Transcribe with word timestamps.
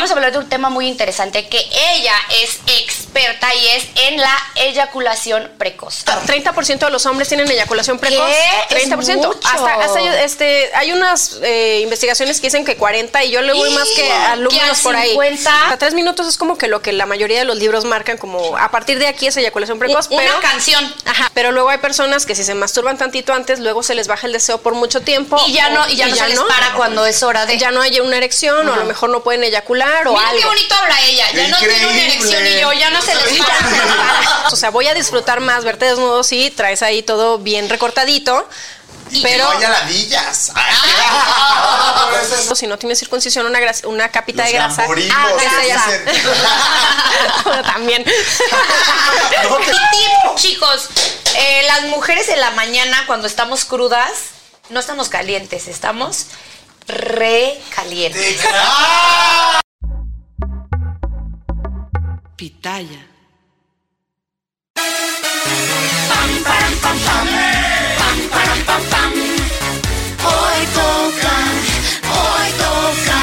Vamos 0.00 0.12
a 0.12 0.14
hablar 0.14 0.32
de 0.32 0.38
un 0.38 0.48
tema 0.48 0.70
muy 0.70 0.88
interesante 0.88 1.46
que 1.46 1.58
ella 1.58 2.14
es 2.42 2.58
experta 2.66 3.54
y 3.54 3.68
es 3.68 3.84
en 3.96 4.16
la 4.16 4.34
eyaculación 4.54 5.50
precoz. 5.58 6.06
30% 6.06 6.78
de 6.78 6.90
los 6.90 7.04
hombres 7.04 7.28
tienen 7.28 7.50
eyaculación 7.50 7.98
precoz. 7.98 8.24
¿Qué? 8.70 8.76
Es 8.78 8.88
30%. 8.88 9.16
mucho. 9.16 9.38
Hasta, 9.44 9.74
hasta 9.74 10.22
este, 10.24 10.70
hay 10.74 10.92
unas 10.92 11.40
eh, 11.42 11.80
investigaciones 11.82 12.40
que 12.40 12.46
dicen 12.46 12.64
que 12.64 12.76
40 12.76 13.24
y 13.24 13.30
yo 13.30 13.42
le 13.42 13.52
voy 13.52 13.68
más 13.74 13.90
que 13.90 14.00
¿Que 14.00 14.10
alumnos 14.10 14.62
al 14.62 14.82
por 14.82 14.96
ahí. 14.96 15.10
50? 15.10 15.64
Hasta 15.64 15.76
tres 15.76 15.92
minutos 15.92 16.26
es 16.26 16.38
como 16.38 16.56
que 16.56 16.66
lo 16.66 16.80
que 16.80 16.92
la 16.92 17.04
mayoría 17.04 17.38
de 17.38 17.44
los 17.44 17.58
libros 17.58 17.84
marcan 17.84 18.16
como 18.16 18.56
a 18.56 18.70
partir 18.70 18.98
de 18.98 19.06
aquí 19.06 19.26
es 19.26 19.36
eyaculación 19.36 19.78
precoz. 19.78 20.08
Una 20.08 20.22
pero, 20.22 20.40
canción. 20.40 20.94
Ajá, 21.04 21.30
pero 21.34 21.52
luego 21.52 21.68
hay 21.68 21.78
personas 21.78 22.24
que 22.24 22.34
si 22.34 22.42
se 22.42 22.54
masturban 22.54 22.96
tantito 22.96 23.34
antes, 23.34 23.58
luego 23.58 23.82
se 23.82 23.94
les 23.94 24.08
baja 24.08 24.26
el 24.26 24.32
deseo 24.32 24.62
por 24.62 24.72
mucho 24.72 25.02
tiempo. 25.02 25.38
Y 25.46 25.52
ya 25.52 25.68
no, 25.68 25.86
y 25.90 25.96
ya 25.96 26.08
no 26.08 26.16
se 26.16 26.26
les 26.26 26.40
para 26.40 26.72
cuando 26.72 27.04
es 27.04 27.22
hora 27.22 27.44
de. 27.44 27.58
Ya 27.58 27.70
no 27.70 27.82
hay 27.82 28.00
una 28.00 28.16
erección 28.16 28.66
o 28.66 28.72
a 28.72 28.76
lo 28.78 28.86
mejor 28.86 29.10
no 29.10 29.22
pueden 29.22 29.44
eyacular 29.44 29.89
o 30.06 30.12
Mira 30.12 30.28
algo. 30.28 30.40
qué 30.40 30.46
bonito 30.46 30.74
habla 30.74 31.00
ella. 31.02 31.30
Ya 31.32 31.48
no 31.48 31.56
tiene 31.58 31.86
una 31.86 32.02
erección 32.02 32.46
y 32.46 32.60
yo, 32.60 32.72
ya 32.72 32.90
no 32.90 33.00
se 33.02 33.14
les 33.14 33.38
para. 33.38 34.46
O 34.52 34.56
sea, 34.56 34.70
voy 34.70 34.86
a 34.88 34.94
disfrutar 34.94 35.40
más 35.40 35.64
verte 35.64 35.84
desnudo 35.86 36.22
si 36.24 36.50
traes 36.50 36.82
ahí 36.82 37.02
todo 37.02 37.38
bien 37.38 37.68
recortadito. 37.68 38.48
Pero 39.22 39.44
No 39.44 39.50
haya 39.58 39.68
ladillas. 39.70 40.52
si 42.54 42.66
no 42.68 42.78
tienes 42.78 42.98
circuncisión, 43.00 43.44
una, 43.46 43.58
gras- 43.58 43.82
una 43.84 44.08
capita 44.10 44.42
Los 44.44 44.52
de 44.52 44.58
grasa. 44.58 44.84
Ah, 45.12 45.28
¿qué 45.38 45.68
grasa? 45.68 45.90
Bueno, 47.44 47.62
También. 47.62 48.02
Y 48.02 49.66
tip, 49.66 50.34
chicos, 50.36 50.88
eh, 51.34 51.62
las 51.66 51.82
mujeres 51.84 52.28
en 52.28 52.40
la 52.40 52.50
mañana 52.52 53.02
cuando 53.06 53.26
estamos 53.26 53.64
crudas, 53.64 54.10
no 54.68 54.78
estamos 54.78 55.08
calientes, 55.08 55.66
estamos 55.68 56.26
Pitaya. 62.40 63.04
Hoy 70.24 70.66
toca, 70.72 71.36
hoy 72.08 72.50
toca. 72.56 73.18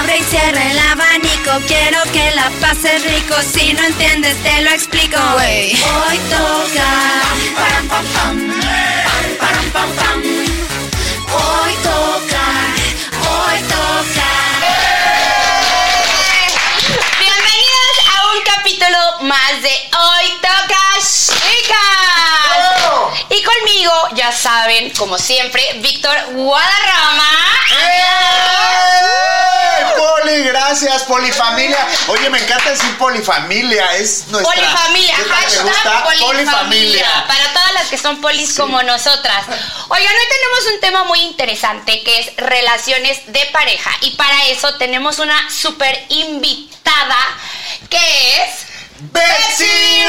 Abre 0.00 0.16
y 0.16 0.22
cierra 0.22 0.70
el 0.70 0.78
abanico, 0.78 1.52
quiero 1.66 1.98
que 2.14 2.30
la 2.34 2.48
pases 2.62 3.04
rico. 3.04 3.34
Si 3.42 3.74
no 3.74 3.84
entiendes, 3.84 4.42
te 4.42 4.62
lo 4.62 4.70
explico. 4.70 5.18
Hoy 5.18 5.76
toca. 6.30 6.88
Hoy 10.14 10.41
ya 24.14 24.32
saben, 24.32 24.90
como 24.90 25.18
siempre, 25.18 25.62
Víctor 25.80 26.16
Guadarrama. 26.32 27.30
¡Eh! 27.80 29.84
Poli, 29.96 30.42
gracias, 30.44 31.02
polifamilia. 31.04 31.86
Oye, 32.08 32.30
me 32.30 32.38
encanta 32.38 32.70
decir 32.70 32.96
polifamilia, 32.98 33.96
es 33.96 34.26
nuestra. 34.28 34.52
Polifamilia, 34.54 35.16
¿Qué 35.16 35.22
tal 35.24 35.38
te 35.40 35.44
hashtag 35.44 35.64
gusta? 35.64 36.04
polifamilia. 36.04 37.24
Para 37.26 37.52
todas 37.52 37.72
las 37.74 37.86
que 37.88 37.98
son 37.98 38.20
polis 38.20 38.54
como 38.54 38.82
nosotras. 38.82 39.44
Oigan, 39.88 40.12
hoy 40.14 40.26
tenemos 40.30 40.74
un 40.74 40.80
tema 40.80 41.04
muy 41.04 41.20
interesante 41.20 42.02
que 42.02 42.20
es 42.20 42.36
relaciones 42.36 43.20
de 43.26 43.44
pareja. 43.52 43.90
Y 44.02 44.12
para 44.16 44.46
eso 44.46 44.74
tenemos 44.76 45.18
una 45.18 45.50
súper 45.50 46.04
invitada 46.08 47.16
que 47.90 48.42
es. 48.42 48.66
¡Betsy 49.12 50.04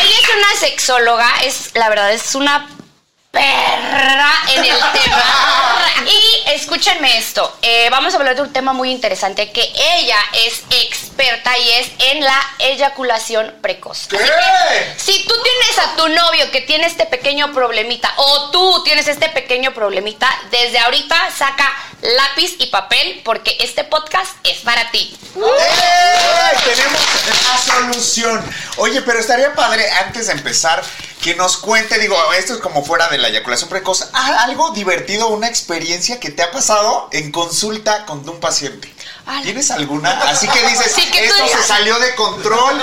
Ella 0.00 0.14
es 0.22 0.28
una 0.36 0.57
sexóloga, 0.68 1.26
es 1.44 1.70
la 1.74 1.88
verdad, 1.88 2.12
es 2.12 2.34
una 2.34 2.68
perra 3.30 4.30
en 4.54 4.64
el 4.64 4.78
tema. 4.92 5.74
Y 6.06 6.50
escúchenme 6.50 7.18
esto, 7.18 7.56
eh, 7.62 7.88
vamos 7.90 8.14
a 8.14 8.18
hablar 8.18 8.36
de 8.36 8.42
un 8.42 8.52
tema 8.52 8.72
muy 8.72 8.90
interesante 8.90 9.50
que 9.52 9.72
ella 9.98 10.18
es 10.46 10.62
experta 10.70 11.56
y 11.58 11.70
es 11.72 11.90
en 11.98 12.24
la 12.24 12.40
eyaculación 12.58 13.54
precoz. 13.60 14.08
Así 14.08 14.16
que, 14.16 14.94
si 14.96 15.26
tú 15.26 15.34
tienes 15.42 15.78
a 15.78 15.96
tu 15.96 16.08
novio 16.08 16.50
que 16.50 16.60
tiene 16.62 16.86
este 16.86 17.06
pequeño 17.06 17.52
problemita 17.52 18.12
o 18.16 18.50
tú 18.50 18.82
tienes 18.84 19.08
este 19.08 19.28
pequeño 19.28 19.74
problemita, 19.74 20.28
desde 20.50 20.78
ahorita 20.78 21.16
saca 21.36 21.70
lápiz 22.00 22.54
y 22.58 22.66
papel 22.66 23.22
porque 23.24 23.56
este 23.60 23.84
podcast 23.84 24.30
es 24.44 24.58
para 24.58 24.90
ti. 24.90 25.16
¡Eh! 25.36 26.58
Tenemos 26.64 27.00
la 27.46 27.74
solución. 27.74 28.54
Oye, 28.76 29.02
pero 29.02 29.18
estaría 29.18 29.54
padre 29.54 29.88
antes 29.90 30.28
de 30.28 30.32
empezar 30.32 30.82
que 31.22 31.34
nos 31.34 31.56
cuente, 31.56 31.98
digo, 31.98 32.16
esto 32.34 32.54
es 32.54 32.60
como 32.60 32.84
fuera 32.84 33.08
de 33.08 33.18
la 33.18 33.28
eyaculación 33.28 33.68
precoz, 33.68 34.08
algo 34.12 34.70
divertido, 34.70 35.28
una 35.28 35.48
experiencia 35.48 35.77
que 36.20 36.30
te 36.30 36.42
ha 36.42 36.50
pasado 36.50 37.08
en 37.12 37.30
consulta 37.30 38.04
con 38.06 38.28
un 38.28 38.40
paciente. 38.40 38.92
¿Tienes 39.42 39.70
alguna? 39.70 40.10
Así 40.28 40.48
que 40.48 40.62
dices, 40.66 40.92
Sí, 40.94 41.10
que 41.10 41.24
esto 41.26 41.46
se 41.48 41.62
salió 41.62 41.98
de 41.98 42.14
control, 42.14 42.80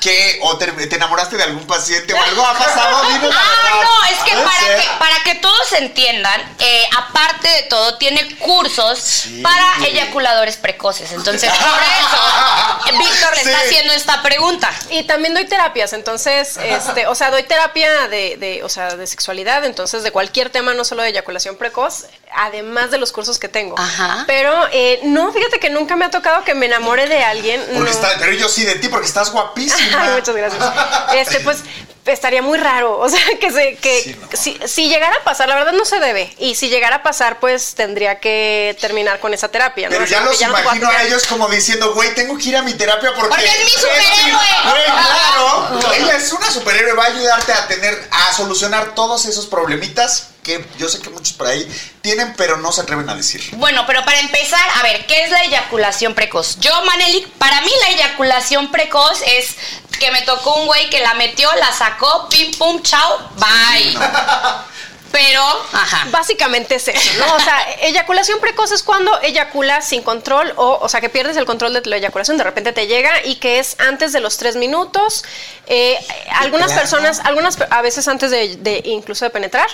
que 0.00 0.38
o 0.42 0.56
te, 0.56 0.66
te 0.86 0.96
enamoraste 0.96 1.36
de 1.36 1.42
algún 1.44 1.66
paciente 1.66 2.14
o 2.14 2.22
algo 2.22 2.44
ha 2.46 2.54
pasado, 2.54 3.02
la 3.08 3.14
Ah, 3.14 3.18
verdad. 3.18 3.82
no, 3.82 4.04
es 4.04 4.18
que 4.24 4.36
para, 4.36 4.76
que 4.80 4.88
para 4.98 5.22
que 5.24 5.34
todos 5.36 5.72
entiendan, 5.72 6.40
eh, 6.58 6.84
aparte 6.96 7.48
de 7.48 7.62
todo, 7.64 7.98
tiene 7.98 8.36
cursos 8.38 9.24
para 9.42 9.86
eyaculadores 9.86 10.56
precoces. 10.56 11.12
Entonces, 11.12 11.50
por 11.50 11.80
eso, 11.82 12.98
Víctor 12.98 13.34
le 13.36 13.42
está 13.42 13.58
haciendo 13.60 13.92
esta 13.92 14.22
pregunta. 14.22 14.70
Y 14.90 15.04
también 15.04 15.34
doy 15.34 15.46
terapias, 15.46 15.92
entonces, 15.92 16.56
este, 16.62 17.06
o 17.06 17.14
sea, 17.14 17.30
doy 17.30 17.42
terapia 17.44 18.08
de, 18.08 18.36
de, 18.36 18.62
o 18.64 18.68
sea, 18.68 18.96
de 18.96 19.06
sexualidad, 19.06 19.64
entonces 19.64 20.02
de 20.02 20.10
cualquier 20.12 20.50
tema, 20.50 20.74
no 20.74 20.84
solo 20.84 21.02
de 21.02 21.08
eyaculación 21.10 21.56
precoz, 21.56 22.06
además 22.34 22.90
de 22.90 22.98
los 22.98 23.12
cursos 23.12 23.38
que 23.38 23.48
tengo. 23.48 23.78
Ajá. 23.78 24.24
Pero 24.26 24.66
eh, 24.72 25.00
no, 25.04 25.32
fíjate 25.32 25.58
que 25.60 25.70
nunca 25.80 25.96
me 25.96 26.04
ha 26.04 26.10
tocado 26.10 26.44
que 26.44 26.54
me 26.54 26.66
enamore 26.66 27.08
de 27.08 27.22
alguien. 27.24 27.60
Porque 27.66 27.80
no. 27.80 27.90
está- 27.90 28.14
pero 28.18 28.32
yo 28.32 28.48
sí 28.48 28.64
de 28.64 28.76
ti, 28.76 28.88
porque 28.88 29.06
estás 29.06 29.30
guapísima. 29.30 30.02
Ay, 30.02 30.10
muchas 30.16 30.36
gracias. 30.36 30.62
Este, 31.14 31.40
pues 31.40 31.58
estaría 32.06 32.40
muy 32.42 32.58
raro, 32.58 32.98
o 32.98 33.08
sea, 33.08 33.20
que 33.40 33.52
se 33.52 33.76
que 33.76 34.02
Sí, 34.02 34.16
no. 34.20 34.28
si, 34.36 34.58
si 34.66 34.88
llegara 34.88 35.14
a 35.16 35.22
pasar, 35.24 35.48
la 35.48 35.54
verdad 35.54 35.72
no 35.72 35.84
se 35.84 36.00
debe, 36.00 36.34
y 36.38 36.54
si 36.56 36.68
llegara 36.68 36.96
a 36.96 37.02
pasar, 37.04 37.38
pues 37.38 37.74
tendría 37.74 38.18
que 38.20 38.76
terminar 38.80 39.20
con 39.20 39.32
esa 39.34 39.48
terapia, 39.48 39.88
¿no? 39.88 39.94
Pero 39.96 40.06
ya 40.06 40.20
los 40.22 40.40
imagino 40.40 40.88
a 40.88 41.02
ellos 41.04 41.26
como 41.26 41.46
diciendo, 41.48 41.92
güey, 41.94 42.12
tengo 42.14 42.36
que 42.38 42.48
ir 42.48 42.56
a 42.56 42.62
mi 42.62 42.74
terapia 42.74 43.12
porque... 43.14 43.28
Porque 43.28 43.44
es 43.46 43.64
mi 43.64 43.70
superhéroe. 43.70 44.40
Güey, 44.70 44.84
claro. 44.86 45.92
Ella 45.94 46.16
es 46.16 46.32
una 46.32 46.50
superhéroe, 46.50 46.94
va 46.94 47.04
a 47.04 47.06
ayudarte 47.08 47.52
a 47.52 47.68
tener, 47.68 48.08
a 48.28 48.34
solucionar 48.34 48.94
todos 48.94 49.26
esos 49.26 49.46
problemitas 49.46 50.28
que 50.42 50.64
yo 50.78 50.88
sé 50.88 51.00
que 51.00 51.10
muchos 51.10 51.34
por 51.34 51.46
ahí 51.46 51.66
tienen, 52.00 52.34
pero 52.36 52.56
no 52.56 52.72
se 52.72 52.80
atreven 52.80 53.08
a 53.08 53.14
decir. 53.14 53.42
Bueno, 53.52 53.84
pero 53.86 54.04
para 54.04 54.20
empezar, 54.20 54.66
a 54.78 54.82
ver, 54.82 55.06
¿qué 55.06 55.24
es 55.24 55.30
la 55.30 55.44
eyaculación 55.44 56.14
precoz? 56.14 56.58
Yo, 56.60 56.72
Manelik, 56.84 57.28
para 57.32 57.60
mí 57.60 57.70
la 57.82 57.88
eyaculación 57.90 58.70
precoz 58.70 59.20
es 59.26 59.54
que 59.98 60.10
me 60.10 60.22
tocó 60.22 60.54
un 60.54 60.66
güey 60.66 60.88
que 60.88 61.00
la 61.00 61.14
metió, 61.14 61.48
la 61.56 61.72
sacó, 61.72 62.28
pim, 62.28 62.50
pum, 62.52 62.82
chao, 62.82 63.30
bye. 63.36 63.98
Pero, 65.12 65.42
ajá. 65.72 66.06
Básicamente 66.10 66.76
es 66.76 66.88
eso, 66.88 67.10
¿no? 67.18 67.34
O 67.34 67.40
sea, 67.40 67.62
eyaculación 67.82 68.40
precoz 68.40 68.72
es 68.72 68.82
cuando 68.82 69.20
eyaculas 69.22 69.88
sin 69.88 70.02
control 70.02 70.52
o, 70.56 70.78
o 70.80 70.88
sea, 70.88 71.00
que 71.00 71.08
pierdes 71.08 71.36
el 71.36 71.46
control 71.46 71.72
de 71.72 71.82
la 71.86 71.96
eyaculación, 71.96 72.36
de 72.36 72.44
repente 72.44 72.72
te 72.72 72.86
llega 72.86 73.24
y 73.24 73.36
que 73.36 73.58
es 73.58 73.76
antes 73.78 74.12
de 74.12 74.20
los 74.20 74.36
tres 74.36 74.56
minutos. 74.56 75.24
Eh, 75.66 75.98
algunas 76.32 76.72
personas, 76.72 77.20
algunas 77.20 77.58
a 77.70 77.82
veces 77.82 78.08
antes 78.08 78.30
de, 78.30 78.56
de 78.56 78.82
incluso 78.84 79.24
de 79.24 79.30
penetrar, 79.30 79.68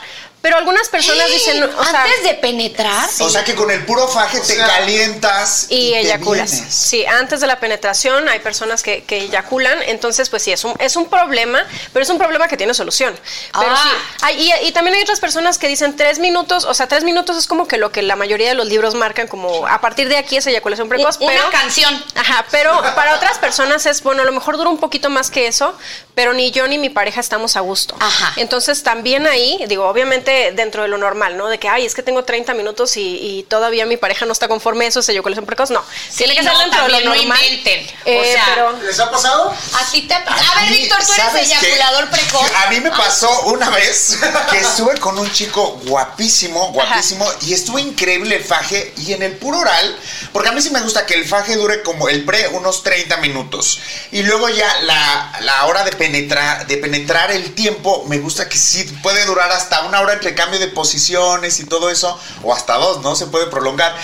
pero 0.46 0.58
algunas 0.58 0.88
personas 0.88 1.28
dicen, 1.28 1.60
o 1.64 1.84
sea, 1.84 2.04
Antes 2.04 2.22
de 2.22 2.34
penetrar. 2.34 3.08
O 3.18 3.28
sea 3.28 3.42
que 3.42 3.56
con 3.56 3.68
el 3.68 3.84
puro 3.84 4.06
faje 4.06 4.38
te 4.38 4.56
calientas 4.56 5.66
y 5.70 5.90
te 5.90 6.00
eyaculas. 6.02 6.50
Sí, 6.68 7.04
antes 7.04 7.40
de 7.40 7.48
la 7.48 7.58
penetración 7.58 8.28
hay 8.28 8.38
personas 8.38 8.84
que, 8.84 9.02
que 9.02 9.18
eyaculan, 9.22 9.82
entonces 9.82 10.30
pues 10.30 10.44
sí, 10.44 10.52
es 10.52 10.62
un, 10.62 10.74
es 10.78 10.94
un 10.94 11.06
problema, 11.06 11.66
pero 11.92 12.04
es 12.04 12.10
un 12.10 12.18
problema 12.18 12.46
que 12.46 12.56
tiene 12.56 12.74
solución. 12.74 13.18
Pero 13.58 13.72
Ah. 13.74 13.82
sí, 13.82 14.16
hay- 14.22 14.40
y, 14.62 14.68
y 14.68 14.72
también 14.72 14.94
hay 14.96 15.02
otras 15.02 15.18
personas 15.18 15.58
que 15.58 15.66
dicen 15.66 15.96
tres 15.96 16.20
minutos, 16.20 16.64
o 16.64 16.74
sea, 16.74 16.86
tres 16.86 17.02
minutos 17.02 17.36
es 17.36 17.48
como 17.48 17.66
que 17.66 17.76
lo 17.76 17.90
que 17.90 18.02
la 18.02 18.14
mayoría 18.14 18.48
de 18.48 18.54
los 18.54 18.66
libros 18.68 18.94
marcan 18.94 19.26
como 19.26 19.66
a 19.66 19.80
partir 19.80 20.08
de 20.08 20.16
aquí 20.16 20.36
es 20.36 20.46
eyaculación 20.46 20.88
precoz, 20.88 21.16
Una 21.18 21.32
pero... 21.32 21.50
canción. 21.50 22.04
Ajá, 22.14 22.46
pero 22.52 22.70
para 22.94 23.16
otras 23.16 23.38
personas 23.38 23.84
es, 23.86 24.00
bueno, 24.04 24.22
a 24.22 24.24
lo 24.24 24.30
mejor 24.32 24.56
dura 24.58 24.70
un 24.70 24.78
poquito 24.78 25.10
más 25.10 25.28
que 25.28 25.48
eso, 25.48 25.76
pero 26.14 26.32
ni 26.34 26.52
yo 26.52 26.68
ni 26.68 26.78
mi 26.78 26.88
pareja 26.88 27.18
estamos 27.20 27.56
a 27.56 27.60
gusto. 27.60 27.96
Ajá. 27.98 28.32
Entonces 28.36 28.84
también 28.84 29.26
ahí, 29.26 29.58
digo, 29.66 29.88
obviamente 29.88 30.35
dentro 30.54 30.82
de 30.82 30.88
lo 30.88 30.98
normal, 30.98 31.36
¿no? 31.36 31.48
De 31.48 31.58
que, 31.58 31.68
ay, 31.68 31.86
es 31.86 31.94
que 31.94 32.02
tengo 32.02 32.24
30 32.24 32.54
minutos 32.54 32.96
y, 32.96 33.18
y 33.20 33.42
todavía 33.44 33.86
mi 33.86 33.96
pareja 33.96 34.26
no 34.26 34.32
está 34.32 34.48
conforme, 34.48 34.86
eso 34.86 35.00
es 35.00 35.08
eyaculación 35.08 35.46
precoz. 35.46 35.70
No, 35.70 35.82
Sí, 36.10 36.18
tiene 36.18 36.34
que 36.36 36.42
ser 36.42 36.52
no, 36.52 36.58
dentro 36.60 36.82
de 36.84 36.88
lo 36.90 37.00
no 37.00 37.14
normal. 37.14 37.38
inventen. 37.42 37.86
O 37.86 37.92
Eh, 38.06 38.32
sea, 38.32 38.44
pero 38.54 38.72
¿Les 38.82 38.98
ha 39.00 39.10
pasado? 39.10 39.50
A 39.74 39.90
ti 39.90 40.02
te. 40.02 40.14
A 40.14 40.20
ver, 40.60 40.70
mí, 40.70 40.76
Víctor, 40.78 40.98
tú 41.04 41.12
eres 41.12 41.46
eyaculador 41.50 42.08
precoz. 42.10 42.50
A 42.64 42.70
mí 42.70 42.80
me 42.80 42.90
pasó 42.90 43.30
una 43.46 43.70
vez 43.70 44.18
que 44.50 44.58
estuve 44.58 44.96
con 44.98 45.18
un 45.18 45.30
chico 45.32 45.80
guapísimo, 45.84 46.72
guapísimo, 46.72 47.26
y 47.42 47.54
estuvo 47.54 47.78
increíble 47.78 48.36
el 48.36 48.44
faje. 48.44 48.92
Y 48.98 49.12
en 49.12 49.22
el 49.22 49.32
puro 49.36 49.58
oral, 49.60 49.96
porque 50.32 50.48
a 50.48 50.52
mí 50.52 50.60
sí 50.62 50.70
me 50.70 50.80
gusta 50.80 51.06
que 51.06 51.14
el 51.14 51.26
faje 51.26 51.56
dure 51.56 51.82
como 51.82 52.08
el 52.08 52.24
pre 52.24 52.48
unos 52.48 52.82
30 52.82 53.16
minutos. 53.18 53.80
Y 54.12 54.22
luego 54.22 54.48
ya 54.48 54.80
la, 54.82 55.32
la 55.40 55.66
hora 55.66 55.84
de 55.84 55.92
penetrar, 55.92 56.66
de 56.66 56.76
penetrar 56.76 57.30
el 57.32 57.54
tiempo, 57.54 58.04
me 58.08 58.18
gusta 58.18 58.48
que 58.48 58.56
sí 58.58 58.84
puede 59.02 59.24
durar 59.24 59.50
hasta 59.52 59.82
una 59.82 60.00
hora 60.00 60.18
entre 60.26 60.34
cambio 60.34 60.58
de 60.58 60.66
posiciones 60.68 61.60
y 61.60 61.66
todo 61.66 61.88
eso, 61.90 62.18
o 62.42 62.52
hasta 62.52 62.74
dos, 62.74 63.00
¿no? 63.02 63.14
Se 63.14 63.26
puede 63.26 63.46
prolongar. 63.46 63.94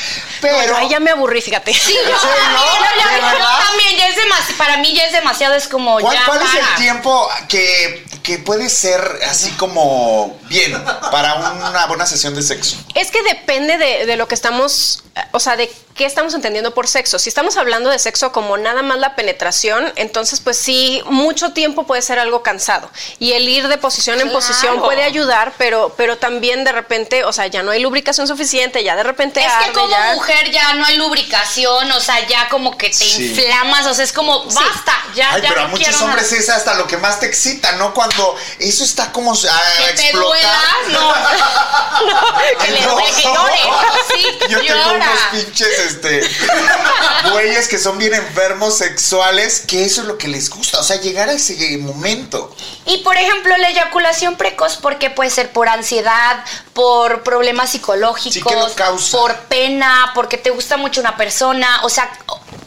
Pero. 0.41 0.55
bueno, 0.55 0.77
ahí 0.77 0.89
ya 0.89 1.01
me 1.01 1.11
aburrí, 1.11 1.41
fíjate. 1.43 1.73
Sí, 1.75 1.93
yo, 1.95 2.01
¿En 2.01 2.21
serio? 2.21 2.35
yo 2.97 3.39
ya- 3.39 3.67
también, 3.67 3.97
ya 3.99 4.09
es 4.09 4.17
demasiado. 4.17 4.59
Para 4.59 4.77
mí 4.77 4.93
ya 4.95 5.05
es 5.07 5.13
demasiado, 5.13 5.55
es 5.55 5.67
como 5.67 5.99
¿Cuál, 5.99 6.17
ya. 6.17 6.25
cuál 6.27 6.41
es 6.43 6.55
el 6.55 6.75
tiempo 6.77 7.29
que, 7.49 8.05
que 8.23 8.39
puede 8.39 8.69
ser 8.71 9.01
así 9.29 9.51
como 9.53 10.39
bien 10.45 10.73
para 11.11 11.35
una 11.35 11.87
buena 11.87 12.07
sesión 12.07 12.35
de 12.35 12.43
sexo? 12.43 12.77
Es 12.95 13.11
que 13.11 13.23
depende 13.23 13.79
de, 13.79 14.07
de 14.07 14.17
lo 14.17 14.29
que 14.29 14.35
estamos, 14.35 15.03
o 15.33 15.41
sea, 15.41 15.57
de 15.57 15.73
qué 15.95 16.07
estamos 16.07 16.35
entendiendo 16.35 16.73
por 16.73 16.87
sexo. 16.89 17.19
Si 17.19 17.29
estamos 17.29 17.57
hablando 17.57 17.91
de 17.91 17.99
sexo 17.99 18.33
como 18.33 18.57
nada 18.57 18.83
más 18.83 18.99
la 18.99 19.15
penetración, 19.17 19.93
entonces 19.97 20.41
pues 20.41 20.57
sí, 20.57 21.03
mucho 21.07 21.53
tiempo 21.53 21.85
puede 21.87 22.03
ser 22.03 22.19
algo 22.19 22.43
cansado. 22.43 22.89
Y 23.19 23.33
el 23.33 23.49
ir 23.49 23.69
de 23.69 23.79
posición 23.79 24.21
en 24.21 24.31
posición 24.31 24.81
puede 24.81 25.03
ayudar, 25.03 25.53
pero, 25.59 25.95
pero 26.03 26.19
también 26.19 26.65
de 26.65 26.73
repente, 26.73 27.23
o 27.23 27.33
sea, 27.33 27.47
ya 27.47 27.63
no 27.63 27.71
hay 27.71 27.81
lubricación 27.81 28.27
suficiente, 28.27 28.83
ya 28.83 28.97
de 28.97 29.05
repente 29.05 29.39
Es 29.39 29.53
que 29.67 29.71
como 29.73 29.89
ya- 29.89 30.15
mujer 30.15 30.51
ya 30.51 30.75
no 30.75 30.85
hay 30.85 30.97
lubricación, 30.97 31.93
o 31.93 32.01
sea, 32.01 32.27
ya 32.27 32.49
como 32.49 32.77
que 32.77 32.89
te 32.89 32.95
Sí. 32.95 33.27
inflamas, 33.29 33.87
o 33.87 33.95
sea, 33.95 34.03
es 34.03 34.13
como, 34.13 34.43
basta, 34.47 34.97
ya, 35.15 35.35
Ay, 35.35 35.43
ya 35.43 35.49
pero 35.51 35.61
a 35.61 35.69
muchos 35.69 35.87
quiero 35.87 36.05
hombres 36.07 36.29
nada. 36.33 36.43
es 36.43 36.49
hasta 36.49 36.75
lo 36.75 36.89
que 36.89 36.97
más 36.97 37.21
te 37.21 37.27
excita, 37.27 37.71
¿no? 37.77 37.95
Cuando 37.95 38.37
eso 38.59 38.83
está 38.83 39.13
como 39.13 39.33
a 39.33 39.37
Que 39.37 39.93
te 39.95 40.03
explotar. 40.09 40.29
duela, 40.29 40.61
no. 40.89 41.15
que 42.65 42.71
le 42.73 42.81
No. 42.81 42.93
duele, 42.95 43.13
que 43.15 43.23
llore. 43.23 43.61
Sí, 44.13 44.27
Yo 44.49 44.59
tengo 44.61 44.93
unos 44.95 45.19
pinches, 45.31 45.79
este, 45.87 46.29
güeyes 47.31 47.69
que 47.69 47.79
son 47.79 47.97
bien 47.99 48.13
enfermos 48.15 48.77
sexuales, 48.79 49.61
que 49.69 49.85
eso 49.85 50.01
es 50.01 50.09
lo 50.09 50.19
que 50.19 50.27
les 50.27 50.51
gusta, 50.51 50.81
o 50.81 50.83
sea, 50.83 50.97
llegar 51.01 51.29
a 51.29 51.33
ese 51.35 51.55
momento. 51.79 52.53
Y 52.87 52.99
por 53.05 53.17
ejemplo, 53.17 53.57
la 53.59 53.69
eyaculación 53.69 54.37
precoz, 54.37 54.79
porque 54.79 55.11
puede 55.11 55.31
ser 55.31 55.51
por 55.53 55.69
ansiedad, 55.69 55.92
por 56.73 57.23
problemas 57.23 57.71
psicológicos, 57.71 58.33
Sí, 58.33 58.43
¿qué 58.43 58.55
lo 58.55 58.73
causa? 58.75 59.19
por 59.19 59.37
pena, 59.41 60.13
porque 60.15 60.39
te 60.39 60.51
gusta 60.51 60.77
mucho 60.77 61.01
una 61.01 61.17
persona, 61.17 61.81
o 61.83 61.89
sea, 61.89 62.11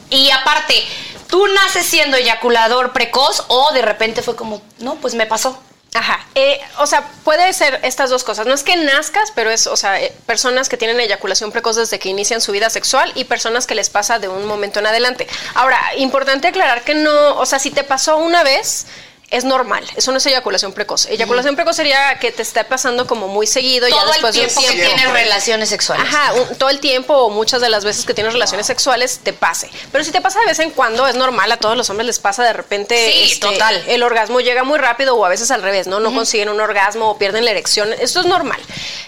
y 0.09 0.29
aparte, 0.31 0.85
tú 1.27 1.47
naces 1.47 1.85
siendo 1.85 2.17
eyaculador 2.17 2.93
precoz 2.93 3.43
o 3.47 3.71
de 3.73 3.81
repente 3.81 4.21
fue 4.21 4.35
como, 4.35 4.61
no, 4.79 4.95
pues 4.95 5.15
me 5.15 5.25
pasó. 5.25 5.59
Ajá. 5.95 6.19
Eh, 6.35 6.59
o 6.79 6.87
sea, 6.87 7.07
puede 7.23 7.53
ser 7.53 7.79
estas 7.83 8.09
dos 8.09 8.25
cosas. 8.25 8.45
No 8.45 8.53
es 8.53 8.63
que 8.63 8.75
nazcas, 8.75 9.31
pero 9.33 9.49
es, 9.49 9.65
o 9.65 9.77
sea, 9.77 10.01
eh, 10.01 10.13
personas 10.25 10.67
que 10.67 10.75
tienen 10.75 10.99
eyaculación 10.99 11.53
precoz 11.53 11.77
desde 11.77 11.99
que 11.99 12.09
inician 12.09 12.41
su 12.41 12.51
vida 12.51 12.69
sexual 12.69 13.13
y 13.15 13.23
personas 13.23 13.65
que 13.65 13.75
les 13.75 13.89
pasa 13.89 14.19
de 14.19 14.27
un 14.27 14.45
momento 14.45 14.79
en 14.79 14.87
adelante. 14.87 15.25
Ahora, 15.53 15.79
importante 15.95 16.49
aclarar 16.49 16.83
que 16.83 16.95
no, 16.95 17.35
o 17.37 17.45
sea, 17.45 17.59
si 17.59 17.71
te 17.71 17.85
pasó 17.85 18.17
una 18.17 18.43
vez, 18.43 18.87
es 19.31 19.43
normal. 19.43 19.83
Eso 19.95 20.11
no 20.11 20.17
es 20.19 20.25
eyaculación 20.25 20.71
precoz. 20.73 21.07
Eyaculación 21.07 21.55
precoz 21.55 21.75
sería 21.75 22.19
que 22.19 22.31
te 22.31 22.41
esté 22.41 22.63
pasando 22.63 23.07
como 23.07 23.27
muy 23.27 23.47
seguido 23.47 23.87
ya 23.87 23.95
Todo 23.95 24.05
el 24.07 24.11
después 24.13 24.35
de 24.35 24.41
un 24.41 24.47
tiempo 24.47 24.61
que 24.61 24.67
tiempo. 24.73 24.95
tienes 24.95 25.13
relaciones 25.13 25.69
sexuales. 25.69 26.05
Ajá, 26.07 26.33
un- 26.33 26.55
todo 26.57 26.69
el 26.69 26.79
tiempo 26.79 27.13
o 27.15 27.29
muchas 27.29 27.59
de 27.61 27.69
las 27.69 27.83
veces 27.83 28.05
que 28.05 28.13
tienes 28.13 28.33
relaciones 28.33 28.67
sexuales 28.67 29.19
te 29.23 29.33
pase. 29.33 29.69
Pero 29.91 30.03
si 30.03 30.11
te 30.11 30.21
pasa 30.21 30.39
de 30.39 30.45
vez 30.45 30.59
en 30.59 30.69
cuando, 30.71 31.07
es 31.07 31.15
normal, 31.15 31.51
a 31.51 31.57
todos 31.57 31.75
los 31.75 31.89
hombres 31.89 32.05
les 32.07 32.19
pasa 32.19 32.43
de 32.43 32.53
repente. 32.53 32.95
Sí, 33.11 33.31
este, 33.33 33.47
total. 33.47 33.83
El 33.87 34.03
orgasmo 34.03 34.39
llega 34.41 34.63
muy 34.63 34.77
rápido 34.79 35.15
o 35.15 35.25
a 35.25 35.29
veces 35.29 35.51
al 35.51 35.61
revés, 35.61 35.87
¿no? 35.87 35.99
No 35.99 36.13
consiguen 36.13 36.49
un 36.49 36.59
orgasmo 36.61 37.09
o 37.09 37.17
pierden 37.17 37.45
la 37.45 37.51
erección. 37.51 37.91
Esto 37.93 38.19
es 38.19 38.25
normal. 38.25 38.59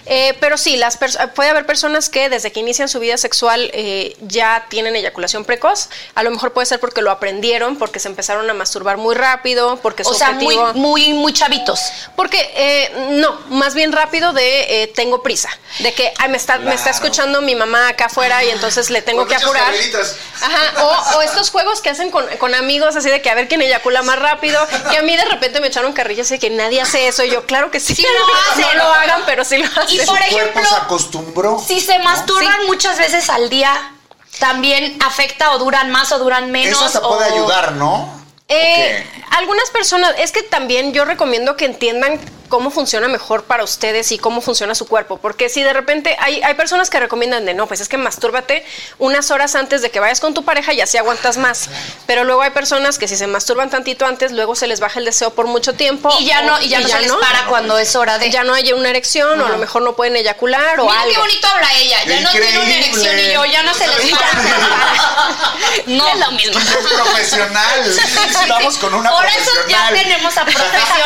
Eh, 0.07 0.35
pero 0.39 0.57
sí, 0.57 0.77
las 0.77 0.97
puede 1.35 1.49
haber 1.49 1.65
personas 1.65 2.09
que 2.09 2.29
desde 2.29 2.51
que 2.51 2.59
inician 2.61 2.87
su 2.87 2.99
vida 2.99 3.17
sexual 3.17 3.69
eh, 3.73 4.15
ya 4.21 4.65
tienen 4.69 4.95
eyaculación 4.95 5.43
precoz. 5.45 5.89
A 6.15 6.23
lo 6.23 6.31
mejor 6.31 6.53
puede 6.53 6.65
ser 6.65 6.79
porque 6.79 7.01
lo 7.01 7.11
aprendieron, 7.11 7.77
porque 7.77 7.99
se 7.99 8.07
empezaron 8.07 8.49
a 8.49 8.53
masturbar 8.53 8.97
muy 8.97 9.15
rápido, 9.15 9.77
porque 9.81 10.03
o 10.09 10.13
sea, 10.13 10.31
muy, 10.31 10.56
objetivo... 10.57 10.74
muy, 10.88 11.13
muy 11.13 11.33
chavitos. 11.33 11.80
Porque 12.15 12.51
eh, 12.56 13.07
no, 13.12 13.38
más 13.50 13.74
bien 13.74 13.92
rápido 13.92 14.33
de 14.33 14.83
eh, 14.83 14.88
tengo 14.88 15.21
prisa, 15.24 15.50
de 15.80 15.94
que 15.94 16.13
ay, 16.18 16.30
me 16.30 16.38
está 16.38 16.57
me 16.57 16.74
está 16.74 16.89
escuchando 16.89 17.42
mi 17.42 17.56
mamá 17.56 17.89
acá 17.89 18.06
afuera 18.06 18.44
y 18.44 18.50
entonces 18.50 18.89
le 18.89 19.01
tengo 19.01 19.25
que 19.27 19.36
apurar. 19.36 19.74
Ajá, 20.42 20.83
o, 20.83 21.18
o 21.18 21.21
estos 21.21 21.50
juegos 21.51 21.81
que 21.81 21.89
hacen 21.89 22.12
con, 22.12 22.25
con 22.38 22.54
amigos 22.56 22.95
así 22.95 23.09
de 23.09 23.21
que 23.21 23.30
a 23.30 23.36
ver 23.36 23.48
quién 23.48 23.62
eyacula 23.62 24.01
más 24.04 24.19
rápido, 24.19 24.59
que 24.89 24.98
a 24.98 25.01
mí 25.04 25.15
de 25.15 25.25
repente 25.25 25.59
me 25.62 25.68
echaron 25.68 25.94
carrillas 25.94 26.31
y 26.31 26.39
que 26.39 26.50
nadie 26.50 26.81
hace 26.81 27.07
eso 27.07 27.24
y 27.24 27.30
yo 27.31 27.45
claro 27.45 27.71
que 27.71 27.80
sí, 27.80 27.95
Sí 27.95 28.03
lo 28.03 28.36
hacen. 28.63 28.77
no 28.77 28.83
lo 28.83 28.94
hagan, 28.94 29.24
pero 29.25 29.44
sí 29.45 29.57
lo 29.57 29.65
hacen. 29.65 30.01
Y 30.01 30.06
por 30.06 30.19
ejemplo, 30.19 30.63
se 30.68 30.75
acostumbró. 30.75 31.63
Si 31.65 31.80
se 31.81 32.00
masturban 32.00 32.65
muchas 32.67 32.98
veces 32.98 33.29
al 33.29 33.50
día, 33.50 33.93
también 34.39 34.98
afecta 35.05 35.51
o 35.51 35.58
duran 35.60 35.89
más 35.91 36.12
o 36.12 36.20
duran 36.20 36.51
menos. 36.51 36.75
Eso 36.77 36.86
hasta 36.86 37.01
puede 37.01 37.29
o- 37.31 37.34
ayudar, 37.34 37.72
¿no? 37.74 38.15
Eh, 38.50 39.06
algunas 39.32 39.70
personas, 39.72 40.16
es 40.20 40.32
que 40.32 40.42
también 40.42 40.94
yo 40.94 41.04
recomiendo 41.04 41.58
que 41.58 41.66
entiendan 41.66 42.18
cómo 42.48 42.72
funciona 42.72 43.08
mejor 43.08 43.44
para 43.44 43.63
ustedes 43.63 44.12
y 44.12 44.18
cómo 44.18 44.42
funciona 44.42 44.74
su 44.75 44.88
cuerpo, 44.88 45.18
porque 45.18 45.50
si 45.50 45.63
de 45.63 45.74
repente 45.74 46.16
hay, 46.20 46.42
hay 46.42 46.54
personas 46.54 46.89
que 46.89 47.00
recomiendan 47.00 47.46
de 47.46 47.54
no, 47.54 47.68
pues 47.68 47.82
es 47.82 47.89
que 47.89 47.98
mastúrbate 47.98 48.66
unas 49.00 49.32
horas 49.32 49.56
antes 49.56 49.82
de 49.82 49.92
que 49.92 50.00
vayas 50.00 50.20
con 50.20 50.34
tu 50.34 50.46
pareja 50.46 50.74
y 50.74 50.82
así 50.82 50.98
aguantas 50.98 51.38
más, 51.38 51.70
pero 52.06 52.24
luego 52.24 52.42
hay 52.42 52.51
personas 52.51 52.98
que 52.98 53.08
si 53.08 53.18
se 53.18 53.27
masturban 53.27 53.70
tantito 53.70 54.06
antes, 54.06 54.32
luego 54.32 54.56
se 54.56 54.68
les 54.68 54.80
baja 54.80 55.00
el 55.00 55.06
deseo 55.06 55.32
por 55.32 55.48
mucho 55.48 55.74
tiempo 55.74 56.10
Y 56.20 56.25
ya 56.25 56.42
no, 56.44 56.62
y 56.62 56.70
ya 56.70 56.80
no 56.80 56.88
se 56.88 57.01
les 57.01 57.12
para 57.12 57.48
cuando 57.48 57.77
es 57.77 57.96
hora 57.96 58.18
de. 58.18 58.32
ya 58.32 58.44
no 58.44 58.54
hay 58.54 58.72
una 58.72 58.89
erección 58.89 59.39
o 59.42 59.46
a 59.46 59.50
lo 59.50 59.58
mejor 59.58 59.82
no 59.82 59.96
pueden 59.96 60.16
eyacular 60.16 60.80
o 60.80 60.86
Mira 60.86 61.04
qué 61.12 61.20
bonito 61.20 61.48
habla 61.48 61.74
ella. 61.77 62.04
Ya 62.06 62.22
no 62.22 62.32
tiene 62.32 62.60
una 62.60 62.75
erección 62.75 63.20
y 63.20 63.34
yo 63.34 63.46
ya 63.46 63.63
no 63.63 63.74
se 63.74 63.88
les 63.88 64.12
para. 64.12 64.32
se 64.32 64.44
les 64.44 64.58
para. 64.58 65.84
No 65.88 66.08
es 66.08 66.20
lo 66.20 66.32
mismo. 66.32 66.60
Es 66.60 66.94
profesional. 66.94 67.96
Estamos 68.41 68.77
con 68.77 68.94
una 68.94 69.10
Por 69.12 69.25
eso 69.25 69.51
ya 69.70 69.88
profesional. 69.88 69.94
tenemos 69.94 70.38
a 70.38 70.46
profesionales 70.46 70.86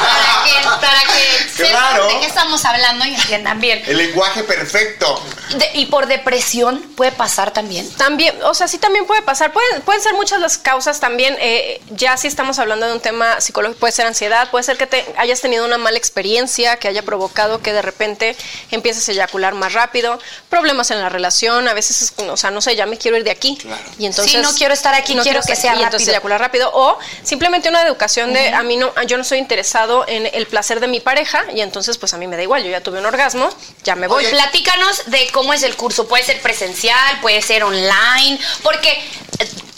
para 0.00 0.44
que, 0.44 0.86
para 0.86 1.00
que 1.02 1.48
sepan 1.54 1.70
Claro. 1.70 2.08
de 2.08 2.20
qué 2.20 2.26
estamos 2.26 2.64
hablando 2.64 3.04
y 3.06 3.14
entiendan 3.14 3.60
bien. 3.60 3.82
El 3.86 3.96
lenguaje 3.98 4.42
perfecto. 4.44 5.22
De- 5.56 5.70
y 5.74 5.86
por 5.86 6.06
depresión 6.06 6.80
puede 6.96 7.12
pasar 7.12 7.50
también. 7.52 7.88
También, 7.94 8.36
o 8.44 8.54
sea, 8.54 8.66
sí 8.68 8.78
también 8.78 9.06
puede 9.06 9.22
pasar. 9.22 9.52
Pueden, 9.52 9.82
pueden 9.82 10.02
ser 10.02 10.14
muchas 10.14 10.40
las 10.40 10.58
causas 10.58 11.00
también. 11.00 11.36
eh, 11.40 11.80
ya 11.90 12.16
si 12.16 12.26
estamos 12.28 12.58
hablando 12.58 12.86
de 12.86 12.92
un 12.92 13.00
tema 13.00 13.40
psicológico, 13.40 13.78
puede 13.80 13.92
ser 13.92 14.06
ansiedad, 14.06 14.50
puede 14.50 14.64
ser 14.64 14.76
que 14.76 14.86
te 14.86 15.04
hayas 15.16 15.40
tenido 15.40 15.64
una 15.64 15.78
mala 15.78 15.98
experiencia 15.98 16.76
que 16.76 16.88
haya 16.88 17.02
provocado 17.02 17.60
que 17.62 17.72
de 17.72 17.82
repente 17.82 18.36
empieces 18.70 19.08
a 19.08 19.12
eyacular 19.12 19.54
más 19.54 19.72
rápido, 19.72 20.18
problemas 20.48 20.90
en 20.90 21.00
la 21.00 21.08
relación, 21.08 21.68
a 21.68 21.74
veces, 21.74 22.02
es, 22.02 22.14
o 22.18 22.36
sea, 22.36 22.50
no 22.50 22.60
sé, 22.60 22.74
ya 22.76 22.86
me 22.86 22.96
quiero 22.98 23.16
ir 23.16 23.24
de 23.24 23.30
aquí. 23.30 23.58
Y 23.98 24.06
entonces 24.06 24.32
Sí, 24.32 24.38
no 24.38 24.52
quiero 24.54 24.74
estar 24.74 24.94
aquí, 24.94 25.16
quiero 25.22 25.40
que 25.42 25.56
sea 25.56 25.74
y 25.76 25.82
entonces 25.82 26.08
eyacular 26.08 26.40
rápido. 26.40 26.53
O 26.72 26.98
simplemente 27.22 27.68
una 27.68 27.82
educación 27.82 28.32
de 28.32 28.48
a 28.52 28.62
mí 28.62 28.76
no, 28.76 28.92
yo 29.06 29.16
no 29.16 29.24
soy 29.24 29.38
interesado 29.38 30.04
en 30.06 30.28
el 30.32 30.46
placer 30.46 30.80
de 30.80 30.88
mi 30.88 31.00
pareja 31.00 31.44
y 31.54 31.60
entonces 31.60 31.98
pues 31.98 32.14
a 32.14 32.18
mí 32.18 32.26
me 32.26 32.36
da 32.36 32.42
igual, 32.42 32.62
yo 32.62 32.70
ya 32.70 32.80
tuve 32.80 32.98
un 32.98 33.06
orgasmo, 33.06 33.48
ya 33.82 33.96
me 33.96 34.06
voy. 34.06 34.26
Platícanos 34.26 35.06
de 35.06 35.28
cómo 35.32 35.52
es 35.52 35.62
el 35.62 35.76
curso. 35.76 36.06
Puede 36.06 36.24
ser 36.24 36.40
presencial, 36.40 37.20
puede 37.20 37.42
ser 37.42 37.64
online, 37.64 38.38
porque 38.62 39.02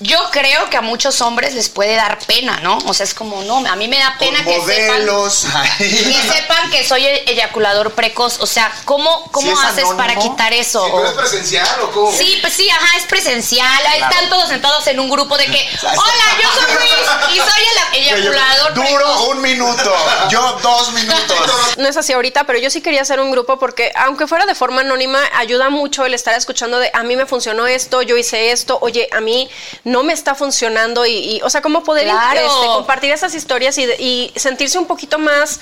yo 0.01 0.19
creo 0.31 0.69
que 0.69 0.77
a 0.77 0.83
muchos 0.83 1.23
hombres 1.23 1.55
les 1.55 1.71
puede 1.71 1.95
dar 1.95 2.19
pena, 2.27 2.61
¿no? 2.61 2.77
O 2.87 2.93
sea, 2.93 3.05
es 3.05 3.15
como, 3.15 3.43
no, 3.45 3.67
a 3.67 3.77
mí 3.77 3.89
me 3.89 3.99
da 3.99 4.15
pena 4.19 4.45
Con 4.45 4.53
que 4.53 4.75
sepan, 4.75 5.07
que 5.79 6.35
sepan 6.35 6.71
que 6.71 6.87
soy 6.87 7.07
e- 7.07 7.31
eyaculador 7.31 7.95
precoz. 7.95 8.39
O 8.41 8.47
sea, 8.47 8.71
¿cómo, 8.85 9.25
cómo 9.33 9.51
¿Sí 9.51 9.59
es 9.59 9.65
haces 9.65 9.89
para 9.97 10.17
quitar 10.17 10.53
eso? 10.53 11.05
Es 11.05 11.13
presencial 11.13 11.81
o 11.83 11.91
cómo? 11.93 12.13
Sí, 12.13 12.39
pues 12.43 12.53
sí, 12.53 12.69
ajá, 12.69 12.99
es 12.99 13.05
presencial. 13.05 13.67
Claro. 13.81 14.13
están 14.13 14.29
todos 14.29 14.49
sentados 14.49 14.87
en 14.87 15.01
un 15.01 15.09
grupo 15.09 15.39
de 15.39 15.47
que, 15.47 15.69
hola, 15.83 16.43
yo 16.43 16.61
soy 16.61 16.66
Luis 16.75 17.35
y 17.35 17.37
soy 17.39 17.63
el 17.93 18.01
eyaculador 18.03 18.75
Duro 18.75 18.87
precoz. 18.87 19.29
un 19.29 19.41
minuto. 19.43 19.95
Yo 20.31 20.59
dos 20.63 20.93
minutos. 20.93 21.37
No 21.77 21.87
es 21.89 21.97
así 21.97 22.13
ahorita, 22.15 22.45
pero 22.45 22.59
yo 22.59 22.71
sí 22.71 22.81
quería 22.81 23.03
hacer 23.03 23.21
un 23.21 23.31
grupo 23.31 23.59
porque 23.59 23.93
aunque 23.97 24.27
fuera 24.27 24.47
de 24.47 24.55
forma 24.55 24.81
anónima, 24.81 25.21
ayuda 25.35 25.69
mucho 25.69 26.07
el 26.07 26.15
estar 26.15 26.35
escuchando 26.35 26.79
de 26.79 26.91
a 26.95 27.03
mí 27.03 27.17
me 27.17 27.27
funcionó 27.27 27.67
esto, 27.67 28.01
yo 28.03 28.17
hice 28.17 28.51
esto, 28.51 28.79
oye, 28.81 29.09
a 29.13 29.21
mí 29.21 29.49
no 29.85 30.03
me 30.03 30.13
está 30.15 30.35
funcionando 30.35 31.05
y, 31.05 31.13
y, 31.37 31.41
o 31.43 31.51
sea, 31.51 31.61
cómo 31.61 31.85
poder 31.85 32.05
Claro. 32.09 32.41
este, 32.41 32.67
compartir 32.67 33.11
esas 33.13 33.35
historias 33.35 33.77
y, 33.79 34.33
sentirse 34.37 34.79
un 34.79 34.87
poquito 34.87 35.19
más 35.19 35.61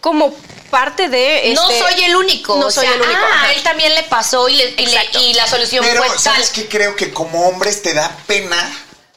como 0.00 0.34
parte 0.70 1.08
de... 1.08 1.52
no 1.54 1.70
este, 1.70 1.78
soy 1.92 2.04
el 2.04 2.16
único. 2.16 2.56
No 2.56 2.66
o 2.66 2.70
soy 2.70 2.86
sea, 2.86 2.96
el 2.96 3.02
único. 3.02 3.20
Ah, 3.32 3.42
a 3.44 3.52
él 3.52 3.62
también 3.62 3.94
le 3.94 4.02
pasó 4.04 4.48
y, 4.48 4.56
le- 4.56 4.70
y 4.70 4.86
le- 4.86 4.92
Exacto. 4.96 5.20
y 5.20 5.34
la 5.34 5.46
solución 5.46 5.84
Pero, 5.84 5.98
fue 6.02 6.08
tal. 6.08 6.18
¿sabes 6.18 6.50
qué? 6.50 6.66
Creo 6.68 6.96
que 6.96 7.12
como 7.12 7.46
hombres 7.48 7.82
te 7.82 7.94
da 7.94 8.10
pena 8.26 8.56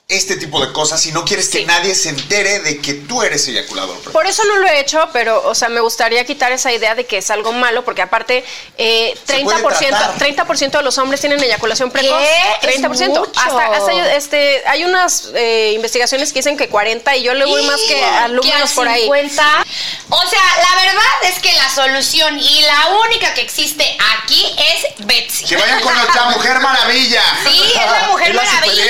este 0.08 0.36
tipo 0.38 0.64
de 0.64 0.72
cosas 0.72 1.04
y 1.08 1.12
no 1.12 1.26
quieres 1.26 1.50
que 1.50 1.66
nadie 1.66 1.96
se 1.96 2.10
entere 2.10 2.60
de 2.60 2.80
que 2.80 2.94
tú 2.94 3.24
eres 3.24 3.48
eyaculador. 3.48 3.96
precoz. 3.96 4.14
Por 4.14 4.28
eso 4.28 4.44
no 4.46 4.58
lo 4.58 4.68
he 4.68 4.80
hecho, 4.80 5.10
pero, 5.12 5.42
o 5.48 5.56
sea, 5.56 5.68
me 5.68 5.80
gustaría 5.80 6.24
quitar 6.26 6.52
esa 6.52 6.72
idea 6.72 6.94
de 6.94 7.08
que 7.08 7.18
es 7.18 7.32
algo 7.32 7.52
malo, 7.54 7.84
porque 7.84 8.04
aparte, 8.04 8.46
eh, 8.78 9.18
Se 9.26 9.40
puede 9.40 9.64
30%, 9.64 9.88
tratar. 9.88 10.18
30 10.18 10.78
de 10.78 10.84
los 10.84 10.98
hombres 11.00 11.22
tienen 11.22 11.42
eyaculación 11.42 11.90
precoz. 11.90 12.20
¿Qué? 12.62 12.70
Es 12.70 12.82
30%. 12.82 13.08
mucho. 13.08 13.32
Hasta, 13.36 13.66
hasta 13.66 14.16
este, 14.16 14.62
hay 14.68 14.84
unas 14.84 15.30
eh, 15.34 15.72
investigaciones 15.74 16.32
que 16.32 16.40
dicen 16.40 16.56
que 16.56 16.70
40 16.70 17.16
y 17.16 17.24
yo 17.24 17.34
le 17.34 17.46
voy 17.46 17.64
más 17.64 17.82
que 17.82 18.04
alumnos 18.04 18.54
al 18.62 18.70
por 18.76 18.88
ahí. 18.88 19.04
50. 19.04 19.66
O 20.10 20.30
sea, 20.30 20.40
la 20.62 20.82
verdad 20.84 21.12
es 21.24 21.40
que 21.40 21.52
la 21.54 21.74
solución 21.74 22.40
y 22.40 22.62
la 22.62 22.96
única 23.08 23.34
que 23.34 23.42
existe 23.42 23.98
aquí 24.20 24.56
es 24.60 25.06
Betsy. 25.08 25.46
Que 25.46 25.58
vayan 25.58 25.82
con 25.82 25.96
nuestra 25.96 26.26
Mujer 26.30 26.60
Maravilla. 26.60 27.24
Sí, 27.50 27.60
es 27.70 27.76
la 27.92 28.08
mujer 28.10 28.30
Es 28.30 28.36
la 28.36 28.44
maravilla. 28.44 28.84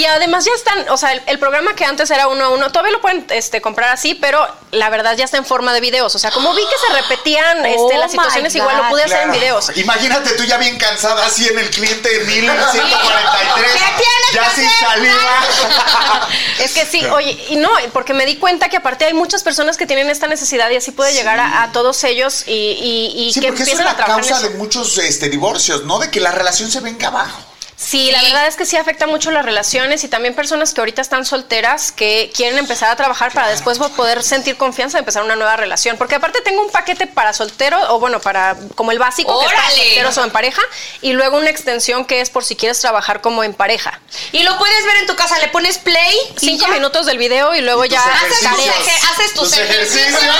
Y 0.00 0.06
además 0.06 0.46
ya 0.46 0.52
están, 0.56 0.88
o 0.88 0.96
sea, 0.96 1.12
el, 1.12 1.22
el 1.26 1.38
programa 1.38 1.74
que 1.74 1.84
antes 1.84 2.10
era 2.10 2.26
uno 2.28 2.44
a 2.44 2.48
uno, 2.48 2.70
todavía 2.72 2.92
lo 2.92 3.02
pueden 3.02 3.26
este, 3.28 3.60
comprar 3.60 3.90
así, 3.90 4.14
pero 4.14 4.46
la 4.70 4.88
verdad 4.88 5.14
ya 5.14 5.24
está 5.26 5.36
en 5.36 5.44
forma 5.44 5.74
de 5.74 5.80
videos. 5.80 6.14
O 6.14 6.18
sea, 6.18 6.30
como 6.30 6.54
vi 6.54 6.62
que 6.62 6.86
se 6.86 7.02
repetían 7.02 7.66
este, 7.66 7.78
Oh 7.78 7.98
las 7.98 8.10
situaciones, 8.10 8.54
igual 8.54 8.78
lo 8.78 8.88
pude 8.88 9.02
hacer 9.04 9.24
en 9.24 9.32
videos. 9.32 9.76
Imagínate 9.76 10.30
tú 10.36 10.44
ya 10.44 10.56
bien 10.56 10.78
cansada 10.78 11.26
así 11.26 11.46
en 11.48 11.58
el 11.58 11.68
cliente 11.68 12.08
1143. 12.24 13.72
¿Qué 13.72 13.78
tienes 13.78 14.32
ya 14.32 14.50
sin 14.54 14.70
saliva. 14.70 16.28
Es 16.60 16.72
que 16.72 16.84
sí, 16.86 17.04
oye, 17.06 17.38
y 17.48 17.56
no, 17.56 17.70
porque 17.92 18.12
me 18.14 18.24
di 18.26 18.36
cuenta 18.36 18.68
que 18.68 18.76
aparte 18.76 19.04
hay 19.04 19.12
muchas 19.14 19.42
personas 19.42 19.76
que 19.76 19.86
tienen 19.86 20.08
esta 20.10 20.26
necesidad 20.26 20.70
y 20.70 20.76
así 20.76 20.90
puede 20.92 21.12
llegar 21.12 21.40
a, 21.40 21.62
a 21.62 21.72
todos 21.72 22.04
ellos 22.04 22.44
y, 22.46 22.52
y- 22.52 23.28
y 23.28 23.32
Sí, 23.32 23.40
que 23.40 23.48
porque 23.48 23.62
eso 23.64 23.72
es 23.72 23.78
empiecen 23.80 23.94
a 23.94 23.98
la 23.98 24.06
en 24.06 24.20
causa 24.20 24.36
eso. 24.38 24.48
de 24.48 24.56
muchos 24.56 24.98
este, 24.98 25.28
divorcios, 25.28 25.84
¿no? 25.84 25.98
De 25.98 26.10
que 26.10 26.20
la 26.20 26.30
relación 26.32 26.70
se 26.70 26.80
venga 26.80 27.08
abajo. 27.08 27.38
Sí, 27.82 28.10
la 28.12 28.22
verdad 28.22 28.46
es 28.46 28.56
que 28.56 28.66
sí 28.66 28.76
afecta 28.76 29.06
mucho 29.06 29.30
las 29.30 29.42
relaciones 29.42 30.04
y 30.04 30.08
también 30.08 30.34
personas 30.34 30.74
que 30.74 30.82
ahorita 30.82 31.00
están 31.00 31.24
solteras 31.24 31.92
que 31.92 32.30
quieren 32.36 32.58
empezar 32.58 32.90
a 32.90 32.96
trabajar 32.96 33.32
para 33.32 33.48
después 33.48 33.78
poder 33.78 34.22
sentir 34.22 34.58
confianza 34.58 34.98
de 34.98 35.00
empezar 35.00 35.22
una 35.24 35.34
nueva 35.34 35.56
relación. 35.56 35.96
Porque 35.96 36.14
aparte 36.16 36.42
tengo 36.42 36.60
un 36.62 36.70
paquete 36.70 37.06
para 37.06 37.32
soltero, 37.32 37.78
o 37.94 37.98
bueno, 37.98 38.20
para 38.20 38.54
como 38.74 38.92
el 38.92 38.98
básico, 38.98 39.40
que 39.40 39.46
es 39.46 39.52
para 39.52 39.70
solteros 39.70 40.18
o 40.18 40.24
en 40.24 40.30
pareja, 40.30 40.60
y 41.00 41.14
luego 41.14 41.38
una 41.38 41.48
extensión 41.48 42.04
que 42.04 42.20
es 42.20 42.28
por 42.28 42.44
si 42.44 42.54
quieres 42.54 42.78
trabajar 42.78 43.22
como 43.22 43.44
en 43.44 43.54
pareja. 43.54 43.98
Y 44.32 44.42
lo 44.42 44.58
puedes 44.58 44.84
ver 44.84 44.96
en 44.98 45.06
tu 45.06 45.16
casa, 45.16 45.38
le 45.38 45.48
pones 45.48 45.78
play 45.78 46.14
Cinco 46.38 46.66
ya. 46.66 46.72
minutos 46.74 47.06
del 47.06 47.16
video 47.16 47.54
y 47.54 47.62
luego 47.62 47.86
ya 47.86 48.02
Haces 48.02 48.46
haces 48.46 49.34
tus 49.34 49.48
Tus 49.50 49.58
ejercicios. 49.58 50.06
ejercicios. 50.06 50.34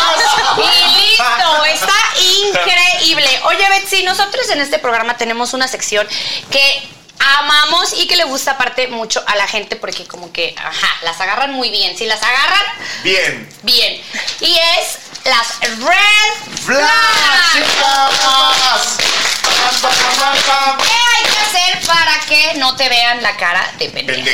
y 0.59 1.11
listo, 1.11 1.65
está 1.65 1.95
increíble. 2.49 3.41
Oye, 3.45 3.67
Betsy, 3.71 4.03
nosotros 4.03 4.49
en 4.51 4.61
este 4.61 4.79
programa 4.79 5.17
tenemos 5.17 5.55
una 5.55 5.67
sección 5.69 6.07
que 6.51 7.00
amamos 7.21 7.93
y 7.97 8.07
que 8.07 8.17
le 8.17 8.25
gusta 8.25 8.53
aparte 8.53 8.89
mucho 8.89 9.23
a 9.27 9.37
la 9.37 9.47
gente 9.47 9.77
porque 9.77 10.07
como 10.07 10.33
que, 10.33 10.55
ajá, 10.59 10.89
las 11.03 11.21
agarran 11.21 11.53
muy 11.53 11.71
bien. 11.71 11.97
Si 11.97 12.07
las 12.07 12.23
agarran, 12.23 12.65
Bien. 13.03 13.49
bien. 13.63 14.03
Y 14.41 14.57
es 14.79 14.99
las 15.25 15.61
red 15.61 16.57
¡Flash, 16.65 16.65
flags. 16.65 17.53
chicas! 17.53 18.97
¿Qué 20.83 20.93
hay 20.93 21.25
que 21.31 21.39
hacer 21.39 21.81
para 21.87 22.21
que 22.27 22.55
no 22.55 22.77
te 22.77 22.89
vean 22.89 23.23
la 23.23 23.37
cara 23.37 23.71
de? 23.79 23.89
Pendeja. 23.91 24.31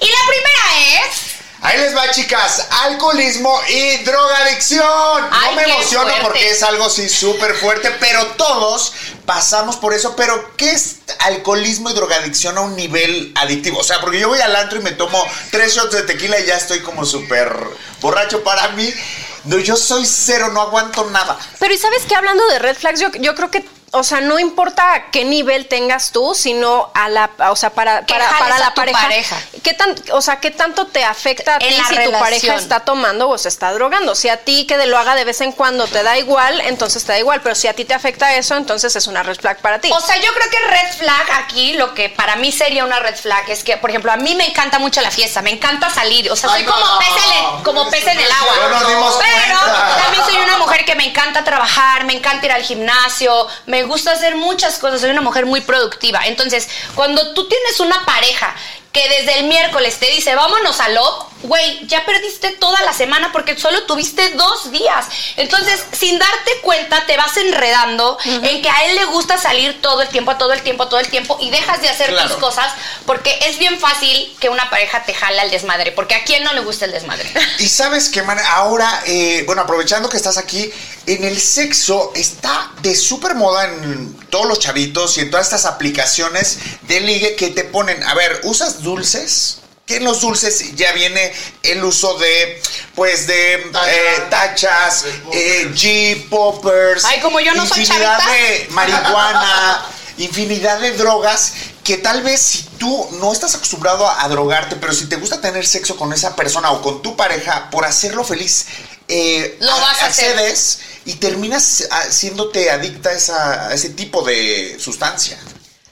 Y 0.00 0.06
la 0.06 0.18
primera 0.28 1.04
es... 1.04 1.35
Ahí 1.66 1.80
les 1.80 1.96
va, 1.96 2.08
chicas. 2.12 2.68
Alcoholismo 2.84 3.60
y 3.68 3.96
drogadicción. 4.04 5.28
Ay, 5.32 5.50
no 5.50 5.56
me 5.56 5.64
qué 5.64 5.70
emociono 5.72 6.04
fuerte. 6.04 6.22
porque 6.22 6.50
es 6.50 6.62
algo 6.62 6.88
sí 6.88 7.08
súper 7.08 7.56
fuerte, 7.56 7.90
pero 7.98 8.24
todos 8.36 8.92
pasamos 9.24 9.74
por 9.74 9.92
eso. 9.92 10.14
Pero, 10.14 10.52
¿qué 10.56 10.70
es 10.70 10.98
alcoholismo 11.18 11.90
y 11.90 11.94
drogadicción 11.94 12.56
a 12.56 12.60
un 12.60 12.76
nivel 12.76 13.32
adictivo? 13.34 13.80
O 13.80 13.82
sea, 13.82 14.00
porque 14.00 14.20
yo 14.20 14.28
voy 14.28 14.40
al 14.40 14.54
antro 14.54 14.78
y 14.78 14.82
me 14.82 14.92
tomo 14.92 15.20
tres 15.50 15.74
shots 15.74 15.90
de 15.90 16.02
tequila 16.02 16.38
y 16.38 16.46
ya 16.46 16.56
estoy 16.56 16.82
como 16.82 17.04
súper 17.04 17.52
borracho 18.00 18.44
para 18.44 18.68
mí. 18.68 18.94
No, 19.42 19.58
yo 19.58 19.76
soy 19.76 20.06
cero, 20.06 20.50
no 20.52 20.60
aguanto 20.60 21.10
nada. 21.10 21.36
Pero 21.58 21.74
y 21.74 21.78
sabes 21.78 22.04
que 22.04 22.14
hablando 22.14 22.46
de 22.46 22.60
red 22.60 22.76
flags, 22.76 23.00
yo, 23.00 23.10
yo 23.18 23.34
creo 23.34 23.50
que, 23.50 23.64
o 23.92 24.02
sea, 24.02 24.20
no 24.20 24.38
importa 24.38 24.94
a 24.94 25.10
qué 25.10 25.24
nivel 25.24 25.68
tengas 25.68 26.10
tú, 26.10 26.34
sino 26.34 26.90
a 26.94 27.08
la, 27.08 27.30
o 27.50 27.56
sea, 27.56 27.70
para, 27.70 28.04
para, 28.04 28.58
la 28.58 28.74
pareja. 28.74 29.00
pareja. 29.00 29.40
¿Qué 29.62 29.74
tan, 29.74 29.94
o 30.12 30.20
sea, 30.20 30.40
qué 30.40 30.50
tanto 30.50 30.86
te 30.88 31.04
afecta 31.04 31.52
a 31.52 31.58
En 31.58 31.68
ti 31.70 31.76
la 31.76 31.84
si 31.86 32.04
tu 32.04 32.12
pareja 32.12 32.54
está 32.56 32.80
tomando 32.80 33.28
o 33.28 33.38
se 33.38 33.48
está 33.48 33.72
drogando? 33.72 34.14
Si 34.14 34.28
a 34.28 34.38
ti 34.38 34.66
que 34.66 34.76
de 34.76 34.86
lo 34.86 34.98
haga 34.98 35.14
de 35.14 35.24
vez 35.24 35.40
en 35.40 35.52
cuando 35.52 35.86
te 35.86 36.02
da 36.02 36.18
igual, 36.18 36.60
entonces 36.62 37.04
te 37.04 37.12
da 37.12 37.18
igual. 37.18 37.40
Pero 37.42 37.54
si 37.54 37.68
a 37.68 37.74
ti 37.74 37.84
te 37.84 37.94
afecta 37.94 38.34
eso, 38.34 38.56
entonces 38.56 38.94
es 38.96 39.06
una 39.06 39.22
red 39.22 39.36
flag 39.36 39.58
para 39.58 39.78
ti. 39.78 39.90
O 39.92 40.00
sea, 40.00 40.16
yo 40.16 40.32
creo 40.34 40.50
que 40.50 40.58
red 40.68 40.92
flag 40.98 41.30
aquí, 41.44 41.72
lo 41.74 41.94
que 41.94 42.10
para 42.10 42.36
mí 42.36 42.52
sería 42.52 42.84
una 42.84 42.98
red 42.98 43.16
flag 43.16 43.48
es 43.48 43.64
que, 43.64 43.76
por 43.76 43.90
ejemplo, 43.90 44.12
a 44.12 44.16
mí 44.16 44.34
me 44.34 44.46
encanta 44.46 44.78
mucho 44.78 45.00
la 45.00 45.10
fiesta, 45.10 45.42
me 45.42 45.50
encanta 45.50 45.88
salir, 45.90 46.30
o 46.30 46.36
sea, 46.36 46.50
soy 46.50 46.60
Ay, 46.60 46.66
como 46.66 46.84
no, 46.84 46.98
pez 46.98 47.08
en 47.08 47.32
el, 47.32 47.62
como 47.62 47.84
no, 47.84 47.90
pez 47.90 48.06
en 48.06 48.18
el 48.18 48.28
no, 48.28 48.34
agua. 48.34 48.54
no 48.80 49.18
Pero 49.18 49.58
cuenta. 49.60 50.02
también 50.02 50.24
soy 50.24 50.36
una 50.36 50.58
mujer 50.58 50.84
que 50.84 50.94
me 50.96 51.06
encanta 51.06 51.44
trabajar, 51.44 52.04
me 52.04 52.14
encanta 52.14 52.46
ir 52.46 52.52
al 52.52 52.62
gimnasio, 52.62 53.46
me 53.66 53.75
gusta 53.84 54.12
hacer 54.12 54.36
muchas 54.36 54.78
cosas, 54.78 55.00
soy 55.00 55.10
una 55.10 55.20
mujer 55.20 55.46
muy 55.46 55.60
productiva. 55.60 56.20
Entonces, 56.26 56.68
cuando 56.94 57.34
tú 57.34 57.48
tienes 57.48 57.80
una 57.80 58.04
pareja 58.04 58.54
que 58.96 59.08
desde 59.10 59.40
el 59.40 59.46
miércoles 59.46 59.98
te 59.98 60.06
dice, 60.10 60.34
vámonos 60.34 60.80
a 60.80 60.88
Love, 60.88 61.24
güey, 61.42 61.86
ya 61.86 62.06
perdiste 62.06 62.52
toda 62.52 62.80
la 62.80 62.94
semana 62.94 63.30
porque 63.30 63.54
solo 63.58 63.82
tuviste 63.82 64.30
dos 64.30 64.72
días. 64.72 65.04
Entonces, 65.36 65.84
sin 65.92 66.18
darte 66.18 66.50
cuenta, 66.62 67.04
te 67.04 67.14
vas 67.18 67.36
enredando 67.36 68.16
en 68.24 68.62
que 68.62 68.70
a 68.70 68.86
él 68.86 68.96
le 68.96 69.04
gusta 69.04 69.36
salir 69.36 69.82
todo 69.82 70.00
el 70.00 70.08
tiempo, 70.08 70.36
todo 70.36 70.54
el 70.54 70.62
tiempo, 70.62 70.88
todo 70.88 70.98
el 70.98 71.08
tiempo 71.08 71.36
y 71.42 71.50
dejas 71.50 71.82
de 71.82 71.90
hacer 71.90 72.08
Claro. 72.10 72.28
tus 72.30 72.38
cosas 72.38 72.72
porque 73.04 73.38
es 73.42 73.58
bien 73.58 73.78
fácil 73.78 74.34
que 74.40 74.48
una 74.48 74.70
pareja 74.70 75.04
te 75.04 75.12
jale 75.12 75.40
al 75.40 75.50
desmadre, 75.50 75.92
porque 75.92 76.14
a 76.14 76.24
quién 76.24 76.42
no 76.42 76.54
le 76.54 76.60
gusta 76.60 76.86
el 76.86 76.92
desmadre. 76.92 77.30
Y 77.58 77.68
sabes 77.68 78.08
qué, 78.08 78.22
man, 78.22 78.38
ahora, 78.52 79.02
eh, 79.06 79.42
bueno, 79.46 79.60
aprovechando 79.62 80.08
que 80.08 80.16
estás 80.16 80.38
aquí, 80.38 80.70
en 81.06 81.22
el 81.24 81.38
sexo 81.38 82.12
está 82.14 82.70
de 82.80 82.96
súper 82.96 83.34
moda 83.34 83.64
en 83.66 84.16
todos 84.30 84.46
los 84.46 84.58
chavitos 84.58 85.18
y 85.18 85.20
en 85.20 85.30
todas 85.30 85.46
estas 85.46 85.66
aplicaciones 85.66 86.58
de 86.82 87.00
ligue 87.00 87.36
que 87.36 87.48
te 87.50 87.64
ponen, 87.64 88.02
a 88.04 88.14
ver, 88.14 88.40
¿usas 88.44 88.82
dulces? 88.86 89.58
Que 89.86 89.96
en 89.98 90.04
los 90.04 90.20
dulces 90.22 90.74
ya 90.74 90.90
viene 90.92 91.32
el 91.62 91.84
uso 91.84 92.16
de, 92.18 92.60
pues, 92.96 93.26
de 93.28 93.68
Tacha. 93.72 93.92
eh, 93.94 94.22
tachas, 94.30 95.04
eh, 95.32 95.70
G-poppers. 95.74 97.04
Ay, 97.04 97.20
como 97.20 97.38
yo 97.40 97.54
no 97.54 97.66
soy 97.66 97.82
infinidad 97.82 98.18
chavita. 98.18 98.32
de 98.32 98.66
marihuana, 98.70 99.86
infinidad 100.18 100.80
de 100.80 100.92
drogas 100.96 101.52
que 101.84 101.98
tal 101.98 102.22
vez 102.22 102.40
si 102.40 102.62
tú 102.78 103.08
no 103.20 103.32
estás 103.32 103.54
acostumbrado 103.54 104.08
a, 104.08 104.24
a 104.24 104.28
drogarte, 104.28 104.74
pero 104.74 104.92
si 104.92 105.06
te 105.06 105.16
gusta 105.16 105.40
tener 105.40 105.64
sexo 105.66 105.96
con 105.96 106.12
esa 106.12 106.34
persona 106.34 106.72
o 106.72 106.82
con 106.82 107.00
tu 107.00 107.14
pareja, 107.16 107.70
por 107.70 107.84
hacerlo 107.84 108.24
feliz, 108.24 108.66
eh, 109.06 109.56
Lo 109.60 109.70
vas 109.80 110.02
a 110.02 110.06
hacer. 110.06 110.56
y 111.04 111.14
terminas 111.14 111.86
haciéndote 111.92 112.70
adicta 112.72 113.10
a, 113.10 113.12
esa- 113.12 113.68
a 113.68 113.74
ese 113.74 113.90
tipo 113.90 114.22
de 114.22 114.76
sustancia. 114.80 115.38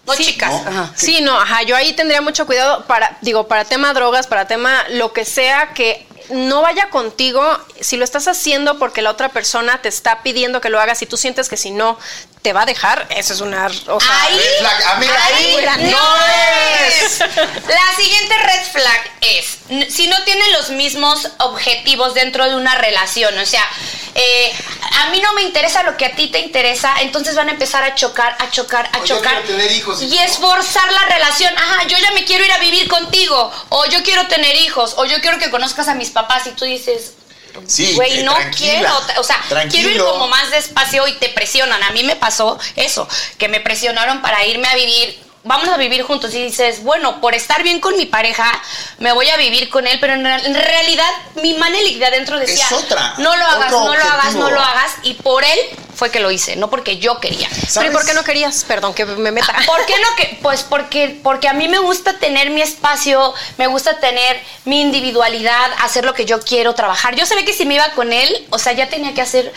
No, 0.07 0.15
Sí, 0.15 0.25
chicas. 0.25 0.51
¿no? 0.51 0.69
Ajá. 0.69 0.93
Sí, 0.97 1.21
no, 1.23 1.39
ajá, 1.39 1.63
yo 1.63 1.77
ahí 1.77 1.93
tendría 1.95 2.21
mucho 2.21 2.47
cuidado 2.47 2.85
para, 2.87 3.17
digo, 3.23 3.49
para 3.49 3.65
tema 3.65 3.93
drogas, 3.95 4.27
para 4.27 4.47
tema 4.47 4.85
lo 4.91 5.13
que 5.13 5.25
sea 5.25 5.73
que 5.75 6.07
no 6.31 6.63
vaya 6.63 6.91
contigo, 6.91 7.43
si 7.81 7.97
lo 7.97 8.05
estás 8.05 8.29
haciendo 8.29 8.79
porque 8.79 9.03
la 9.03 9.11
otra 9.11 9.29
persona 9.29 9.81
te 9.83 9.89
está 9.89 10.23
pidiendo 10.23 10.61
que 10.61 10.71
lo 10.71 10.81
hagas 10.81 11.03
y 11.03 11.07
tú 11.07 11.17
sientes 11.17 11.49
que 11.49 11.57
si 11.57 11.71
no 11.71 11.99
te 12.45 12.53
va 12.53 12.65
a 12.65 12.67
dejar, 12.67 13.07
eso 13.09 13.33
es 13.33 13.41
una, 13.41 13.67
o 13.87 13.99
sea, 13.99 14.23
Ahí, 14.23 14.37
Red 14.37 14.59
flag. 14.59 14.83
Amiga, 14.97 15.25
ahí 15.25 15.57
ahí 15.57 15.91
no 15.91 16.17
es. 16.87 17.19
La 17.19 17.97
siguiente 17.97 18.37
red 18.37 18.63
flag 18.71 19.11
es 19.23 19.59
si 19.91 20.09
no 20.09 20.23
tienen 20.25 20.53
los 20.53 20.69
mismos 20.69 21.27
objetivos 21.39 22.13
dentro 22.13 22.47
de 22.47 22.55
una 22.55 22.75
relación, 22.75 23.39
o 23.39 23.47
sea, 23.47 23.67
eh, 24.15 24.53
a 25.01 25.07
mí 25.07 25.23
no 25.23 25.33
me 25.33 25.41
interesa 25.41 25.85
lo 25.85 25.97
que 25.97 26.05
a 26.05 26.15
ti 26.15 26.29
te 26.29 26.39
interesa, 26.41 26.95
entonces 27.01 27.35
van 27.35 27.49
a 27.49 27.53
empezar 27.53 27.83
a 27.83 27.95
chocar, 27.95 28.37
a 28.39 28.51
chocar, 28.51 28.91
a 28.93 28.99
O 28.99 29.05
yo 29.07 29.17
chocar. 29.17 29.41
quiero 29.43 29.47
tener 29.49 29.73
hijos 29.73 30.03
y 30.03 30.05
y 30.05 30.09
tú 30.11 30.23
es 30.23 30.37
forzar 30.37 30.93
la 30.93 31.05
relación. 31.07 31.51
Ajá, 31.57 31.87
yo 31.87 31.97
ya 31.97 32.11
me 32.13 32.27
quiero 32.27 32.45
ir 32.45 32.53
a 32.53 32.59
vivir 32.59 32.89
contigo, 32.89 33.51
o 33.71 33.87
yo 33.87 34.03
quiero 34.03 34.27
tener 34.27 34.55
hijos, 34.57 34.93
o 34.99 35.07
yo 35.07 35.19
quiero 35.23 35.39
que 35.39 35.51
conozcas 35.51 35.89
a 35.89 35.95
mis 35.95 36.11
papás 36.11 36.47
y 36.47 36.51
tú 36.51 36.67
dices, 36.67 37.15
Sí, 37.67 37.93
Güey, 37.95 38.21
eh, 38.21 38.23
no 38.25 38.35
tranquila, 38.35 38.73
quiero, 39.05 39.21
o 39.21 39.25
sea, 39.25 39.41
tranquilo. 39.49 39.89
quiero 39.89 40.05
ir 40.05 40.11
como 40.13 40.29
más 40.29 40.51
despacio 40.51 41.07
y 41.09 41.15
te 41.15 41.29
presionan. 41.31 41.83
A 41.83 41.91
mí 41.91 42.03
me 42.05 42.17
pasó 42.17 42.59
eso, 42.77 43.09
que 43.39 43.49
me 43.49 43.61
presionaron 43.61 44.23
para 44.23 44.45
irme 44.47 44.69
a 44.69 44.75
vivir, 44.75 45.19
vamos 45.45 45.69
a 45.69 45.77
vivir 45.77 46.03
juntos 46.03 46.35
y 46.35 46.43
dices, 46.43 46.83
bueno, 46.83 47.21
por 47.21 47.35
estar 47.35 47.63
bien 47.63 47.79
con 47.81 47.97
mi 47.97 48.07
pareja, 48.07 48.51
me 48.99 49.13
voy 49.13 49.29
a 49.29 49.37
vivir 49.37 49.69
con 49.69 49.87
él, 49.87 49.99
pero 50.01 50.15
en, 50.15 50.25
real- 50.25 50.45
en 50.47 50.55
realidad 50.55 51.09
mi 51.43 51.55
maneligdad 51.55 52.11
dentro 52.11 52.39
decía, 52.39 52.65
Es 52.67 52.73
otra, 52.73 53.15
no 53.19 53.37
lo 53.37 53.45
hagas, 53.47 53.71
no 53.71 53.95
lo 53.95 54.03
hagas, 54.05 54.35
no 54.35 54.51
lo 54.51 54.61
hagas, 54.61 54.93
y 55.03 55.15
por 55.15 55.45
él 55.45 55.59
fue 55.95 56.11
que 56.11 56.19
lo 56.21 56.31
hice, 56.31 56.57
no 56.57 56.71
porque 56.71 56.97
yo 56.99 57.21
quería. 57.21 57.49
Pero 57.51 57.63
¿y 57.63 57.71
¿Sabes? 57.71 57.91
por 57.93 58.05
qué 58.07 58.15
no 58.15 58.25
querías? 58.25 58.65
Perdón, 58.65 58.95
que 58.95 59.05
me 59.05 59.31
meta. 59.31 59.55
¿Por 59.67 59.85
qué 59.87 59.95
no 60.01 60.09
que? 60.17 60.39
Pues 60.43 60.63
porque, 60.63 61.21
porque 61.23 61.47
a 61.49 61.53
mí 61.53 61.69
me 61.69 61.79
gusta 61.79 62.19
tener 62.19 62.51
mi 62.51 62.63
espacio, 62.63 63.33
me 63.59 63.67
gusta 63.69 64.01
tener 64.01 64.43
mi 64.65 64.81
individualidad, 64.81 65.71
hacer 65.81 66.05
lo 66.05 66.15
que 66.15 66.25
yo 66.25 66.41
quiero, 66.41 66.75
trabajar. 66.75 67.15
Yo 67.15 67.27
sabía 67.27 67.45
que 67.45 67.53
si 67.53 67.65
me 67.67 67.75
iba 67.75 67.89
con 67.91 68.13
él, 68.13 68.47
o 68.51 68.59
sea, 68.59 68.73
ya 68.73 68.89
tenía 68.89 69.15
que 69.15 69.21
hacer 69.21 69.53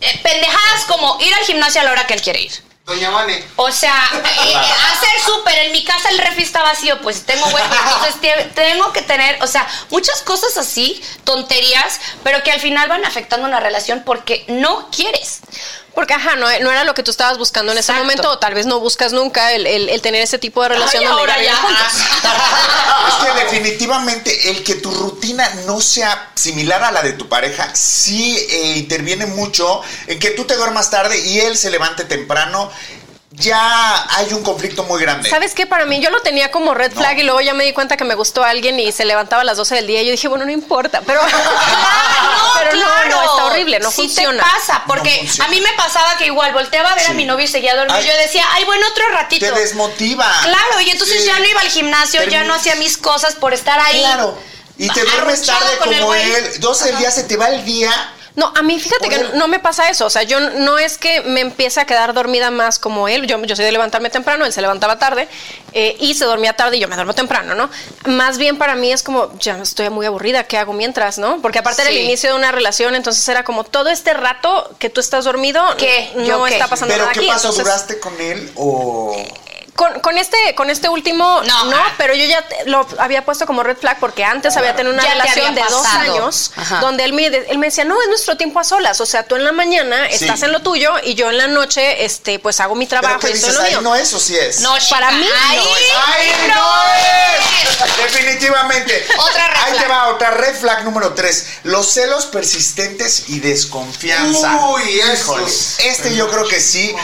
eh, 0.00 0.20
pendejadas 0.22 0.84
como 0.88 1.18
ir 1.20 1.32
al 1.34 1.44
gimnasio 1.44 1.80
a 1.80 1.84
la 1.84 1.92
hora 1.92 2.06
que 2.06 2.14
él 2.14 2.22
quiere 2.22 2.40
ir. 2.40 2.65
Doña 2.86 3.10
Vane. 3.10 3.44
O 3.56 3.72
sea, 3.72 3.92
eh, 4.14 4.22
eh, 4.46 4.54
hacer 4.54 5.20
súper, 5.24 5.58
en 5.58 5.72
mi 5.72 5.84
casa 5.84 6.08
el 6.08 6.18
refri 6.18 6.44
está 6.44 6.62
vacío, 6.62 7.00
pues 7.02 7.26
tengo 7.26 7.44
hueco, 7.46 7.74
entonces 7.84 8.54
tengo 8.54 8.92
que 8.92 9.02
tener, 9.02 9.42
o 9.42 9.48
sea, 9.48 9.66
muchas 9.90 10.22
cosas 10.22 10.56
así, 10.56 11.02
tonterías, 11.24 12.00
pero 12.22 12.44
que 12.44 12.52
al 12.52 12.60
final 12.60 12.88
van 12.88 13.04
afectando 13.04 13.44
una 13.44 13.58
relación 13.58 14.04
porque 14.06 14.44
no 14.46 14.88
quieres. 14.90 15.40
Porque, 15.96 16.14
ajá, 16.14 16.36
no, 16.36 16.46
no 16.60 16.70
era 16.70 16.84
lo 16.84 16.92
que 16.94 17.02
tú 17.02 17.10
estabas 17.10 17.38
buscando 17.38 17.72
en 17.72 17.78
ese 17.78 17.92
momento, 17.94 18.30
o 18.30 18.38
tal 18.38 18.52
vez 18.54 18.66
no 18.66 18.78
buscas 18.80 19.12
nunca 19.12 19.52
el, 19.52 19.66
el- 19.66 19.88
el 19.88 20.00
tener 20.02 20.20
ese 20.22 20.38
tipo 20.38 20.62
de 20.62 20.68
relación 20.68 21.02
Ay, 21.02 21.08
donde 21.08 21.20
ahora 21.32 21.42
ya. 21.42 21.58
Es 23.08 23.14
que 23.24 23.44
definitivamente 23.44 24.50
el 24.50 24.62
que 24.62 24.74
tu 24.74 24.90
rutina 24.90 25.48
no 25.66 25.80
sea 25.80 26.30
similar 26.34 26.82
a 26.84 26.90
la 26.92 27.02
de 27.02 27.12
tu 27.14 27.28
pareja 27.28 27.74
sí 27.74 28.36
eh, 28.36 28.74
interviene 28.76 29.26
mucho 29.26 29.80
en 30.06 30.18
que 30.18 30.30
tú 30.32 30.44
te 30.44 30.54
duermas 30.56 30.90
tarde 30.90 31.18
y 31.18 31.40
él 31.40 31.56
se 31.56 31.70
levante 31.70 32.04
temprano. 32.04 32.70
Ya 33.32 34.06
hay 34.16 34.32
un 34.32 34.42
conflicto 34.42 34.84
muy 34.84 35.00
grande. 35.02 35.28
¿Sabes 35.28 35.52
qué? 35.52 35.66
Para 35.66 35.84
mí 35.84 36.00
yo 36.00 36.10
lo 36.10 36.20
tenía 36.22 36.50
como 36.52 36.74
red 36.74 36.92
flag 36.92 37.18
y 37.18 37.22
luego 37.24 37.40
ya 37.40 37.54
me 37.54 37.64
di 37.64 37.72
cuenta 37.72 37.96
que 37.96 38.04
me 38.04 38.14
gustó 38.14 38.44
a 38.44 38.50
alguien 38.50 38.78
y 38.80 38.92
se 38.92 39.04
levantaba 39.04 39.42
a 39.42 39.44
las 39.44 39.56
12 39.56 39.74
del 39.74 39.86
día 39.88 40.02
y 40.02 40.06
yo 40.06 40.12
dije, 40.12 40.28
bueno, 40.28 40.44
no 40.44 40.52
importa, 40.52 41.02
pero, 41.04 41.20
pero 42.58 42.72
no, 42.76 43.04
no, 43.10 43.22
está 43.22 43.44
horrible, 43.46 43.80
no 43.80 43.90
sí 43.90 44.02
funciona. 44.02 44.42
te 44.42 44.48
pasa, 44.50 44.84
porque 44.86 45.10
No 45.10 45.18
funciona. 45.26 45.44
a 45.44 45.50
mí 45.50 45.60
me 45.60 45.72
pasaba 45.76 46.16
que 46.16 46.26
igual 46.26 46.52
volteaba 46.52 46.92
a 46.92 46.94
ver 46.94 47.08
a 47.08 47.12
mi 47.14 47.24
novio 47.24 47.44
y 47.44 47.48
seguía 47.48 47.74
dormido. 47.74 47.98
Ay. 47.98 48.06
Yo 48.06 48.16
decía, 48.16 48.44
ay, 48.52 48.64
bueno, 48.64 48.86
otro 48.88 49.04
ratito. 49.10 49.44
Te 49.44 49.60
desmotiva. 49.60 50.32
Claro, 50.42 50.80
y 50.80 50.90
entonces 50.90 51.20
Sí. 51.20 51.26
ya 51.26 51.38
no 51.38 51.44
iba 51.46 51.60
al 51.60 51.68
gimnasio, 51.68 52.22
ya 52.24 52.44
no 52.44 52.54
hacía 52.54 52.76
mis 52.76 52.96
cosas 52.96 53.34
por 53.34 53.52
estar 53.52 53.78
ahí. 53.80 54.00
Claro. 54.00 54.38
Y 54.78 54.88
te 54.88 55.02
duermes 55.02 55.44
tarde 55.44 55.76
como 55.82 56.14
él. 56.14 56.60
12 56.60 56.84
del 56.86 56.98
día 56.98 57.10
se 57.10 57.24
te 57.24 57.36
va 57.36 57.48
el 57.48 57.64
día. 57.64 57.90
No, 58.36 58.52
a 58.54 58.62
mí 58.62 58.78
fíjate 58.78 59.08
que 59.08 59.18
no 59.34 59.48
me 59.48 59.58
pasa 59.58 59.88
eso. 59.88 60.04
O 60.06 60.10
sea, 60.10 60.22
yo 60.22 60.38
no 60.40 60.78
es 60.78 60.98
que 60.98 61.22
me 61.22 61.40
empiece 61.40 61.80
a 61.80 61.86
quedar 61.86 62.12
dormida 62.12 62.50
más 62.50 62.78
como 62.78 63.08
él. 63.08 63.26
Yo, 63.26 63.42
yo 63.44 63.56
soy 63.56 63.64
de 63.64 63.72
levantarme 63.72 64.10
temprano, 64.10 64.44
él 64.44 64.52
se 64.52 64.60
levantaba 64.60 64.98
tarde 64.98 65.26
eh, 65.72 65.96
y 66.00 66.14
se 66.14 66.26
dormía 66.26 66.52
tarde 66.52 66.76
y 66.76 66.80
yo 66.80 66.86
me 66.88 66.96
duermo 66.96 67.14
temprano, 67.14 67.54
¿no? 67.54 67.70
Más 68.04 68.36
bien 68.36 68.58
para 68.58 68.74
mí 68.74 68.92
es 68.92 69.02
como, 69.02 69.36
ya 69.38 69.56
estoy 69.58 69.88
muy 69.88 70.04
aburrida, 70.04 70.44
¿qué 70.44 70.58
hago 70.58 70.74
mientras, 70.74 71.16
no? 71.18 71.40
Porque 71.40 71.58
aparte 71.60 71.80
era 71.82 71.90
el 71.90 71.96
Sí. 71.96 72.02
inicio 72.02 72.28
de 72.30 72.36
una 72.36 72.52
relación, 72.52 72.94
entonces 72.94 73.26
era 73.28 73.42
como 73.42 73.64
todo 73.64 73.88
este 73.88 74.12
rato 74.12 74.70
que 74.78 74.90
tú 74.90 75.00
estás 75.00 75.24
dormido, 75.24 75.62
¿Qué? 75.78 76.12
no 76.16 76.24
¿Yo 76.24 76.44
qué? 76.44 76.52
está 76.54 76.68
pasando 76.68 76.92
Pero 76.92 77.04
nada 77.04 77.14
¿qué 77.14 77.20
aquí. 77.20 77.28
pasó? 77.28 77.48
entonces- 77.48 77.64
¿Duraste 77.64 78.00
con 78.00 78.20
él 78.20 78.52
o...? 78.54 79.16
Con, 79.76 80.00
con 80.00 80.16
este, 80.18 80.36
con 80.54 80.70
este 80.70 80.88
último, 80.88 81.42
No. 81.44 81.64
no, 81.66 81.76
pero 81.98 82.14
yo 82.14 82.24
ya 82.24 82.42
te- 82.48 82.64
lo 82.66 82.86
había 82.98 83.24
puesto 83.24 83.46
como 83.46 83.62
red 83.62 83.76
flag 83.76 83.98
porque 84.00 84.24
antes 84.24 84.56
había 84.56 84.74
tenido 84.74 84.94
una 84.94 85.02
Ya 85.04 85.10
relación 85.10 85.54
de 85.54 85.62
dos 85.68 85.86
años 85.86 86.52
Ajá. 86.56 86.80
donde 86.80 87.04
él 87.04 87.12
me, 87.12 87.26
él 87.26 87.58
me 87.58 87.66
decía, 87.66 87.84
no, 87.84 88.00
es 88.02 88.08
nuestro 88.08 88.36
tiempo 88.36 88.58
a 88.58 88.64
solas. 88.64 89.00
O 89.00 89.06
sea, 89.06 89.24
tú 89.24 89.36
en 89.36 89.44
la 89.44 89.52
mañana 89.52 90.08
Sí. 90.08 90.24
estás 90.24 90.42
en 90.42 90.52
lo 90.52 90.60
tuyo 90.62 90.92
y 91.04 91.14
yo 91.14 91.30
en 91.30 91.38
la 91.38 91.46
noche, 91.46 92.04
este, 92.04 92.38
pues 92.38 92.58
hago 92.60 92.74
mi 92.74 92.86
¿Pero 92.86 93.00
trabajo 93.02 93.20
qué 93.20 93.30
y 93.30 93.32
estoy 93.34 93.50
dices? 93.50 93.64
¿Ahí 93.64 93.82
no 93.82 93.94
es 93.94 94.12
o 94.14 94.18
sí 94.20 94.36
es? 94.36 94.60
No, 94.60 94.76
chica, 94.78 94.90
Para 94.96 95.10
mí 95.12 95.26
ahí 95.48 96.32
no 96.48 96.84
es. 96.96 97.96
Definitivamente. 97.96 99.06
Otra 99.18 99.48
red 99.48 99.56
Ahí 99.64 99.78
te 99.78 99.86
va, 99.88 100.08
otra 100.08 100.30
red 100.30 100.54
flag 100.56 100.84
número 100.84 101.12
3. 101.14 101.46
Los 101.64 101.92
celos 101.92 102.26
persistentes 102.26 103.24
y 103.28 103.40
desconfianza. 103.40 104.66
Uy, 104.68 104.82
Híjole. 105.12 105.44
Este 105.84 106.14
yo 106.14 106.28
creo 106.30 106.46
que 106.48 106.60
sí. 106.60 106.94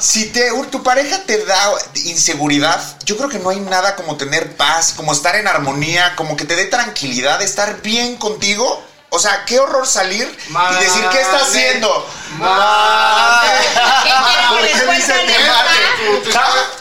Si 0.00 0.26
te, 0.30 0.50
tu 0.70 0.82
pareja 0.82 1.20
te 1.24 1.44
da 1.44 1.72
inseguridad, 2.06 2.80
yo 3.04 3.16
creo 3.16 3.28
que 3.28 3.38
no 3.38 3.50
hay 3.50 3.60
nada 3.60 3.96
como 3.96 4.16
tener 4.16 4.56
paz, 4.56 4.92
como 4.96 5.12
estar 5.12 5.36
en 5.36 5.46
armonía, 5.46 6.14
como 6.16 6.36
que 6.36 6.44
te 6.44 6.56
dé 6.56 6.66
tranquilidad, 6.66 7.40
estar 7.42 7.82
bien 7.82 8.16
contigo. 8.16 8.84
O 9.12 9.18
sea, 9.18 9.44
qué 9.44 9.58
horror 9.58 9.88
salir 9.88 10.22
y 10.22 10.84
decir, 10.84 11.04
¿qué 11.10 11.20
está 11.20 11.38
haciendo? 11.38 12.06
Ah, 12.42 13.42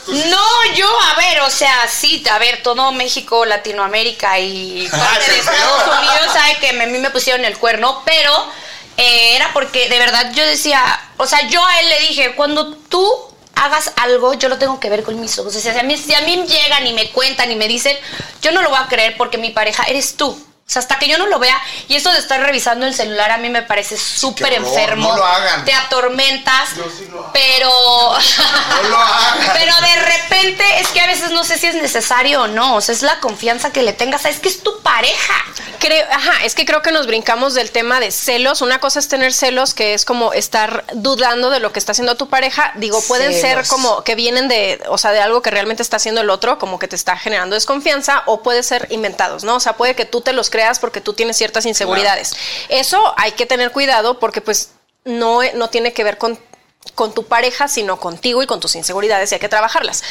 No, 0.08 0.73
yo, 0.75 0.88
a 1.01 1.15
ver, 1.15 1.41
o 1.41 1.49
sea, 1.49 1.88
sí, 1.88 2.23
a 2.32 2.38
ver, 2.38 2.62
todo 2.62 2.91
México, 2.91 3.45
Latinoamérica 3.45 4.39
y 4.39 4.88
parte 4.91 5.32
de 5.32 5.34
sí, 5.34 5.39
Estados 5.39 5.99
Unidos 5.99 6.27
sabe 6.34 6.58
que 6.60 6.69
a 6.69 6.73
mí 6.86 6.99
me 6.99 7.10
pusieron 7.10 7.43
el 7.45 7.58
cuerno, 7.58 8.03
pero 8.05 8.32
eh, 8.97 9.36
era 9.36 9.51
porque 9.53 9.89
de 9.89 9.97
verdad 9.97 10.32
yo 10.34 10.45
decía, 10.45 10.82
o 11.17 11.25
sea, 11.25 11.47
yo 11.47 11.65
a 11.65 11.79
él 11.79 11.89
le 11.89 11.99
dije, 12.01 12.36
cuando 12.36 12.75
tú 12.75 13.29
hagas 13.55 13.91
algo, 13.97 14.33
yo 14.33 14.49
lo 14.49 14.57
tengo 14.57 14.79
que 14.79 14.89
ver 14.89 15.03
con 15.03 15.19
mis 15.19 15.38
ojos. 15.39 15.53
Si 15.53 15.69
a 15.69 15.83
mí, 15.83 15.97
si 15.97 16.13
a 16.13 16.21
mí 16.21 16.45
llegan 16.47 16.88
y 16.88 16.93
me 16.93 17.12
cuentan 17.12 17.51
y 17.51 17.55
me 17.55 17.67
dicen, 17.67 17.95
yo 18.41 18.51
no 18.51 18.62
lo 18.62 18.69
voy 18.69 18.79
a 18.79 18.88
creer 18.88 19.15
porque 19.17 19.38
mi 19.38 19.49
pareja 19.51 19.83
eres 19.83 20.15
tú. 20.15 20.38
O 20.69 20.71
sea, 20.71 20.82
hasta 20.82 20.99
que 20.99 21.08
yo 21.08 21.17
no 21.17 21.25
lo 21.25 21.39
vea, 21.39 21.60
y 21.88 21.95
eso 21.95 22.12
de 22.12 22.19
estar 22.19 22.39
revisando 22.39 22.86
el 22.86 22.93
celular 22.93 23.32
a 23.32 23.39
mí 23.39 23.49
me 23.49 23.63
parece 23.63 23.97
súper 23.97 24.53
enfermo. 24.53 25.10
no 25.10 25.17
lo 25.17 25.25
hagan. 25.25 25.65
Te 25.65 25.73
atormentas, 25.73 26.75
Yo 26.75 26.84
sí 26.95 27.08
lo 27.12 27.21
hago. 27.21 27.32
pero... 27.34 27.69
No 27.69 28.89
lo 28.89 28.97
hagan. 28.99 29.49
Pero 29.53 29.73
de 29.82 29.95
repente 29.95 30.63
es 30.79 30.88
que 30.89 31.01
a 31.01 31.08
veces 31.08 31.32
no 31.32 31.43
sé 31.43 31.58
si 31.58 31.65
es 31.65 31.73
necesario 31.73 32.43
o 32.43 32.47
no. 32.47 32.75
O 32.75 32.82
sea, 32.82 32.93
es 32.93 33.01
la 33.01 33.19
confianza 33.19 33.71
que 33.71 33.82
le 33.82 33.93
tengas. 33.93 34.25
Es 34.25 34.39
que 34.39 34.47
es 34.47 34.62
tu 34.62 34.79
pareja. 34.82 35.34
Creo, 35.79 36.05
ajá, 36.12 36.43
es 36.43 36.53
que 36.53 36.65
creo 36.65 36.82
que 36.82 36.91
nos 36.91 37.08
brincamos 37.08 37.55
del 37.55 37.71
tema 37.71 37.99
de 37.99 38.12
celos. 38.12 38.62
Una 38.62 38.79
cosa 38.79 38.99
es 38.99 39.08
tener 39.08 39.34
celos, 39.34 39.73
que 39.73 39.95
es 39.95 40.05
como 40.05 40.34
estar 40.34 40.86
dudando 40.93 41.49
de 41.49 41.60
lo 41.60 41.71
que 41.71 41.79
está 41.79 41.93
haciendo 41.93 42.15
tu 42.15 42.29
pareja. 42.29 42.73
Digo, 42.75 43.01
pueden 43.08 43.34
ser 43.34 43.65
como 43.67 44.03
que 44.03 44.13
vienen 44.15 44.47
de, 44.47 44.82
o 44.88 44.97
sea, 44.97 45.12
de 45.12 45.21
algo 45.21 45.41
que 45.41 45.49
realmente 45.49 45.82
está 45.82 45.97
haciendo 45.97 46.21
el 46.21 46.29
otro, 46.29 46.60
como 46.60 46.77
que 46.77 46.88
te 46.88 46.95
está 46.95 47.17
generando 47.17 47.55
desconfianza, 47.55 48.23
o 48.27 48.43
puede 48.43 48.62
ser 48.62 48.88
inventados, 48.91 49.43
¿no? 49.43 49.55
O 49.55 49.60
sea, 49.60 49.73
puede 49.73 49.95
que 49.95 50.05
tú 50.05 50.21
te 50.21 50.34
los 50.34 50.49
creas 50.49 50.59
porque 50.80 51.00
tú 51.00 51.13
tienes 51.13 51.38
ciertas 51.38 51.65
inseguridades. 51.65 52.34
Eso 52.67 53.13
hay 53.17 53.32
que 53.32 53.45
tener 53.45 53.72
cuidado 53.72 54.19
porque 54.19 54.41
pues 54.41 54.72
no, 55.06 55.39
no 55.56 55.69
tiene 55.69 55.93
que 55.93 56.04
ver 56.04 56.17
con 56.17 56.38
con 56.95 57.13
tu 57.13 57.26
pareja, 57.26 57.67
sino 57.67 58.00
contigo 58.00 58.41
y 58.41 58.48
con 58.48 58.60
tus 58.60 58.76
inseguridades 58.76 59.32
y 59.32 59.36
hay 59.36 59.39
que 59.39 59.50
trabajarlas. 59.50 60.04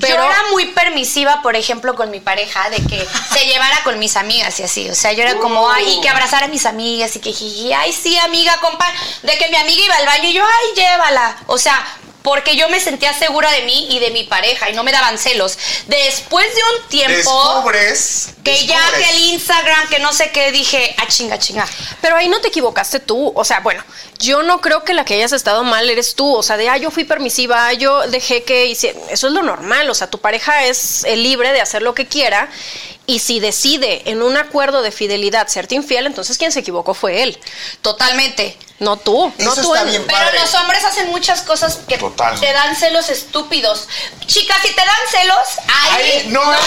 Pero 0.00 0.16
Yo 0.16 0.24
era 0.24 0.42
muy 0.50 0.66
permisiva, 0.66 1.40
por 1.42 1.56
ejemplo, 1.56 1.94
con 1.94 2.10
mi 2.10 2.20
pareja, 2.20 2.68
de 2.70 2.76
que 2.76 3.06
se 3.32 3.46
llevara 3.46 3.82
con 3.84 3.98
mis 3.98 4.16
amigas 4.16 4.58
y 4.60 4.64
así. 4.64 4.88
O 4.90 4.94
sea, 4.94 5.12
yo 5.12 5.22
era 5.22 5.36
como, 5.36 5.68
ay, 5.68 5.98
y 5.98 6.00
que 6.00 6.08
abrazara 6.08 6.46
a 6.46 6.48
mis 6.48 6.66
amigas 6.66 7.14
y 7.16 7.20
que, 7.20 7.30
ay, 7.74 7.92
sí, 7.92 8.18
amiga, 8.18 8.58
compa. 8.60 8.86
De 9.22 9.38
que 9.38 9.48
mi 9.48 9.56
amiga 9.56 9.84
iba 9.84 9.96
al 9.96 10.06
baño 10.06 10.28
y 10.28 10.32
yo, 10.34 10.44
ay, 10.44 10.74
llévala. 10.74 11.36
O 11.46 11.58
sea, 11.58 11.84
porque 12.26 12.56
yo 12.56 12.68
me 12.68 12.80
sentía 12.80 13.14
segura 13.14 13.52
de 13.52 13.62
mí 13.62 13.86
y 13.88 14.00
de 14.00 14.10
mi 14.10 14.24
pareja 14.24 14.68
y 14.68 14.72
no 14.72 14.82
me 14.82 14.90
daban 14.90 15.16
celos. 15.16 15.56
Después 15.86 16.44
de 16.56 16.60
un 16.60 16.88
tiempo. 16.88 17.54
Descubres. 17.54 18.30
Que 18.42 18.66
ya 18.66 18.80
que 18.98 19.08
el 19.10 19.18
Instagram, 19.34 19.88
que 19.88 20.00
no 20.00 20.12
sé 20.12 20.32
qué, 20.32 20.50
dije, 20.50 20.92
ah, 20.98 21.06
chinga, 21.06 21.38
chinga. 21.38 21.64
Pero 22.00 22.16
ahí 22.16 22.28
no 22.28 22.40
te 22.40 22.48
equivocaste 22.48 22.98
tú. 22.98 23.32
O 23.36 23.44
sea, 23.44 23.60
bueno, 23.60 23.84
yo 24.18 24.42
no 24.42 24.60
creo 24.60 24.82
que 24.82 24.92
la 24.92 25.04
que 25.04 25.14
hayas 25.14 25.30
estado 25.30 25.62
mal 25.62 25.88
eres 25.88 26.16
tú. 26.16 26.34
O 26.34 26.42
sea, 26.42 26.56
de, 26.56 26.68
ah, 26.68 26.76
yo 26.76 26.90
fui 26.90 27.04
permisiva, 27.04 27.72
yo 27.74 28.08
dejé 28.08 28.42
que 28.42 28.66
hice. 28.66 28.96
Eso 29.08 29.28
es 29.28 29.32
lo 29.32 29.42
normal. 29.44 29.88
O 29.88 29.94
sea, 29.94 30.10
tu 30.10 30.18
pareja 30.18 30.64
es 30.64 31.04
eh, 31.04 31.14
libre 31.14 31.52
de 31.52 31.60
hacer 31.60 31.82
lo 31.82 31.94
que 31.94 32.06
quiera. 32.06 32.50
Y 33.08 33.20
si 33.20 33.38
decide 33.38 34.02
en 34.10 34.20
un 34.22 34.36
acuerdo 34.36 34.82
de 34.82 34.90
fidelidad 34.90 35.46
serte 35.46 35.76
infiel, 35.76 36.06
entonces 36.06 36.38
quien 36.38 36.50
se 36.50 36.60
equivocó 36.60 36.92
fue 36.92 37.22
él. 37.22 37.38
Totalmente. 37.82 38.58
No 38.78 38.96
tú. 38.98 39.32
no 39.38 39.54
tú. 39.54 39.72
está 39.74 39.82
en- 39.84 39.90
bien 39.90 40.04
Pero 40.06 40.18
padre. 40.18 40.40
los 40.40 40.54
hombres 40.54 40.84
hacen 40.84 41.08
muchas 41.10 41.42
cosas 41.42 41.78
que 41.88 41.96
Total. 41.98 42.38
te 42.40 42.52
dan 42.52 42.74
celos 42.76 43.08
estúpidos. 43.08 43.88
Chicas, 44.26 44.58
si 44.62 44.68
te 44.74 44.82
dan 44.84 44.96
celos, 45.10 45.46
ahí 45.68 46.10
Ahí 46.10 46.26
no, 46.28 46.52
es 46.52 46.60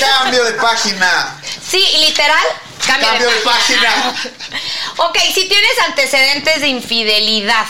cambio 0.00 0.44
de 0.44 0.52
página. 0.52 1.40
Sí, 1.68 1.84
literal, 2.06 2.44
cambio, 2.86 3.08
Cambio 3.08 3.28
de 3.30 3.36
página. 3.40 4.14
ok, 4.98 5.18
si 5.34 5.48
tienes 5.48 5.78
antecedentes 5.88 6.60
de 6.60 6.68
infidelidad, 6.68 7.66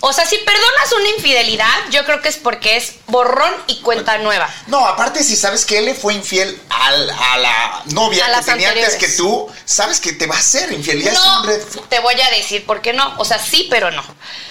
O 0.00 0.12
sea, 0.12 0.24
si 0.26 0.36
perdonas 0.38 0.92
una 1.00 1.08
infidelidad, 1.16 1.74
yo 1.90 2.04
creo 2.04 2.22
que 2.22 2.28
es 2.28 2.36
porque 2.36 2.76
es 2.76 2.94
borrón 3.08 3.52
y 3.66 3.80
cuenta 3.80 4.16
nueva. 4.18 4.48
No, 4.68 4.86
aparte, 4.86 5.24
si 5.24 5.34
sabes 5.36 5.64
que 5.64 5.78
él 5.78 5.86
le 5.86 5.94
fue 5.94 6.14
infiel 6.14 6.60
al- 6.70 7.10
a 7.10 7.36
la 7.38 7.82
novia 7.86 8.22
A 8.24 8.26
que 8.26 8.32
las 8.32 8.46
tenía 8.46 8.68
antes 8.70 8.94
que 8.94 9.08
tú, 9.08 9.50
sabes 9.64 9.98
que 10.00 10.12
te 10.12 10.26
va 10.26 10.36
a 10.36 10.38
hacer 10.38 10.70
infiel. 10.72 11.02
Ya 11.02 11.10
es 11.12 11.18
un 11.18 11.44
red 11.46 11.60
No, 11.74 11.82
te 11.82 11.98
voy 11.98 12.20
a 12.20 12.30
decir 12.30 12.64
por 12.64 12.80
qué 12.80 12.92
no. 12.92 13.12
O 13.18 13.24
sea, 13.24 13.38
sí, 13.40 13.66
pero 13.70 13.90
no. 13.90 14.04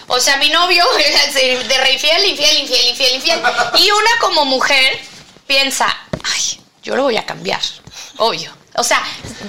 O 0.08 0.20
sea, 0.20 0.36
mi 0.38 0.50
novio 0.50 0.86
de 1.34 1.78
re 1.78 1.94
infiel, 1.94 2.26
infiel, 2.26 2.58
infiel, 2.60 2.88
infiel, 2.90 3.16
infiel. 3.16 3.42
Y 3.76 3.92
una 3.92 4.10
como 4.20 4.44
mujer 4.46 5.00
piensa, 5.48 5.88
ay, 6.24 6.60
yo 6.84 6.96
lo 6.98 7.04
voy 7.04 7.16
a 7.18 7.26
cambiar. 7.26 7.62
Obvio. 8.18 8.52
O 8.76 8.84
sea, 8.84 9.02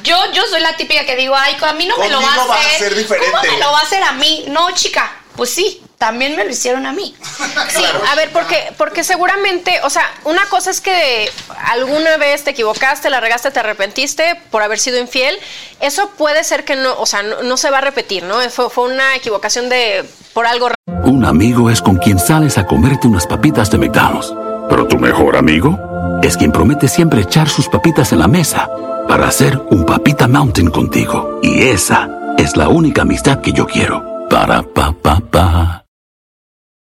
yo, 0.05 0.17
yo 0.33 0.47
soy 0.47 0.61
la 0.61 0.77
típica 0.77 1.05
que 1.05 1.17
digo, 1.17 1.35
ay, 1.37 1.57
a 1.61 1.73
mí 1.73 1.87
no 1.87 1.99
me 1.99 2.09
lo 2.09 2.21
va 2.23 2.33
a 2.35 2.37
Conmigo 2.37 2.53
hacer. 2.55 2.67
va 2.71 2.75
a 2.75 2.79
ser 2.79 2.95
diferente. 2.95 3.31
¿Cómo 3.33 3.43
me 3.43 3.59
lo 3.59 3.73
va 3.73 3.81
a 3.81 3.83
hacer 3.83 4.03
a 4.03 4.13
mí? 4.13 4.45
No, 4.49 4.71
chica. 4.71 5.13
Pues 5.37 5.51
sí, 5.55 5.83
también 5.99 6.37
me 6.37 6.45
lo 6.45 6.51
hicieron 6.51 6.87
a 6.87 6.93
mí. 6.93 7.15
Sí, 7.69 7.85
a 8.11 8.15
ver, 8.15 8.31
porque, 8.33 8.73
porque 8.79 9.05
seguramente, 9.05 9.81
o 9.83 9.91
sea, 9.91 10.03
una 10.25 10.47
cosa 10.47 10.71
es 10.71 10.81
que 10.81 11.31
alguna 11.65 12.17
vez 12.17 12.45
te 12.45 12.51
equivocaste, 12.51 13.11
la 13.11 13.21
regaste, 13.21 13.51
te 13.51 13.61
arrepentiste 13.61 14.41
por 14.51 14.63
haber 14.63 14.79
sido 14.79 14.99
infiel. 14.99 15.39
Eso 15.81 16.11
puede 16.17 16.45
ser 16.45 16.65
que 16.65 16.77
no, 16.77 16.99
o 16.99 17.05
sea, 17.05 17.23
no, 17.23 17.43
no 17.43 17.57
se 17.57 17.71
va 17.71 17.79
a 17.79 17.81
repetir, 17.83 18.23
¿no? 18.23 18.39
Fue, 18.51 18.71
fue 18.71 18.85
una 18.85 19.17
equivocación 19.17 19.69
de 19.69 20.05
por 20.33 20.47
algo 20.47 20.69
Un 21.05 21.25
amigo 21.25 21.69
es 21.69 21.83
con 21.83 21.97
quien 21.97 22.19
sales 22.19 22.59
a 22.59 22.67
comerte 22.67 23.07
unas 23.07 23.27
papitas 23.27 23.71
de 23.71 23.79
McDonald's. 23.79 24.33
Pero 24.69 24.87
tu 24.87 24.99
mejor 24.99 25.37
amigo 25.37 25.79
es 26.23 26.37
quien 26.37 26.53
promete 26.53 26.89
siempre 26.89 27.23
echar 27.23 27.49
sus 27.49 27.69
papitas 27.69 28.13
en 28.13 28.21
la 28.21 28.29
mesa 28.29 28.69
para 29.09 29.27
hacer 29.27 29.61
un 29.71 29.85
papita 29.85 30.29
mountain 30.29 30.71
contigo. 30.71 31.41
Y 31.43 31.69
esa 31.69 32.09
es 32.39 32.57
la 32.57 32.69
única 32.69 33.03
amistad 33.03 33.41
que 33.41 33.53
yo 33.53 33.67
quiero. 33.67 34.29
Para 34.29 34.63
pa 34.63 34.93
pa 34.93 35.21
pa. 35.21 35.88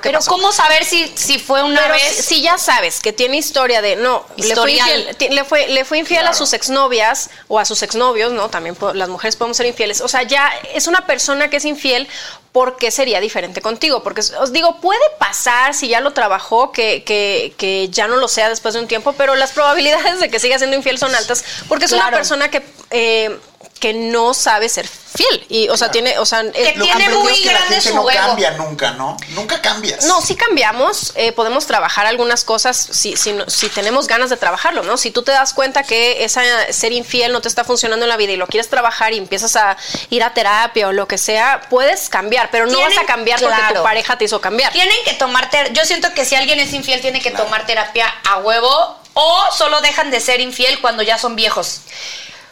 Que 0.00 0.08
Pero 0.08 0.18
pasó. 0.18 0.30
¿cómo 0.30 0.52
saber 0.52 0.84
si, 0.84 1.12
si 1.16 1.38
fue 1.38 1.62
una 1.62 1.80
Pero 1.82 1.94
vez? 1.94 2.16
si, 2.16 2.22
si 2.22 2.42
ya 2.42 2.58
sabes 2.58 3.00
que 3.00 3.12
tiene 3.12 3.36
historia 3.36 3.82
de 3.82 3.96
no, 3.96 4.24
le 4.36 4.54
fue, 4.54 4.72
infiel, 4.72 5.16
le 5.30 5.44
fue, 5.44 5.68
le 5.68 5.84
fue 5.84 5.98
infiel 5.98 6.26
a 6.26 6.34
sus 6.34 6.52
exnovias 6.52 7.30
o 7.48 7.58
a 7.58 7.64
sus 7.64 7.82
exnovios, 7.82 8.32
¿no? 8.32 8.48
También 8.48 8.76
las 8.94 9.08
mujeres 9.08 9.36
podemos 9.36 9.56
ser 9.56 9.66
infieles. 9.66 10.00
O 10.00 10.08
sea, 10.08 10.22
ya 10.22 10.52
es 10.74 10.86
una 10.86 11.06
persona 11.06 11.50
que 11.50 11.56
es 11.58 11.64
infiel, 11.64 12.08
¿por 12.52 12.76
qué 12.76 12.90
sería 12.90 13.20
diferente 13.20 13.60
contigo? 13.60 14.02
Porque 14.02 14.20
os 14.20 14.52
digo, 14.52 14.80
puede 14.80 15.00
pasar 15.18 15.74
si 15.74 15.88
ya 15.88 16.00
lo 16.00 16.12
trabajó 16.12 16.70
que, 16.72 17.02
que, 17.04 17.54
que 17.58 17.88
ya 17.90 18.06
no 18.06 18.16
lo 18.16 18.28
sea 18.28 18.48
después 18.48 18.74
de 18.74 18.80
un 18.80 18.86
tiempo, 18.88 19.12
pero 19.14 19.34
las 19.34 19.52
probabilidades 19.52 20.20
de 20.20 20.30
que 20.30 20.38
siga 20.38 20.58
siendo 20.58 20.76
infiel 20.76 20.98
son 20.98 21.14
altas 21.14 21.44
porque 21.68 21.86
es 21.86 21.92
una 21.92 22.10
persona 22.10 22.50
que. 22.50 22.62
eh, 22.90 23.38
que 23.80 23.92
no 23.92 24.32
sabe 24.34 24.68
ser 24.68 24.88
fiel 24.88 25.46
y 25.48 25.68
o 25.68 25.76
sea 25.76 25.90
tiene 25.90 26.18
o 26.18 26.24
sea 26.26 26.40
es- 26.40 26.72
Que 26.72 26.74
Lo 26.76 26.84
tiene 26.86 27.08
muy 27.10 27.32
es 27.34 27.38
que 27.40 27.46
la 27.46 27.52
grande 27.52 27.74
gente 27.76 27.88
su 27.90 27.94
no 27.94 28.06
cambia 28.06 28.50
nunca, 28.52 28.90
¿no? 28.92 29.16
Nunca 29.30 29.60
cambias. 29.60 30.04
No, 30.06 30.20
sí 30.22 30.34
cambiamos, 30.36 31.12
eh, 31.16 31.32
podemos 31.32 31.66
trabajar 31.66 32.06
algunas 32.06 32.44
cosas 32.44 32.76
si, 32.76 33.16
si, 33.16 33.34
si 33.46 33.68
tenemos 33.68 34.06
ganas 34.08 34.30
de 34.30 34.36
trabajarlo, 34.36 34.82
¿no? 34.82 34.96
Si 34.96 35.10
tú 35.10 35.22
te 35.22 35.32
das 35.32 35.52
cuenta 35.52 35.82
que 35.82 36.24
esa 36.24 36.42
ser 36.72 36.92
infiel 36.92 37.32
no 37.32 37.40
te 37.42 37.48
está 37.48 37.62
funcionando 37.62 38.04
en 38.06 38.08
la 38.08 38.16
vida 38.16 38.32
y 38.32 38.36
lo 38.36 38.46
quieres 38.46 38.68
trabajar 38.70 39.12
y 39.12 39.18
empiezas 39.18 39.54
a 39.56 39.76
ir 40.10 40.22
a 40.24 40.32
terapia 40.34 40.88
o 40.88 40.92
lo 40.92 41.06
que 41.06 41.18
sea, 41.18 41.60
puedes 41.68 42.08
cambiar, 42.08 42.50
pero 42.50 42.66
no 42.66 42.80
vas 42.80 42.96
a 42.98 43.04
cambiar 43.04 43.38
porque 43.40 43.54
claro. 43.56 43.76
tu 43.76 43.82
pareja 43.82 44.16
te 44.18 44.24
hizo 44.24 44.40
cambiar. 44.40 44.72
Tienen 44.72 44.96
que 45.04 45.12
tomar 45.14 45.50
ter- 45.50 45.72
Yo 45.74 45.84
siento 45.84 46.12
que 46.14 46.24
si 46.24 46.34
alguien 46.36 46.58
es 46.58 46.72
infiel, 46.72 47.00
tiene 47.02 47.20
que 47.20 47.30
tomar 47.30 47.66
terapia 47.66 48.06
a 48.24 48.38
huevo 48.38 48.98
o 49.12 49.44
solo 49.56 49.80
dejan 49.82 50.10
de 50.10 50.20
ser 50.20 50.40
infiel 50.40 50.80
cuando 50.80 51.02
ya 51.04 51.18
son 51.18 51.36
viejos. 51.36 51.82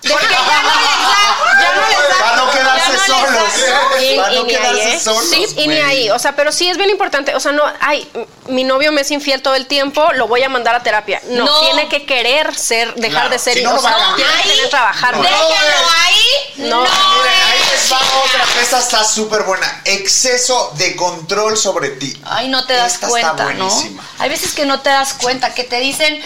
Porque 0.02 0.26
ya 0.28 0.40
no 0.40 0.46
les 0.46 0.82
da, 0.82 1.60
ya 1.60 1.74
no 1.74 1.88
les 1.88 2.08
da. 2.08 2.18
Para 2.24 2.36
no 2.36 2.50
quedarse 2.50 2.80
ya 2.80 2.88
no 2.88 2.92
les 2.92 3.08
da. 3.08 3.16
solos. 3.16 4.02
Y, 4.02 4.16
Para 4.16 4.32
y 4.32 4.36
no 4.36 4.44
ni 4.44 4.54
ahí, 4.54 4.60
quedarse 4.74 4.94
¿eh? 4.96 5.00
solos, 5.00 5.30
Sí, 5.30 5.46
y 5.56 5.68
ni 5.68 5.78
ahí. 5.78 6.10
O 6.10 6.18
sea, 6.18 6.34
pero 6.34 6.50
sí 6.50 6.68
es 6.68 6.76
bien 6.76 6.90
importante. 6.90 7.34
O 7.36 7.40
sea, 7.40 7.52
no, 7.52 7.62
ay, 7.80 8.10
mi 8.48 8.64
novio 8.64 8.90
me 8.90 9.02
es 9.02 9.10
infiel 9.12 9.42
todo 9.42 9.54
el 9.54 9.66
tiempo, 9.66 10.12
lo 10.14 10.26
voy 10.26 10.42
a 10.42 10.48
mandar 10.48 10.74
a 10.74 10.82
terapia. 10.82 11.20
No, 11.28 11.44
No. 11.44 11.60
tiene 11.60 11.88
que 11.88 12.04
querer 12.04 12.54
ser, 12.56 12.94
dejar 12.94 13.10
Claro, 13.12 13.30
de 13.30 13.38
ser. 13.38 13.54
si 13.58 13.62
no, 13.62 13.70
o 13.70 13.74
no 13.74 13.82
va 13.82 13.88
sea, 13.90 13.96
a 13.98 14.06
cambiar. 14.08 14.28
tiene 14.28 14.42
que 14.42 14.48
querer 14.56 14.70
trabajar. 14.70 15.16
No. 15.16 15.22
Déjenlo 15.22 15.90
ahí. 16.04 16.26
No. 16.56 16.68
No, 16.68 16.80
Miren, 16.82 17.42
ahí 17.50 17.60
es, 17.62 17.70
les 17.82 17.92
va 17.92 17.98
otra, 18.24 18.44
esta 18.60 18.78
está 18.80 19.04
súper 19.04 19.42
buena. 19.44 19.82
Exceso 19.84 20.72
de 20.74 20.96
control 20.96 21.56
sobre 21.56 21.90
ti. 21.90 22.20
Ay, 22.24 22.48
no 22.48 22.66
te 22.66 22.72
das 22.74 22.94
Esta 22.94 23.06
está 23.06 23.08
cuenta, 23.08 23.44
¿no? 23.54 23.64
buenísima. 23.66 24.02
Hay 24.18 24.28
veces 24.28 24.52
que 24.52 24.66
no 24.66 24.80
te 24.80 24.90
das 24.90 25.14
cuenta, 25.14 25.54
que 25.54 25.64
te 25.64 25.78
dicen 25.78 26.20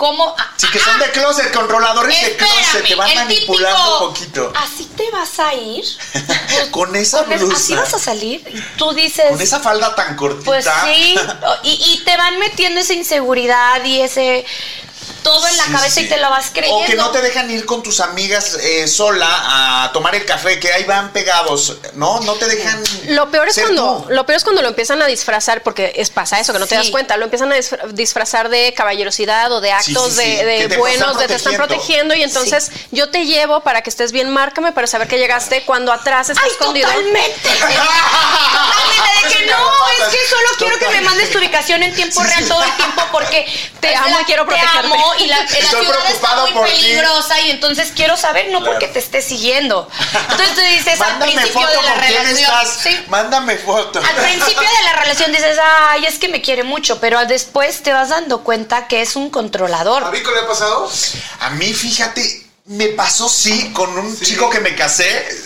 cómo. 0.00 0.34
Sí, 0.56 0.66
que 0.72 0.78
son 0.80 0.98
de 0.98 1.10
closet, 1.10 1.52
controladores 1.52 2.18
de 2.22 2.36
closet, 2.36 2.86
te 2.88 2.94
van 2.94 3.14
manipulando 3.14 3.76
típico, 3.76 4.04
un 4.06 4.14
poquito. 4.14 4.52
Así 4.56 4.86
te 4.96 5.10
vas 5.10 5.38
a 5.38 5.52
ir. 5.52 5.84
Con 6.70 6.96
esa 6.96 7.24
Con 7.24 7.36
blusa. 7.36 7.56
así 7.56 7.74
vas 7.74 7.92
a 7.92 7.98
salir 7.98 8.42
y 8.48 8.78
tú 8.78 8.92
dices. 8.94 9.26
Con 9.28 9.40
esa 9.42 9.60
falda 9.60 9.94
tan 9.94 10.16
cortita. 10.16 10.46
Pues 10.46 10.64
sí, 10.64 11.16
y, 11.64 11.92
y 11.92 12.02
te 12.04 12.16
van 12.16 12.38
metiendo 12.38 12.80
esa 12.80 12.94
inseguridad 12.94 13.84
y 13.84 14.00
ese 14.00 14.46
todo 15.22 15.46
en 15.46 15.56
la 15.56 15.64
Sí, 15.64 15.72
cabeza 15.72 15.94
sí. 15.94 16.00
y 16.02 16.08
te 16.08 16.16
la 16.16 16.28
vas 16.28 16.46
creyendo. 16.52 16.84
O 16.84 16.86
que 16.86 16.94
no 16.94 17.10
te 17.10 17.20
dejan 17.20 17.50
ir 17.50 17.66
con 17.66 17.82
tus 17.82 18.00
amigas 18.00 18.54
eh, 18.60 18.86
sola 18.88 19.84
a 19.84 19.92
tomar 19.92 20.14
el 20.14 20.24
café, 20.24 20.58
que 20.58 20.72
ahí 20.72 20.84
van 20.84 21.12
pegados, 21.12 21.76
¿no? 21.94 22.20
No 22.20 22.34
te 22.34 22.46
dejan. 22.46 22.82
Lo 23.08 23.30
peor 23.30 23.48
es 23.48 23.58
cuando 23.58 24.04
tú. 24.06 24.12
lo 24.14 24.26
peor 24.26 24.36
es 24.36 24.44
cuando 24.44 24.62
lo 24.62 24.68
empiezan 24.68 25.00
a 25.02 25.06
disfrazar 25.06 25.62
porque 25.62 25.92
es 25.96 26.10
pasa 26.10 26.40
eso 26.40 26.52
que 26.52 26.58
no 26.58 26.66
te 26.66 26.74
das 26.74 26.90
cuenta 26.90 27.16
lo 27.16 27.24
empiezan 27.24 27.52
a 27.52 27.56
disfra- 27.56 27.86
disfrazar 27.92 28.48
de 28.48 28.72
caballerosidad 28.76 29.50
o 29.52 29.60
de 29.60 29.72
actos 29.72 30.16
de, 30.16 30.44
de 30.44 30.58
que 30.58 30.68
te 30.68 30.76
buenos 30.78 31.18
de 31.18 31.26
te 31.28 31.34
están 31.34 31.54
protegiendo. 31.56 32.14
y 32.14 32.22
entonces 32.22 32.70
yo 32.90 33.10
te 33.10 33.26
llevo 33.26 33.60
para 33.60 33.82
que 33.82 33.90
estés 33.90 34.12
bien 34.12 34.30
márcame 34.30 34.72
para 34.72 34.86
saber 34.86 35.08
que 35.08 35.18
llegaste 35.18 35.62
cuando 35.64 35.92
atrás 35.92 36.30
está 36.30 36.42
Ay, 36.44 36.50
escondido 36.50 36.88
totalmente. 36.88 37.34
totalmente 37.42 39.28
de 39.28 39.34
que 39.34 39.46
no, 39.50 39.88
es 39.88 40.14
que 40.14 40.26
solo 40.28 40.48
quiero 40.58 40.78
que 40.78 40.88
me 40.88 41.00
mandes 41.02 41.30
tu 41.30 41.38
ubicación 41.38 41.82
en 41.82 41.94
tiempo 41.94 42.22
real 42.22 42.46
todo 42.48 42.62
el 42.64 42.72
tiempo 42.76 43.02
porque 43.12 43.46
Te 43.80 43.94
amo 43.96 44.20
y 44.20 44.24
quiero 44.24 44.44
protegerte. 44.44 44.78
Te 44.80 44.86
amo 44.86 45.09
y 45.18 45.26
la, 45.26 45.38
la 45.42 45.46
ciudad 45.46 46.10
está 46.10 46.36
muy 46.36 46.52
ti. 46.52 46.58
peligrosa 46.72 47.40
y 47.40 47.50
entonces 47.50 47.92
quiero 47.94 48.16
saber, 48.16 48.50
no 48.50 48.58
Claro. 48.60 48.72
porque 48.72 48.88
te 48.88 48.98
esté 48.98 49.22
siguiendo. 49.22 49.88
Entonces 50.30 50.54
tú 50.54 50.60
dices 50.60 51.00
al 51.00 51.18
principio 51.18 51.52
foto 51.62 51.66
de 51.70 51.82
la 51.82 51.94
relación. 51.94 52.36
estás. 52.38 52.78
sí. 52.82 53.04
Mándame 53.08 53.56
foto. 53.56 53.98
Al 54.00 54.14
principio 54.16 54.60
de 54.60 54.82
la 54.84 54.92
relación 55.00 55.32
dices, 55.32 55.58
ay, 55.88 56.04
es 56.06 56.18
que 56.18 56.28
me 56.28 56.42
quiere 56.42 56.62
mucho, 56.64 57.00
pero 57.00 57.24
después 57.26 57.82
te 57.82 57.92
vas 57.92 58.10
dando 58.10 58.42
cuenta 58.44 58.86
que 58.88 59.00
es 59.02 59.16
un 59.16 59.30
controlador. 59.30 60.04
¿A 60.04 60.10
Vico 60.10 60.30
le 60.30 60.40
ha 60.40 60.46
pasado? 60.46 60.90
A 61.40 61.50
mí, 61.50 61.72
fíjate, 61.72 62.46
me 62.70 62.86
pasó 62.90 63.28
sí 63.28 63.72
con 63.72 63.90
un 63.98 64.16
chico 64.16 64.48
que 64.48 64.60
me 64.60 64.76
casé. 64.76 65.26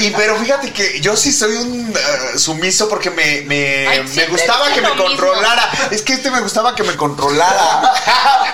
Y- 0.00 0.10
pero 0.10 0.36
fíjate 0.38 0.72
que 0.72 1.00
yo 1.00 1.16
sí 1.16 1.32
soy 1.32 1.54
un 1.56 1.94
eh, 1.94 2.38
sumiso 2.38 2.88
porque 2.88 3.10
me, 3.10 3.42
me, 3.42 3.86
Ay, 3.86 4.02
me 4.14 4.26
gustaba 4.26 4.72
que 4.72 4.80
me 4.80 4.88
mismo. 4.88 5.04
controlara. 5.04 5.70
Es 5.90 6.02
que 6.02 6.14
este 6.14 6.30
me 6.30 6.40
gustaba 6.40 6.74
que 6.74 6.82
me 6.82 6.96
controlara. 6.96 7.92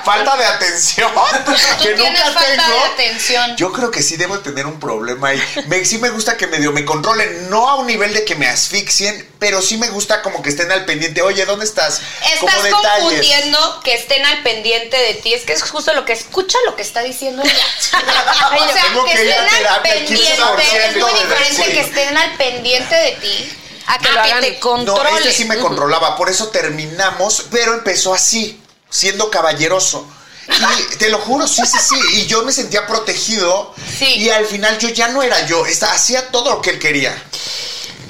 falta 0.05 0.37
de 0.37 0.45
atención. 0.45 1.11
Tú 1.45 1.53
que 1.83 1.95
nunca 1.97 2.25
falta 2.33 2.41
tengo. 2.45 2.75
de 2.75 2.81
atención. 2.93 3.57
Yo 3.57 3.73
creo 3.73 3.91
que 3.91 4.03
sí 4.03 4.17
debo 4.17 4.41
tener 4.41 4.67
un 4.67 4.81
problema 4.81 5.29
ahí. 5.29 5.43
Me, 5.69 5.85
sí 5.85 5.99
me 5.99 6.11
gusta 6.11 6.37
que 6.37 6.47
medio 6.49 6.73
me 6.73 6.85
controlen, 6.85 7.49
no 7.51 7.69
a 7.69 7.77
un 7.77 7.87
nivel 7.87 8.13
de 8.13 8.25
que 8.25 8.35
me 8.35 8.49
asfixien, 8.49 9.29
pero 9.39 9.63
sí 9.63 9.77
me 9.79 9.89
gusta 9.91 10.23
como 10.23 10.43
que 10.43 10.51
estén 10.51 10.73
al 10.73 10.85
pendiente. 10.85 11.23
Oye, 11.23 11.45
¿dónde 11.47 11.65
estás? 11.65 12.01
Como 12.41 12.49
Estás 12.51 12.65
detalles. 12.65 12.83
confundiendo 13.01 13.81
que 13.85 13.95
estén 13.95 14.25
al 14.27 14.43
pendiente 14.43 14.97
de 14.97 15.15
ti. 15.15 15.33
Es 15.35 15.43
que 15.45 15.53
es 15.53 15.63
justo 15.63 15.93
lo 15.95 16.05
que 16.05 16.13
escucha 16.13 16.59
lo 16.67 16.75
que 16.75 16.83
está 16.83 17.03
diciendo 17.03 17.44
o 17.45 18.73
sea, 18.73 18.83
tengo 18.83 19.05
que, 19.05 19.13
que 19.13 19.25
ir 19.25 19.33
a 19.33 19.47
estén 19.47 19.67
al 19.67 19.83
pendiente. 19.83 20.43
15% 20.43 20.85
Es 20.85 20.97
muy 20.97 21.13
diferente 21.13 21.73
que 21.73 21.81
estén 21.81 22.17
al 22.17 22.37
pendiente 22.37 22.95
de 22.95 23.13
ti 23.13 23.53
A 23.87 23.99
que 23.99 24.09
lo 24.13 24.21
hagan. 24.21 24.41
te 24.41 24.53
No, 24.53 24.61
controlen. 24.61 25.17
este 25.19 25.33
sí 25.33 25.45
me 25.45 25.59
controlaba, 25.59 26.17
por 26.17 26.31
eso 26.31 26.49
terminamos, 26.49 27.47
pero 27.51 27.75
empezó 27.75 28.15
así, 28.15 28.61
siendo 28.91 29.31
caballeroso. 29.31 30.07
Y 30.47 30.97
te 30.97 31.09
lo 31.09 31.19
juro, 31.21 31.49
sí, 31.49 31.63
sí, 31.67 31.79
sí. 31.79 31.97
Y 32.19 32.27
yo 32.27 32.43
me 32.43 32.53
sentía 32.53 32.87
protegido. 32.87 33.75
Sí. 33.99 34.05
Y 34.05 34.31
al 34.31 34.45
final 34.45 34.79
yo 34.79 34.91
ya 34.91 35.09
no 35.09 35.23
era 35.23 35.47
yo. 35.47 35.65
hacía 35.65 36.29
todo 36.31 36.51
lo 36.51 36.61
que 36.63 36.71
él 36.71 36.79
quería. 36.79 37.15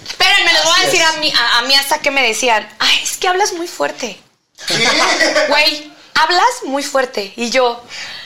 Espérenme, 0.06 0.52
les 0.52 0.64
voy 0.64 0.74
a 0.80 0.84
decir 0.84 1.02
a 1.02 1.12
mí, 1.14 1.32
a, 1.36 1.58
a 1.58 1.62
mí 1.62 1.74
hasta 1.76 1.98
que 2.00 2.10
me 2.10 2.26
decían, 2.26 2.68
ay, 2.80 3.00
es 3.04 3.16
que 3.18 3.28
hablas 3.28 3.52
muy 3.52 3.68
fuerte. 3.68 4.20
Güey, 5.48 5.92
hablas 6.14 6.44
muy 6.64 6.82
fuerte. 6.82 7.32
Y 7.36 7.50
yo 7.50 7.82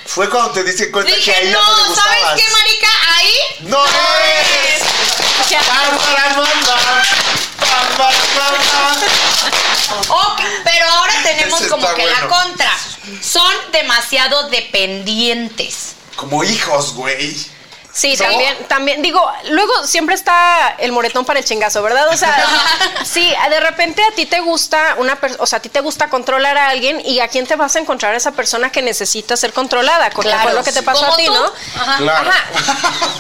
Fue 0.09 0.29
cuando 0.31 0.53
te 0.53 0.64
diste 0.64 0.90
cuenta 0.90 1.07
que 1.11 1.14
a 1.14 1.18
dije, 1.18 1.42
ella 1.42 1.53
no, 1.53 1.61
no, 1.61 1.77
le 1.77 1.88
gustabas. 1.90 2.18
¿sabes 2.18 2.42
qué, 2.42 2.51
marica? 2.51 2.88
Ahí 3.14 3.35
¡No 3.61 3.85
eres! 3.85 4.83
Qué 5.49 5.59
Ok, 10.09 10.40
pero 10.64 10.87
ahora 10.88 11.14
tenemos 11.23 11.61
Ese 11.61 11.68
como 11.68 11.94
que 11.94 12.07
la 12.07 12.27
contra. 12.27 12.73
Son 13.21 13.53
demasiado 13.71 14.49
dependientes. 14.49 15.94
Como 16.16 16.42
hijos, 16.42 16.94
güey. 16.94 17.37
Sí, 17.98 18.14
¿No? 18.16 18.24
también, 18.26 18.56
también, 18.68 19.02
digo, 19.02 19.20
luego 19.50 19.84
siempre 19.84 20.14
está 20.14 20.74
el 20.78 20.92
moretón 20.92 21.24
para 21.24 21.40
el 21.40 21.44
chingazo, 21.44 21.82
¿verdad? 21.82 22.06
O 22.11 22.16
sea, 22.16 22.32
sí, 23.04 23.34
de 23.50 23.58
repente 23.61 24.02
a 24.04 24.14
ti 24.14 24.24
te 24.26 24.38
gusta 24.40 24.94
una 24.98 25.16
persona, 25.16 25.42
o 25.42 25.46
sea, 25.46 25.58
a 25.58 25.62
ti 25.62 25.68
te 25.68 25.80
gusta 25.80 26.08
controlar 26.08 26.56
a 26.56 26.68
alguien 26.68 27.00
y 27.04 27.18
a 27.18 27.26
quién 27.26 27.46
te 27.46 27.56
vas 27.56 27.74
a 27.74 27.80
encontrar 27.80 28.14
esa 28.14 28.30
persona 28.32 28.70
que 28.70 28.82
necesita 28.82 29.37
ser 29.37 29.52
controlada, 29.52 30.11
porque 30.11 30.30
Claro, 30.30 30.52
lo 30.52 30.62
que 30.62 30.70
te 30.72 30.82
pasó 30.84 31.00
Como 31.00 31.14
a 31.14 31.16
ti, 31.16 31.26
tú. 31.26 31.32
¿no? 31.34 31.52
Ajá. 31.80 31.96
Claro. 31.98 32.30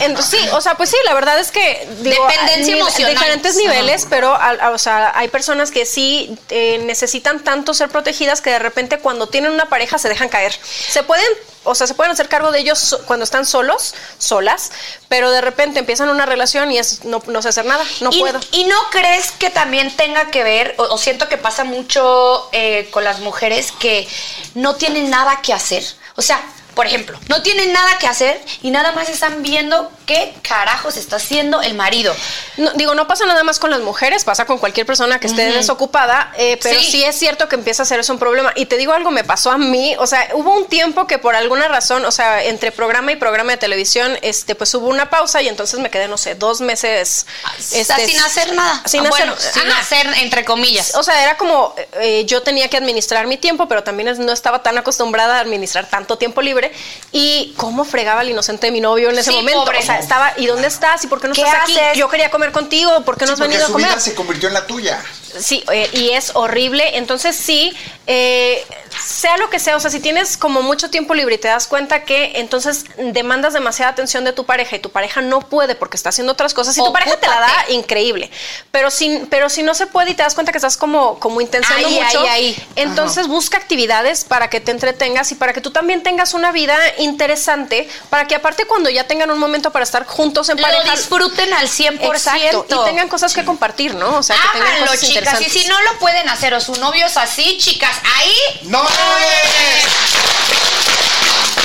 En- 0.00 0.22
sí, 0.22 0.38
o 0.52 0.60
sea, 0.60 0.76
pues 0.76 0.90
sí, 0.90 0.96
la 1.04 1.14
verdad 1.14 1.38
es 1.40 1.50
que 1.50 1.88
digo, 2.00 2.26
Dependencia 2.28 2.74
ni- 2.74 2.80
emocional. 2.80 3.14
diferentes 3.14 3.56
niveles, 3.56 4.06
pero 4.08 4.32
a- 4.34 4.50
a- 4.60 4.70
o 4.70 4.78
sea, 4.78 5.12
hay 5.16 5.26
personas 5.28 5.70
que 5.72 5.86
sí 5.86 6.38
eh, 6.50 6.78
necesitan 6.84 7.42
tanto 7.42 7.74
ser 7.74 7.88
protegidas 7.88 8.40
que 8.40 8.50
de 8.50 8.58
repente 8.58 8.98
cuando 9.00 9.26
tienen 9.28 9.50
una 9.52 9.68
pareja 9.68 9.98
se 9.98 10.08
dejan 10.08 10.28
caer. 10.28 10.54
Se 10.88 11.02
pueden, 11.02 11.26
o 11.64 11.74
sea, 11.74 11.86
se 11.86 11.94
pueden 11.94 12.12
hacer 12.12 12.28
cargo 12.28 12.50
de 12.50 12.60
ellos 12.60 12.98
cuando 13.06 13.24
están 13.24 13.46
solos, 13.46 13.94
solas, 14.18 14.70
pero 15.08 15.30
de 15.30 15.40
repente 15.40 15.80
empiezan 15.80 16.08
una 16.08 16.26
relación 16.26 16.70
y 16.70 16.78
es 16.78 17.04
no, 17.04 17.22
no 17.26 17.42
sé 17.42 17.48
hacer 17.48 17.64
nada, 17.64 17.84
no 18.00 18.10
y, 18.12 18.20
puedo. 18.20 18.40
¿Y 18.52 18.64
no 18.64 18.76
crees 18.90 19.32
que 19.32 19.50
también 19.50 19.94
tenga 19.96 20.30
que 20.30 20.44
ver, 20.44 20.74
o, 20.78 20.82
o 20.84 20.98
siento 20.98 21.28
que 21.28 21.36
pasa 21.36 21.64
mucho 21.64 22.48
eh, 22.52 22.88
con 22.90 23.04
las 23.04 23.20
mujeres 23.20 23.72
que 23.72 24.08
no 24.54 24.76
tienen 24.76 25.10
nada 25.10 25.40
que 25.42 25.52
hacer? 25.52 25.84
O 26.16 26.22
sea, 26.22 26.40
por 26.78 26.86
ejemplo, 26.86 27.18
no 27.28 27.42
tienen 27.42 27.72
nada 27.72 27.98
que 27.98 28.06
hacer 28.06 28.40
y 28.62 28.70
nada 28.70 28.92
más 28.92 29.08
están 29.08 29.42
viendo 29.42 29.90
qué 30.06 30.32
carajos 30.42 30.96
está 30.96 31.16
haciendo 31.16 31.60
el 31.60 31.74
marido. 31.74 32.14
No, 32.56 32.70
digo, 32.74 32.94
no 32.94 33.08
pasa 33.08 33.26
nada 33.26 33.42
más 33.42 33.58
con 33.58 33.70
las 33.70 33.80
mujeres, 33.80 34.22
pasa 34.22 34.44
con 34.44 34.58
cualquier 34.58 34.86
persona 34.86 35.18
que 35.18 35.26
esté 35.26 35.50
desocupada, 35.50 36.32
eh, 36.38 36.56
pero 36.62 36.78
Sí. 36.78 36.92
sí. 36.92 37.04
es 37.04 37.18
cierto 37.18 37.48
que 37.48 37.56
empieza 37.56 37.82
a 37.82 37.86
ser 37.86 37.98
eso 37.98 38.12
un 38.12 38.20
problema. 38.20 38.52
Y 38.54 38.66
te 38.66 38.76
digo 38.76 38.92
algo, 38.92 39.10
me 39.10 39.24
pasó 39.24 39.50
a 39.50 39.58
mí, 39.58 39.96
o 39.98 40.06
sea, 40.06 40.28
hubo 40.34 40.54
un 40.54 40.66
tiempo 40.68 41.08
que 41.08 41.18
por 41.18 41.34
alguna 41.34 41.66
razón, 41.66 42.04
o 42.04 42.12
sea, 42.12 42.44
entre 42.44 42.70
programa 42.70 43.10
y 43.10 43.16
programa 43.16 43.50
de 43.50 43.58
televisión, 43.58 44.16
este, 44.22 44.54
pues 44.54 44.72
hubo 44.76 44.86
una 44.86 45.10
pausa 45.10 45.42
y 45.42 45.48
entonces 45.48 45.80
me 45.80 45.90
quedé, 45.90 46.06
no 46.06 46.16
sé, 46.16 46.36
dos 46.36 46.60
meses. 46.60 47.26
o 47.58 47.60
sea, 47.60 47.80
este, 47.80 48.06
sin 48.06 48.20
hacer 48.20 48.54
nada. 48.54 48.82
Sin 48.86 49.04
Ah, 49.04 49.08
hacer, 49.08 49.26
bueno, 49.26 49.34
sin 49.52 49.68
hacer, 49.72 50.06
entre 50.22 50.44
comillas. 50.44 50.94
O 50.94 51.02
sea, 51.02 51.20
era 51.24 51.36
como 51.36 51.74
eh, 52.00 52.24
yo 52.24 52.42
tenía 52.44 52.68
que 52.68 52.76
administrar 52.76 53.26
mi 53.26 53.36
tiempo, 53.36 53.66
pero 53.66 53.82
también 53.82 54.16
no 54.24 54.32
estaba 54.32 54.62
tan 54.62 54.78
acostumbrada 54.78 55.38
a 55.38 55.40
administrar 55.40 55.90
tanto 55.90 56.18
tiempo 56.18 56.40
libre. 56.40 56.67
Y 57.12 57.54
cómo 57.56 57.84
fregaba 57.84 58.22
el 58.22 58.30
inocente 58.30 58.66
de 58.66 58.70
mi 58.72 58.80
novio 58.80 59.10
en 59.10 59.18
ese 59.18 59.30
Sí, 59.30 59.36
momento. 59.36 59.64
pobre. 59.64 59.78
O 59.78 59.82
sea, 59.82 59.98
estaba, 59.98 60.32
¿y 60.36 60.46
dónde 60.46 60.68
estás? 60.68 61.02
¿Y 61.04 61.06
por 61.06 61.20
qué 61.20 61.28
no 61.28 61.34
¿Qué 61.34 61.42
estás 61.42 61.62
aquí? 61.62 61.76
Yo 61.96 62.08
quería 62.08 62.30
comer 62.30 62.52
contigo, 62.52 63.04
¿por 63.04 63.16
qué 63.16 63.24
no 63.26 63.34
Sí, 63.36 63.42
has 63.42 63.48
venido 63.48 63.62
a 63.64 63.66
su 63.66 63.72
comer? 63.72 63.88
vida 63.88 64.00
se 64.00 64.14
convirtió 64.14 64.48
en 64.48 64.54
la 64.54 64.66
tuya. 64.66 65.02
Sí, 65.40 65.64
eh, 65.72 65.88
y 65.92 66.10
es 66.10 66.32
horrible. 66.34 66.96
Entonces 66.98 67.36
sí, 67.36 67.76
eh, 68.06 68.64
sea 69.04 69.36
lo 69.36 69.50
que 69.50 69.58
sea, 69.58 69.76
o 69.76 69.80
sea, 69.80 69.90
si 69.90 70.00
tienes 70.00 70.36
como 70.36 70.62
mucho 70.62 70.90
tiempo 70.90 71.14
libre 71.14 71.34
y 71.36 71.38
te 71.38 71.48
das 71.48 71.66
cuenta 71.66 72.04
que 72.04 72.32
entonces 72.36 72.84
demandas 72.96 73.52
demasiada 73.52 73.92
atención 73.92 74.24
de 74.24 74.32
tu 74.32 74.44
pareja 74.44 74.76
y 74.76 74.78
tu 74.78 74.90
pareja 74.90 75.20
no 75.20 75.40
puede 75.40 75.74
porque 75.74 75.96
está 75.96 76.08
haciendo 76.08 76.32
otras 76.32 76.54
cosas 76.54 76.76
y 76.76 76.82
tu 76.82 76.92
pareja 76.92 77.16
te 77.18 77.26
la 77.26 77.40
da 77.40 77.46
Ocúpate. 77.48 77.72
increíble. 77.74 78.30
Pero 78.70 78.90
si, 78.90 79.22
pero 79.30 79.48
si 79.50 79.62
no 79.62 79.74
se 79.74 79.86
puede 79.86 80.10
y 80.10 80.14
te 80.14 80.22
das 80.22 80.34
cuenta 80.34 80.52
que 80.52 80.58
estás 80.58 80.76
como, 80.76 81.18
como 81.20 81.40
intentando 81.40 81.86
Ahí, 81.86 82.00
mucho, 82.02 82.20
ahí, 82.20 82.28
ahí. 82.28 82.66
entonces 82.76 83.26
busca 83.28 83.56
actividades 83.58 84.24
para 84.24 84.48
que 84.50 84.60
te 84.60 84.70
entretengas 84.70 85.30
y 85.32 85.34
para 85.34 85.52
que 85.52 85.60
tú 85.60 85.70
también 85.70 86.02
tengas 86.02 86.34
una 86.34 86.52
vida 86.52 86.76
interesante, 86.98 87.88
para 88.10 88.26
que 88.26 88.34
aparte 88.34 88.64
cuando 88.66 88.90
ya 88.90 89.04
tengan 89.04 89.30
un 89.30 89.38
momento 89.38 89.70
para 89.70 89.82
estar 89.82 90.06
juntos 90.06 90.48
en 90.48 90.56
Lo 90.56 90.62
pareja, 90.62 90.92
disfruten 90.94 91.52
al 91.54 91.68
100%. 91.68 92.00
Exacto, 92.04 92.66
y 92.68 92.84
tengan 92.88 93.08
cosas 93.08 93.34
que 93.34 93.44
compartir, 93.44 93.94
¿no? 93.94 94.16
O 94.18 94.22
sea, 94.22 94.36
que 94.36 94.58
tengan 94.58 94.80
cosas 94.80 95.00
chicas. 95.18 95.40
Y 95.40 95.50
si 95.50 95.66
no 95.66 95.80
lo 95.82 95.98
pueden 95.98 96.28
hacer 96.28 96.54
o 96.54 96.60
su 96.60 96.74
novio 96.76 97.06
es 97.06 97.16
así, 97.16 97.58
chicas, 97.58 97.96
ahí 98.16 98.60
¡No 98.62 98.82
es! 98.82 99.84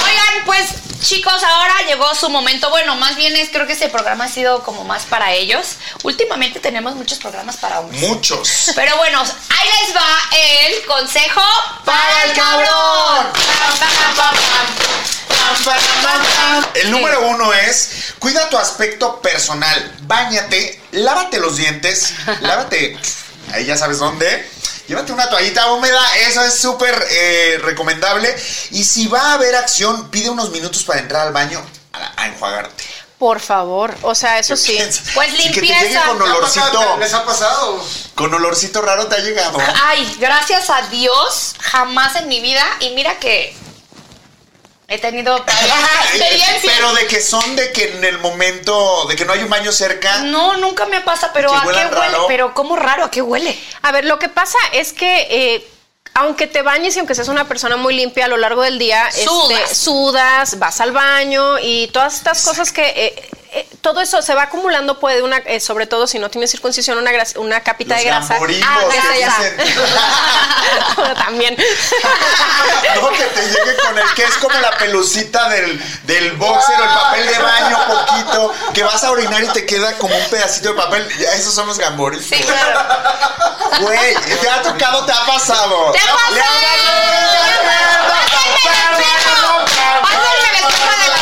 Oigan, 0.03 0.45
pues 0.45 0.65
chicos, 1.01 1.43
ahora 1.43 1.75
llegó 1.87 2.15
su 2.15 2.29
momento. 2.29 2.69
Bueno, 2.69 2.95
más 2.95 3.15
bien 3.15 3.35
es 3.35 3.49
creo 3.49 3.67
que 3.67 3.73
este 3.73 3.89
programa 3.89 4.25
ha 4.25 4.29
sido 4.29 4.63
como 4.63 4.83
más 4.83 5.03
para 5.03 5.33
ellos. 5.33 5.75
Últimamente 6.03 6.59
tenemos 6.59 6.95
muchos 6.95 7.19
programas 7.19 7.57
para 7.57 7.81
hombres. 7.81 8.01
Muchos. 8.01 8.71
Pero 8.75 8.97
bueno, 8.97 9.21
ahí 9.21 9.69
les 9.81 9.95
va 9.95 10.07
el 10.31 10.85
consejo 10.85 11.41
¡Para 11.85 12.23
el 12.23 12.33
cabrón! 12.33 13.27
El 16.75 16.91
número 16.91 17.27
uno 17.27 17.53
es 17.53 18.13
cuida 18.19 18.49
tu 18.49 18.57
aspecto 18.57 19.21
personal. 19.21 19.95
Báñate, 20.01 20.81
lávate 20.91 21.39
los 21.39 21.57
dientes, 21.57 22.13
lávate, 22.41 22.97
ahí 23.51 23.65
ya 23.65 23.77
sabes 23.77 23.99
dónde. 23.99 24.49
Llévate 24.87 25.11
una 25.13 25.29
toallita 25.29 25.71
húmeda, 25.71 26.01
eso 26.27 26.43
es 26.43 26.55
súper 26.55 26.93
eh, 27.09 27.59
recomendable. 27.63 28.33
Y 28.71 28.83
si 28.83 29.07
va 29.07 29.31
a 29.31 29.33
haber 29.35 29.55
acción, 29.55 30.09
pide 30.09 30.29
unos 30.29 30.49
minutos 30.51 30.83
para 30.83 30.99
entrar 30.99 31.27
al 31.27 31.33
baño 31.33 31.63
a, 31.93 32.21
a 32.21 32.27
enjuagarte. 32.27 32.83
Por 33.17 33.39
favor, 33.39 33.95
o 34.01 34.13
sea, 34.13 34.39
eso 34.39 34.57
sí. 34.57 34.77
Pues 35.13 35.31
Sí, 35.37 35.37
que 35.53 35.61
te 35.61 35.61
limpieza. 35.61 35.79
llegue 35.83 35.99
con 36.07 36.17
¿Qué 36.17 36.23
ha 36.29 36.35
olorcito? 36.35 36.97
¿Les 36.99 37.13
ha 37.13 37.25
pasado? 37.25 37.85
con 38.15 38.33
olorcito 38.33 38.81
raro 38.81 39.07
te 39.07 39.15
ha 39.15 39.19
llegado. 39.19 39.57
Ay, 39.85 40.17
gracias 40.19 40.69
a 40.69 40.81
Dios, 40.89 41.55
jamás 41.59 42.17
en 42.17 42.27
mi 42.27 42.41
vida. 42.41 42.65
Y 42.81 42.89
mira 42.91 43.17
que 43.19 43.55
he 44.87 44.97
tenido 44.99 45.37
experiencia. 46.03 46.71
Pero 46.75 46.93
de 46.93 47.07
que 47.07 47.21
son 47.21 47.55
de 47.55 47.71
que 47.71 47.95
en 47.97 48.03
el 48.03 48.17
momento, 48.19 49.05
de 49.07 49.15
que 49.15 49.25
no 49.25 49.33
hay 49.33 49.43
un 49.43 49.49
baño 49.49 49.71
cerca. 49.71 50.19
No, 50.19 50.57
nunca 50.57 50.85
me 50.85 51.01
pasa, 51.01 51.31
pero 51.33 51.53
¿a 51.53 51.61
qué 51.61 51.67
huele? 51.67 51.89
raro. 51.89 52.25
Pero 52.27 52.53
¿cómo 52.53 52.75
raro? 52.75 53.05
¿A 53.05 53.11
qué 53.11 53.21
huele? 53.21 53.57
A 53.81 53.91
ver, 53.91 54.05
lo 54.05 54.19
que 54.19 54.29
pasa 54.29 54.57
es 54.73 54.93
que 54.93 55.27
eh, 55.29 55.67
aunque 56.13 56.47
te 56.47 56.61
bañes 56.61 56.95
y 56.95 56.99
aunque 56.99 57.15
seas 57.15 57.27
una 57.27 57.47
persona 57.47 57.75
muy 57.75 57.95
limpia 57.95 58.25
a 58.25 58.27
lo 58.27 58.37
largo 58.37 58.61
del 58.61 58.77
día, 58.77 59.07
este, 59.07 59.25
Sudas. 59.25 59.77
sudas, 59.77 60.59
vas 60.59 60.79
al 60.81 60.91
baño 60.91 61.57
y 61.59 61.87
todas 61.87 62.15
estas 62.15 62.43
cosas 62.43 62.71
que 62.71 62.87
eh, 62.95 63.29
todo 63.83 64.01
eso 64.01 64.21
se 64.21 64.33
va 64.33 64.43
acumulando 64.43 64.97
puede 64.99 65.21
una, 65.21 65.37
eh, 65.39 65.59
sobre 65.59 65.85
todo 65.87 66.07
si 66.07 66.17
no 66.17 66.29
tienes 66.31 66.49
circuncisión, 66.49 66.97
una, 66.97 67.11
gras- 67.11 67.35
una 67.35 67.59
capita 67.61 67.95
Los 67.95 68.03
de 68.03 68.09
grasa. 68.09 68.37
Ah, 68.39 68.79
grasa 68.91 69.15
ya. 69.19 69.37
dicen. 69.37 69.57
También. 71.15 71.57
No, 72.95 73.09
que 73.09 73.23
te 73.25 73.41
llegue 73.41 73.75
con 73.85 73.97
el 73.97 74.13
que 74.13 74.23
es 74.23 74.35
como 74.35 74.57
la 74.59 74.71
pelucita 74.77 75.49
del, 75.49 75.83
del 76.03 76.31
boxer 76.33 76.79
o 76.79 76.83
el 76.83 76.89
papel 76.89 77.27
de 77.27 77.39
baño 77.39 77.77
poquito, 77.87 78.53
que 78.73 78.83
vas 78.83 79.03
a 79.03 79.11
orinar 79.11 79.43
y 79.43 79.47
te 79.47 79.65
queda 79.65 79.97
como 79.97 80.15
un 80.15 80.29
pedacito 80.29 80.69
de 80.69 80.75
papel. 80.75 81.07
Ya, 81.17 81.31
esos 81.33 81.53
son 81.53 81.67
los 81.67 81.77
gamborimos. 81.77 82.25
Sí, 82.25 82.35
claro. 82.43 82.79
Güey, 83.81 84.15
¿te 84.15 84.49
ha 84.49 84.61
tocado? 84.61 85.05
¿Te 85.05 85.11
ha 85.11 85.25
pasado? 85.25 85.91
¡Te 85.91 85.99
ha 85.99 86.13
pasado! 86.13 86.33
Pásenme 90.01 90.27
el 90.33 90.55
espejo 90.55 90.69
de 91.01 91.07
la 91.09 91.17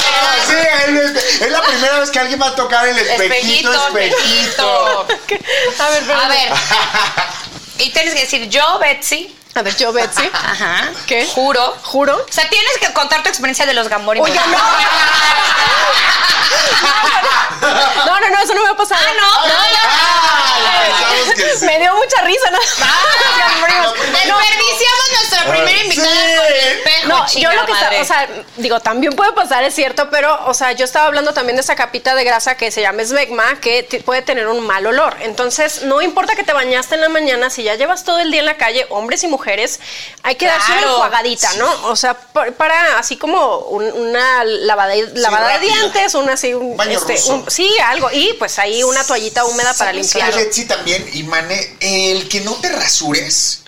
es 0.90 1.52
la 1.52 1.62
primera 1.62 2.00
vez 2.00 2.10
que 2.10 2.20
alguien 2.20 2.42
va 2.42 2.48
a 2.48 2.56
tocar 2.56 2.88
el 2.88 2.98
espejito, 2.98 3.24
Espejito, 3.34 3.88
espejito. 3.88 5.08
espejito. 5.10 5.48
A 5.84 5.90
ver, 5.90 6.12
A 6.12 6.28
ver. 6.28 6.52
Y 7.80 7.90
tienes 7.90 8.14
que 8.14 8.22
decir, 8.22 8.48
yo, 8.50 8.78
Betsy. 8.80 9.36
A 9.56 9.62
ver, 9.64 9.76
yo, 9.76 9.92
Betsy. 9.92 10.30
Ajá. 10.34 10.90
¿Qué? 11.08 11.26
Juro. 11.28 11.76
¿Juro? 11.84 12.16
O 12.18 12.32
sea, 12.32 12.48
tienes 12.50 12.78
que 12.80 12.92
contar 12.94 13.22
tu 13.24 13.30
experiencia 13.30 13.66
de 13.66 13.74
los 13.74 13.88
gamborimos. 13.90 14.30
Oiga, 14.30 14.46
no. 14.48 14.58
No, 17.62 18.20
no, 18.20 18.30
no, 18.30 18.40
eso 18.40 18.54
no 18.56 18.64
me 18.64 18.70
ha 18.70 18.76
pasado. 18.76 19.00
Ah, 19.08 19.14
no. 19.20 19.28
Ah, 19.46 21.34
que 21.36 21.58
sí. 21.58 21.66
Me 21.66 21.80
dio 21.80 21.94
mucha 21.96 22.22
risa, 22.24 22.50
¿no? 22.52 22.58
Desperdiciamos 24.12 25.12
nuestra 25.14 25.44
primera 25.52 25.80
invitada 25.84 26.10
Sí. 26.10 26.36
con 26.36 26.46
el 26.48 26.54
espejo. 26.78 27.08
No, 27.08 27.28
yo 27.28 27.52
lo 27.54 27.66
que 27.66 27.72
está, 27.72 27.86
madre. 27.86 28.02
o 28.02 28.06
sea, 28.06 28.28
digo, 28.58 28.80
también 28.80 29.14
puede 29.14 29.32
pasar, 29.34 29.64
es 29.64 29.76
cierto, 29.76 30.10
pero, 30.10 30.40
o 30.46 30.54
sea, 30.54 30.72
yo 30.72 30.86
estaba 30.86 31.06
hablando 31.06 31.34
también 31.34 31.56
de 31.56 31.62
esa 31.62 31.76
capita 31.76 32.16
de 32.16 32.24
grasa 32.24 32.56
que 32.56 32.72
se 32.72 32.82
llama 32.82 33.02
esmegma, 33.04 33.60
que 33.62 33.84
puede 34.04 34.22
tener 34.24 34.48
un 34.48 34.66
mal 34.66 34.86
olor. 34.88 35.16
Entonces, 35.22 35.84
no 35.84 36.02
importa 36.02 36.36
que 36.36 36.44
te 36.44 36.54
bañaste 36.54 36.96
en 36.96 37.02
la 37.02 37.10
mañana, 37.10 37.50
si 37.50 37.64
ya 37.64 37.76
llevas 37.76 38.04
todo 38.04 38.20
el 38.20 38.32
día 38.32 38.40
en 38.40 38.46
la 38.48 38.58
calle, 38.58 38.86
hombres 38.90 39.24
y 39.24 39.28
mujeres, 39.28 39.41
hay 40.24 40.36
que 40.36 40.46
darse 40.46 40.72
una 40.72 40.82
enjuagadita, 40.82 41.54
¿no? 41.56 41.88
O 41.90 41.96
sea, 41.96 42.14
para 42.58 42.98
así 43.00 43.18
como 43.18 43.58
un- 43.70 43.92
una 43.92 44.44
lavada, 44.44 44.94
lavada 45.14 45.58
de 45.58 45.66
dientes, 45.66 46.14
una 46.16 46.34
así, 46.34 46.54
un, 46.54 46.78
Baño 46.78 46.98
este, 47.00 47.14
ruso. 47.14 47.34
un- 47.36 47.50
sí, 47.52 47.70
algo, 47.86 48.10
y 48.12 48.34
pues 48.34 48.60
ahí 48.60 48.84
una 48.84 49.04
toallita 49.04 49.46
húmeda 49.46 49.74
para 49.74 49.92
¿Sabes 49.92 50.14
limpiar. 50.14 50.34
Betsy, 50.36 50.66
también, 50.66 51.10
y 51.14 51.24
Mane, 51.24 51.78
el 51.82 52.28
que 52.30 52.42
no 52.42 52.54
te 52.56 52.70
rasures. 52.70 53.61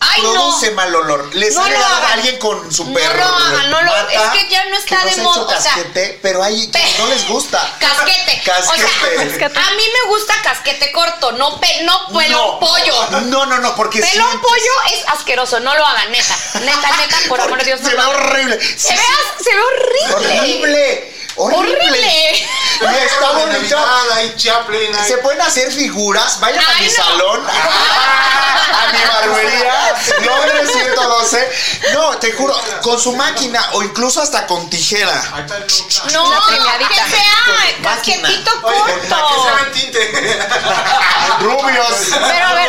Ay, 0.00 0.22
no. 0.22 0.32
produce 0.32 0.70
mal 0.72 0.94
olor. 0.94 1.34
Les 1.34 1.54
No 1.54 1.68
lo 1.68 1.76
hagan. 1.78 2.12
alguien 2.12 2.38
con 2.38 2.72
su 2.72 2.84
No 2.84 2.94
perro. 2.94 3.16
lo 3.18 3.24
hagan, 3.24 3.70
no 3.70 3.82
lo- 3.82 3.90
mata, 3.90 4.12
es 4.12 4.40
que 4.42 4.48
ya 4.48 4.64
no 4.66 4.76
está 4.76 5.02
que 5.02 5.10
de 5.16 5.22
moda, 5.22 5.42
o 5.58 5.60
sea, 5.62 5.72
casquete, 5.74 6.18
pero 6.22 6.42
hay 6.42 6.68
pe- 6.68 6.94
no 6.98 7.06
les 7.08 7.26
gusta. 7.26 7.58
Casquete. 7.80 8.42
Casquete. 8.44 8.86
O 8.86 9.38
sea, 9.38 9.46
a 9.68 9.70
mí 9.72 9.82
me 9.92 10.08
gusta 10.10 10.34
casquete 10.42 10.92
corto, 10.92 11.32
no, 11.32 11.58
pe 11.60 11.82
no 11.82 12.06
pelón 12.08 12.30
No. 12.30 12.60
pollo. 12.60 13.06
No, 13.22 13.46
no, 13.46 13.58
no, 13.58 13.74
porque 13.76 14.00
Pelón 14.00 14.14
sientes- 14.28 14.40
pollo 14.40 14.72
es 14.94 15.08
asqueroso, 15.08 15.60
no 15.60 15.74
lo 15.76 15.84
hagan, 15.84 16.10
neta. 16.12 16.36
Neta, 16.60 16.96
neta, 16.96 17.16
por 17.28 17.40
amor 17.40 17.58
de 17.58 17.64
Dios, 17.64 17.80
no 17.80 17.88
Se 17.90 17.94
ve 17.96 18.02
lo 18.02 18.02
hagan. 18.10 18.24
horrible. 18.26 18.60
Se 18.78 18.94
ve, 18.94 19.02
se 19.42 19.54
ve 19.54 19.60
horrible. 19.62 20.38
Horrible. 20.38 21.17
Horrible. 21.38 21.74
¡Horrible! 21.78 22.48
Y 22.80 23.04
está 23.04 23.30
bonito. 23.32 23.76
Hay 24.14 24.34
Chaplin, 24.36 24.94
hay- 24.94 25.08
Se 25.08 25.18
pueden 25.18 25.40
hacer 25.40 25.72
figuras, 25.72 26.38
vayan 26.40 26.62
a 26.64 26.68
Ay, 26.76 26.82
mi 26.84 26.88
no. 26.88 27.04
salón, 27.04 27.46
a 27.48 28.92
mi 28.92 28.98
barbería, 29.32 29.94
Londres 30.24 30.70
112. 30.72 31.50
No, 31.94 32.18
te 32.18 32.32
juro, 32.32 32.54
con 32.82 33.00
su 33.00 33.14
máquina 33.16 33.64
o 33.72 33.82
incluso 33.82 34.22
hasta 34.22 34.46
con 34.46 34.68
tijera. 34.70 35.12
Ahí 35.32 35.42
está 35.42 35.56
el 35.56 35.62
loca. 35.62 36.12
No, 36.12 36.24
Una 36.28 36.40
premiadita. 36.46 36.88
que 36.88 36.94
sea 37.10 37.82
casquetito 37.82 38.50
Oye, 38.62 38.78
¿para 39.08 39.22
qué 39.28 39.34
se 39.34 39.40
corto. 39.40 39.56
ven 39.64 39.72
tinte? 39.72 40.12
Rubios. 41.40 41.96
Pero 42.10 42.46
a 42.46 42.52
ver, 42.54 42.68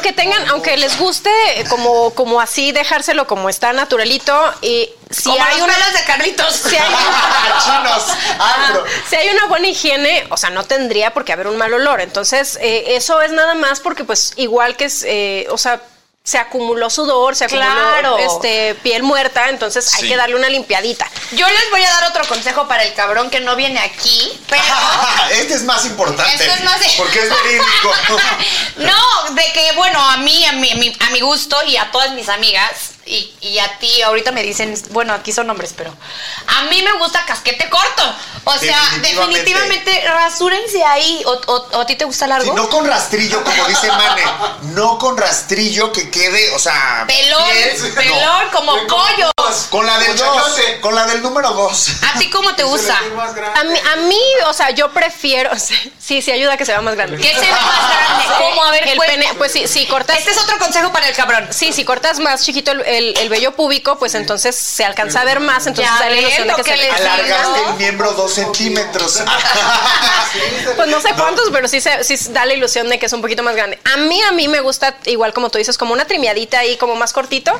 aunque 0.00 0.12
tengan, 0.14 0.48
aunque 0.48 0.76
les 0.78 0.98
guste 0.98 1.30
como, 1.68 2.14
como 2.14 2.40
así 2.40 2.72
dejárselo 2.72 3.26
como 3.26 3.50
está 3.50 3.74
naturalito 3.74 4.34
y 4.62 4.88
si 5.10 5.24
Como 5.24 5.44
hay 5.44 5.58
los 5.58 5.64
una 5.64 5.74
pelos 5.74 5.92
de 5.92 6.04
Carlitos. 6.04 6.54
si 6.54 6.76
hay, 6.76 6.88
Chinos. 7.64 8.04
Ah, 8.38 8.78
si 9.08 9.16
hay 9.16 9.28
una 9.28 9.46
buena 9.46 9.68
higiene, 9.68 10.26
o 10.30 10.38
sea, 10.38 10.48
no 10.50 10.64
tendría 10.64 11.12
por 11.12 11.24
qué 11.24 11.32
haber 11.34 11.48
un 11.48 11.58
mal 11.58 11.74
olor. 11.74 12.00
Entonces, 12.00 12.58
eh, 12.62 12.96
eso 12.96 13.20
es 13.20 13.30
nada 13.32 13.54
más 13.54 13.80
porque, 13.80 14.04
pues, 14.04 14.32
igual 14.36 14.76
que 14.76 14.86
es, 14.86 15.04
eh, 15.06 15.46
o 15.50 15.58
sea, 15.58 15.82
se 16.22 16.38
acumuló 16.38 16.90
sudor, 16.90 17.34
se 17.34 17.46
acumuló 17.46 17.66
Claro. 17.66 18.18
este, 18.18 18.74
piel 18.82 19.02
muerta, 19.02 19.48
entonces 19.48 19.92
hay 19.94 20.08
que 20.08 20.16
darle 20.16 20.36
una 20.36 20.48
limpiadita. 20.48 21.10
Yo 21.32 21.48
les 21.48 21.70
voy 21.70 21.82
a 21.82 21.90
dar 21.90 22.04
otro 22.10 22.24
consejo 22.28 22.68
para 22.68 22.84
el 22.84 22.92
cabrón 22.94 23.30
que 23.30 23.40
no 23.40 23.56
viene 23.56 23.80
aquí, 23.80 24.38
pero 24.48 24.62
Este 25.32 25.54
es 25.54 25.64
más 25.64 25.84
importante. 25.86 26.32
Esto 26.44 26.54
es 26.56 26.64
más 26.64 26.78
Porque 26.96 27.20
es 27.20 27.28
verídico. 27.28 27.94
no, 28.76 29.34
de 29.34 29.52
que 29.52 29.72
bueno, 29.76 30.00
a 30.00 30.18
mí, 30.18 30.44
a 30.44 30.52
mi, 30.52 30.96
a 31.00 31.10
mi 31.10 31.20
gusto 31.20 31.56
y 31.66 31.76
a 31.76 31.90
todas 31.90 32.10
mis 32.12 32.28
amigas 32.28 32.92
y, 33.06 33.34
y 33.40 33.58
a 33.58 33.78
ti 33.78 34.02
ahorita 34.02 34.30
me 34.32 34.42
dicen, 34.42 34.74
bueno, 34.90 35.12
aquí 35.12 35.32
son 35.32 35.48
hombres, 35.50 35.74
pero 35.76 35.92
a 36.46 36.62
mí 36.64 36.82
me 36.82 36.92
gusta 36.98 37.24
casquete 37.26 37.68
corto. 37.68 38.02
O 38.44 38.56
sea, 38.58 38.78
Definitivamente. 38.80 39.38
definitivamente, 39.44 40.04
rasúrense 40.08 40.82
ahí. 40.84 41.22
O, 41.26 41.32
o- 41.32 41.68
o 41.72 41.80
a 41.80 41.86
ti 41.86 41.96
te 41.96 42.04
gusta 42.06 42.26
largo? 42.26 42.44
Sí, 42.44 42.50
no 42.54 42.68
con 42.70 42.86
rastrillo, 42.86 43.44
como 43.44 43.64
dice 43.66 43.88
Mane. 43.88 44.22
No 44.74 44.98
con 44.98 45.16
rastrillo 45.18 45.92
que 45.92 46.10
quede, 46.10 46.50
o 46.54 46.58
sea. 46.58 47.04
pelón, 47.06 47.42
no. 48.46 48.50
como 48.52 48.72
pollo. 48.86 49.30
Con 49.70 49.86
la 49.86 49.98
del 49.98 50.08
Con 50.08 50.16
2. 50.16 50.26
chayote. 50.56 50.80
Con 50.80 50.94
la 50.94 51.06
del 51.06 51.22
número 51.22 51.50
2. 51.50 51.88
¿A 52.14 52.18
ti 52.18 52.30
cómo 52.30 52.54
te 52.54 52.62
gusta? 52.64 52.96
A 52.98 53.64
mí, 53.64 53.78
a 53.92 53.96
mí, 53.96 54.20
o 54.46 54.52
sea, 54.54 54.70
yo 54.70 54.90
prefiero, 54.92 55.50
sí, 56.10 56.22
sí 56.22 56.32
ayuda 56.32 56.54
a 56.54 56.56
que 56.56 56.64
se 56.66 56.72
vea 56.72 56.80
más 56.80 56.96
grande. 56.96 57.16
¿Qué 57.18 57.28
se 57.32 57.40
ve 57.40 57.50
más 57.52 57.88
grande? 57.88 58.24
¿Cómo? 58.38 58.64
A 58.64 58.70
ver, 58.72 58.88
el 58.88 58.98
pene, 58.98 59.26
pues 59.38 59.52
sí, 59.52 59.68
si 59.68 59.86
cortas, 59.86 60.18
Este 60.18 60.32
es 60.32 60.38
otro 60.38 60.58
consejo 60.58 60.90
para 60.92 61.06
el 61.08 61.14
cabrón. 61.14 61.46
sí, 61.50 61.72
si 61.72 61.84
cortas 61.84 62.18
más 62.18 62.44
chiquito 62.44 62.72
el, 62.72 62.80
el- 62.80 63.18
el 63.18 63.28
vello 63.28 63.52
púbico, 63.54 63.96
pues 63.98 64.14
entonces 64.16 64.56
se 64.56 64.84
alcanza 64.84 65.20
a 65.20 65.24
ver 65.24 65.38
más, 65.40 65.66
entonces 65.68 65.92
da 66.00 66.08
la 66.10 66.16
ilusión 66.16 66.48
de 66.48 66.54
que 66.54 66.62
que 66.62 66.76
se 66.76 66.82
digo. 66.82 66.94
Alargaste 66.94 67.60
el 67.68 67.74
miembro 67.74 68.12
2 68.12 68.32
centímetros. 68.34 69.22
Pues 70.76 70.88
no 70.88 71.00
sé 71.00 71.10
cuántos, 71.16 71.50
pero 71.52 71.66
sí, 71.68 71.80
se, 71.80 72.04
sí 72.04 72.16
da 72.30 72.44
la 72.44 72.54
ilusión 72.54 72.88
de 72.88 72.98
que 72.98 73.06
es 73.06 73.12
un 73.12 73.20
poquito 73.20 73.42
más 73.42 73.54
grande. 73.56 73.78
A 73.92 73.96
mí, 73.96 74.20
a 74.22 74.32
mí 74.32 74.46
me 74.48 74.60
gusta, 74.60 74.96
igual 75.06 75.32
como 75.32 75.50
tú 75.50 75.58
dices, 75.58 75.76
como 75.76 75.92
una 75.92 76.04
trimiadita 76.04 76.60
ahí, 76.60 76.76
como 76.76 76.94
más 76.94 77.12
cortito, 77.12 77.58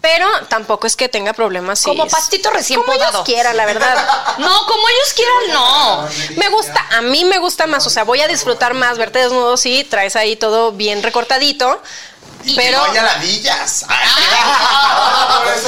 pero 0.00 0.26
tampoco 0.48 0.86
es 0.86 0.96
que 0.96 1.08
tenga 1.08 1.32
problemas. 1.32 1.78
sí, 1.80 1.84
Como 1.86 2.04
es- 2.04 2.12
pastito 2.12 2.50
recién 2.50 2.80
como 2.80 2.92
podado. 2.92 3.10
ellos 3.18 3.22
quieran, 3.24 3.56
la 3.56 3.66
verdad. 3.66 4.08
No, 4.38 4.66
como 4.66 4.88
ellos 4.88 5.12
quieran, 5.14 5.52
no. 5.52 6.08
Me 6.36 6.48
gusta, 6.48 6.86
a 6.92 7.00
mí 7.02 7.24
me 7.24 7.38
gusta 7.38 7.66
más, 7.66 7.86
o 7.86 7.90
sea, 7.90 8.04
voy 8.04 8.20
a 8.20 8.28
disfrutar 8.28 8.74
más 8.74 8.96
verte 8.98 9.18
desnudo 9.18 9.56
si 9.56 9.84
traes 9.84 10.14
ahí 10.16 10.36
todo 10.36 10.72
bien 10.72 11.02
recortadito, 11.02 11.82
Y 12.44 12.54
pero 12.54 12.80
que 12.84 12.86
no 12.88 12.92
haya 12.92 13.02
ladillas. 13.02 13.84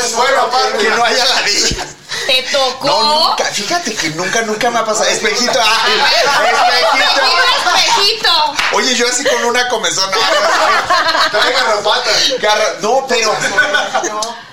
Es 0.04 0.14
bueno, 0.14 0.50
padre. 0.50 0.78
que 0.78 0.88
no 0.90 1.04
haya 1.04 1.24
ladillas. 1.24 1.86
Te 2.26 2.42
tocó. 2.52 2.86
No, 2.86 3.28
nunca. 3.30 3.49
Fíjate 3.62 3.94
que 3.94 4.10
nunca, 4.10 4.42
nunca 4.42 4.70
me 4.70 4.78
ha 4.78 4.84
pasado. 4.84 5.08
Espejito. 5.10 5.58
Ah, 5.62 5.86
Espejito. 5.86 6.70
espejito. 6.72 7.76
espejito. 7.76 8.54
Oye, 8.72 8.94
yo 8.94 9.06
así 9.08 9.24
con 9.24 9.44
una 9.44 9.68
comezona. 9.68 10.16
Trae 11.30 11.52
garrapata. 11.52 12.10
Garra- 12.40 12.74
No, 12.80 13.06
pero 13.08 13.36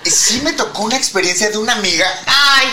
sí 0.05 0.41
me 0.41 0.53
tocó 0.53 0.83
una 0.83 0.97
experiencia 0.97 1.49
de 1.49 1.57
una 1.57 1.73
amiga. 1.73 2.07
Ay. 2.25 2.71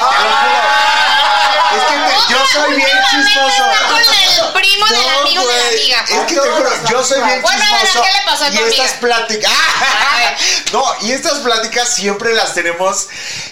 Es 1.76 1.82
que 1.82 1.94
te- 1.96 2.32
yo 2.32 2.46
soy 2.52 2.74
bien 2.76 2.88
chismoso. 3.10 3.64
Está 3.72 3.88
con 3.88 3.98
el 4.00 4.52
primo 4.52 4.86
del 4.86 5.02
No, 5.02 5.20
amigo 5.20 5.46
de 5.46 5.56
la 5.56 5.68
amiga. 5.68 6.04
Es 6.08 6.26
que 6.26 6.34
te 6.34 6.40
juro, 6.50 6.70
yo 6.90 7.04
soy 7.04 7.20
bien 7.22 7.42
Bueno, 7.42 7.64
a 7.64 7.70
ver, 7.72 7.80
chismoso. 7.86 8.02
¿qué 8.02 8.12
le 8.12 8.24
pasó 8.30 8.44
a 8.44 8.48
tu 8.48 8.54
y 8.54 8.58
estas 8.58 8.78
amiga? 8.78 9.00
pláticas. 9.00 9.52
A 9.52 10.16
ver. 10.18 10.34
No, 10.72 10.84
y 11.02 11.12
estas 11.12 11.34
pláticas 11.38 11.88
siempre 11.94 12.34
las 12.34 12.52
tenemos. 12.54 13.06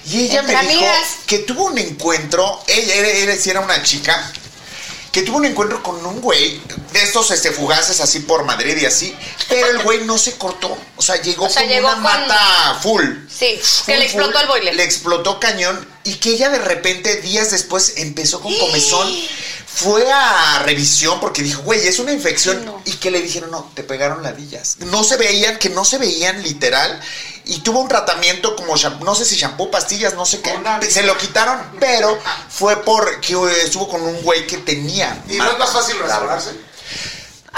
Y 0.06 0.24
ella 0.26 0.40
Entre 0.40 0.56
me 0.56 0.62
dijo 0.62 0.84
amigas. 0.84 1.08
que 1.26 1.38
tuvo 1.38 1.64
un 1.66 1.78
encuentro. 1.78 2.60
Ella 2.72 2.94
era, 2.94 3.35
era, 3.35 3.61
una 3.61 3.82
chica. 3.82 4.32
Que 5.11 5.22
tuvo 5.22 5.37
un 5.37 5.44
encuentro 5.44 5.82
con 5.82 6.04
un 6.06 6.22
güey 6.22 6.58
de 6.92 7.02
estos 7.02 7.30
este, 7.32 7.52
fugaces 7.52 8.00
así 8.00 8.20
por 8.20 8.44
Madrid 8.44 8.78
y 8.80 8.87
así. 8.87 9.14
Pero 9.46 9.66
el 9.66 9.82
güey 9.82 10.04
no 10.04 10.16
se 10.16 10.38
cortó. 10.38 10.74
O 10.96 11.02
sea, 11.02 11.20
llegó 11.20 11.44
O 11.44 11.50
sea, 11.50 11.62
con 11.62 11.70
llegó 11.70 11.88
una 11.88 11.94
con- 11.96 12.02
mata 12.02 12.78
full. 12.82 13.04
Sí, 13.28 13.61
que 13.85 13.96
le 13.98 14.04
explotó 14.06 14.40
el 14.40 14.46
boiler. 14.46 14.74
Le 14.74 14.85
explotó 14.85 15.38
cañón 15.38 15.87
y 16.04 16.14
que 16.14 16.30
ella 16.30 16.48
de 16.48 16.58
repente, 16.61 17.20
días 17.20 17.50
después, 17.50 17.94
empezó 17.96 18.40
con 18.40 18.56
comezón. 18.58 19.14
Fue 19.74 20.11
a 20.12 20.61
revisión 20.64 21.18
porque 21.18 21.42
dijo, 21.42 21.62
güey, 21.62 21.87
es 21.87 21.98
una 21.98 22.12
infección. 22.12 22.82
Y 22.85 22.92
que 22.96 23.11
le 23.11 23.22
dijeron, 23.22 23.50
no, 23.50 23.70
te 23.74 23.82
pegaron 23.82 24.22
ladillas. 24.22 24.76
No 24.80 25.02
se 25.02 25.16
veían, 25.16 25.58
que 25.58 25.70
no 25.70 25.85
se 25.85 25.98
veían 25.98 26.42
literal. 26.42 27.00
Y 27.44 27.61
tuvo 27.61 27.80
un 27.80 27.88
tratamiento 27.88 28.54
como, 28.54 28.76
shampoo, 28.76 29.04
no 29.04 29.14
sé 29.14 29.24
si 29.24 29.37
shampoo, 29.37 29.70
pastillas, 29.70 30.14
no 30.14 30.26
sé 30.26 30.40
qué. 30.40 30.54
Se 30.88 31.02
lo 31.02 31.16
quitaron, 31.16 31.58
pero 31.80 32.18
fue 32.50 32.76
porque 32.85 33.35
estuvo 33.64 33.88
con 33.88 34.02
un 34.02 34.22
güey 34.22 34.46
que 34.46 34.58
tenía. 34.58 35.22
¿Y 35.28 35.37
no 35.37 35.50
es 35.50 35.58
más 35.58 35.72
fácil 35.72 35.98
restaurarse? 35.98 36.50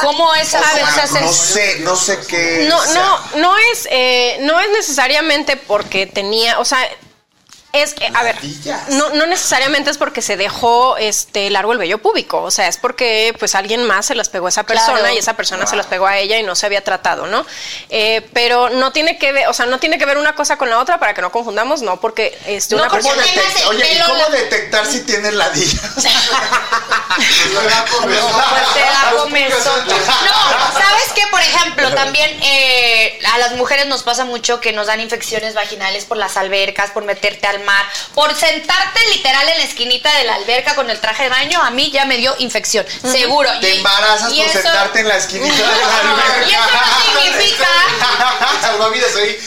¿Cómo 0.01 0.35
es 0.35 0.53
O 0.55 0.59
a 0.59 0.63
sea, 0.63 0.87
veces 0.87 1.21
no 1.21 1.33
sé, 1.33 1.79
no 1.81 1.97
sé 1.97 2.19
qué. 2.27 2.67
no, 2.69 2.83
sea. 2.83 2.95
no, 2.95 3.39
no 3.39 3.57
es, 3.73 3.89
eh, 3.91 4.39
no 4.41 4.59
es 4.61 4.69
necesariamente 4.71 5.57
porque 5.57 6.07
tenía, 6.07 6.59
o 6.59 6.65
sea, 6.65 6.79
es, 7.75 7.93
eh, 8.01 8.11
a 8.15 8.23
ver, 8.23 8.37
no, 8.89 9.11
no 9.11 9.27
necesariamente 9.27 9.91
es 9.91 9.99
porque 9.99 10.23
se 10.23 10.37
dejó 10.37 10.97
este 10.97 11.51
largo 11.51 11.73
el 11.73 11.79
vello 11.79 11.99
púbico, 11.99 12.41
o 12.43 12.51
sea, 12.51 12.69
es 12.69 12.77
porque 12.79 13.35
pues 13.39 13.55
alguien 13.55 13.85
más 13.85 14.07
se 14.07 14.15
las 14.15 14.29
pegó 14.29 14.47
a 14.47 14.49
esa 14.51 14.63
persona 14.65 14.99
Claro. 15.01 15.15
y 15.15 15.19
esa 15.19 15.35
persona 15.35 15.67
se 15.67 15.77
las 15.77 15.87
pegó 15.87 16.07
a 16.07 16.19
ella 16.19 16.39
y 16.39 16.43
no 16.43 16.55
se 16.55 16.67
había 16.67 16.83
tratado, 16.85 17.27
¿no? 17.27 17.45
Eh, 17.91 18.27
pero 18.33 18.71
no 18.71 18.93
tiene 18.93 19.19
que 19.19 19.33
ver, 19.33 19.49
o 19.49 19.53
sea, 19.55 19.67
no 19.67 19.79
tiene 19.79 19.99
que 19.99 20.07
ver 20.07 20.19
una 20.19 20.35
cosa 20.35 20.57
con 20.57 20.71
la 20.71 20.79
otra 20.79 20.99
para 20.99 21.15
que 21.15 21.21
no 21.23 21.31
confundamos, 21.33 21.83
no, 21.83 22.01
porque 22.01 22.39
este, 22.47 22.77
No, 22.77 22.83
una 22.83 22.91
porque 22.91 23.09
¿Cómo 23.09 23.17
persona... 23.17 23.69
Oye, 23.69 23.85
¿y 23.91 23.95
pelo 23.95 24.05
cómo 24.07 24.19
la- 24.19 24.29
detectar 24.31 24.87
si 24.87 25.01
tienes 25.03 25.35
ladillas? 25.35 25.81
Pues 27.15 27.63
te 28.75 28.81
da 28.81 29.13
comezón. 29.17 29.87
No, 29.87 30.81
¿sabes 30.81 31.13
qué? 31.15 31.23
Por 31.31 31.41
ejemplo, 31.41 31.95
también 31.95 32.31
eh, 32.43 33.19
a 33.33 33.39
las 33.39 33.53
mujeres 33.53 33.87
nos 33.87 34.03
pasa 34.03 34.25
mucho 34.25 34.61
que 34.61 34.73
nos 34.73 34.87
dan 34.89 35.01
infecciones 35.01 35.55
vaginales 35.55 36.05
por 36.05 36.17
las 36.17 36.37
albercas, 36.37 36.91
por 36.91 37.05
meterte 37.05 37.47
al 37.47 37.61
por 38.15 38.35
sentarte 38.35 39.01
literal 39.15 39.49
en 39.49 39.59
la 39.59 39.65
esquinita 39.65 40.13
de 40.19 40.25
la 40.25 40.35
alberca 40.37 40.75
con 40.75 40.91
el 40.91 41.01
traje 41.01 41.25
de 41.25 41.29
baño. 41.29 41.63
A 41.63 41.71
mí 41.71 41.91
ya 41.91 42.05
me 42.05 42.17
dio 42.17 42.35
infección, 42.39 42.85
seguro. 43.03 43.51
Te 43.61 43.75
Y- 43.75 43.79
embarazas 43.79 44.33
y 44.33 44.37
por 44.39 44.47
eso- 44.47 44.63
sentarte 44.63 45.01
en 45.01 45.09
la 45.09 45.17
esquinita 45.17 45.55
de 45.55 45.63
la 45.63 46.01
alberca. 46.01 46.45
Y 46.49 46.53
eso 46.53 46.63
no 46.73 47.23
significa 47.31 47.69
Salvavidas 48.61 49.17
ahí. 49.17 49.39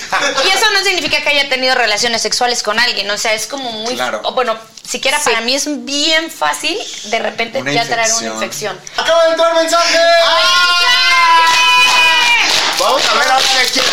Y 0.45 0.49
eso 0.49 0.69
no 0.71 0.84
significa 0.84 1.21
que 1.21 1.30
haya 1.30 1.49
tenido 1.49 1.75
relaciones 1.75 2.21
sexuales 2.21 2.63
con 2.63 2.80
alguien, 2.80 3.10
o 3.12 3.17
sea, 3.17 3.34
es 3.34 3.47
como 3.47 3.71
muy... 3.71 3.93
Claro. 3.95 4.21
o 4.23 4.32
bueno, 4.34 4.58
siquiera 4.88 5.19
para 5.23 5.41
mí 5.41 5.56
es 5.56 5.65
bien 5.86 6.32
fácil 6.32 6.77
de 7.06 7.19
repente 7.19 7.60
Una 7.62 7.71
ya 7.73 7.86
traer 7.86 8.12
una 8.13 8.27
infección. 8.27 8.75
infección. 8.75 8.82
Acaba 8.97 9.23
de 9.25 9.32
entrar 9.32 9.53
mensaje. 9.56 9.97
Vamos 12.79 13.01
a 13.05 13.13
ver 13.15 13.31
ahora 13.31 13.59
de 13.59 13.65
quién 13.71 13.85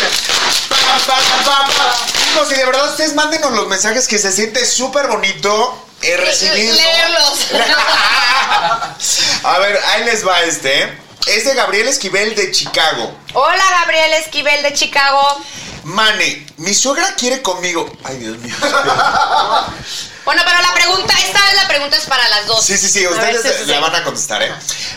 y 2.51 2.53
de 2.53 2.65
verdad 2.65 2.89
ustedes 2.89 3.15
mándenos 3.15 3.51
los 3.53 3.67
mensajes 3.67 4.07
que 4.07 4.19
se 4.19 4.31
siente 4.31 4.65
súper 4.65 5.07
bonito 5.07 5.85
eh, 6.01 6.17
recibirlos. 6.17 6.77
Leerlos. 6.77 7.47
a 9.43 9.59
ver, 9.59 9.79
ahí 9.87 10.03
les 10.03 10.27
va 10.27 10.41
este. 10.41 10.83
¿eh? 10.83 10.99
Es 11.27 11.45
de 11.45 11.55
Gabriel 11.55 11.87
Esquivel 11.87 12.35
de 12.35 12.51
Chicago. 12.51 13.11
Hola, 13.33 13.63
Gabriel 13.81 14.13
Esquivel 14.13 14.61
de 14.61 14.73
Chicago. 14.73 15.41
Mane, 15.85 16.45
mi 16.57 16.73
suegra 16.73 17.15
quiere 17.15 17.41
conmigo. 17.41 17.89
Ay, 18.03 18.17
Dios 18.17 18.37
mío. 18.37 18.55
Bueno, 20.25 20.41
pero 20.45 20.59
la 20.61 20.73
pregunta, 20.73 21.13
esta 21.23 21.45
vez 21.45 21.53
la 21.55 21.67
pregunta 21.67 21.97
es 21.97 22.05
para 22.05 22.27
las 22.29 22.47
dos. 22.47 22.65
Sí, 22.65 22.77
sí, 22.77 22.89
sí, 22.89 23.05
ver, 23.05 23.11
ustedes 23.13 23.41
sí, 23.43 23.63
sí, 23.63 23.69
la 23.69 23.75
sí. 23.75 23.81
van 23.81 23.95
a 23.95 24.03
contestar, 24.03 24.41
¿eh? 24.41 24.51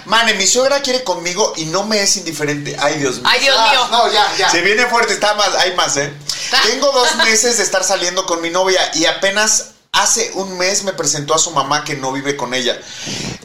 Mane, 0.06 0.34
mi 0.34 0.46
suegra 0.46 0.80
quiere 0.80 1.04
conmigo 1.04 1.52
y 1.56 1.66
no 1.66 1.84
me 1.84 2.02
es 2.02 2.16
indiferente. 2.16 2.74
Ay, 2.80 2.94
Dios 2.98 3.16
mío. 3.16 3.24
Ay, 3.30 3.40
Dios 3.40 3.56
Ah, 3.58 3.70
mío. 3.70 3.88
No, 3.90 4.10
ya, 4.12 4.26
ya. 4.38 4.50
Se 4.50 4.62
viene 4.62 4.86
fuerte, 4.86 5.12
está 5.12 5.34
más, 5.34 5.54
hay 5.56 5.74
más, 5.74 5.96
¿eh? 5.98 6.12
Tengo 6.64 6.90
dos 6.92 7.14
meses 7.24 7.58
de 7.58 7.62
estar 7.62 7.84
saliendo 7.84 8.24
con 8.24 8.40
mi 8.40 8.48
novia 8.50 8.80
y 8.94 9.04
apenas 9.04 9.66
hace 9.98 10.30
un 10.34 10.56
mes 10.56 10.84
me 10.84 10.92
presentó 10.92 11.34
a 11.34 11.38
su 11.38 11.50
mamá 11.50 11.82
que 11.82 11.96
no 11.96 12.12
vive 12.12 12.36
con 12.36 12.54
ella. 12.54 12.80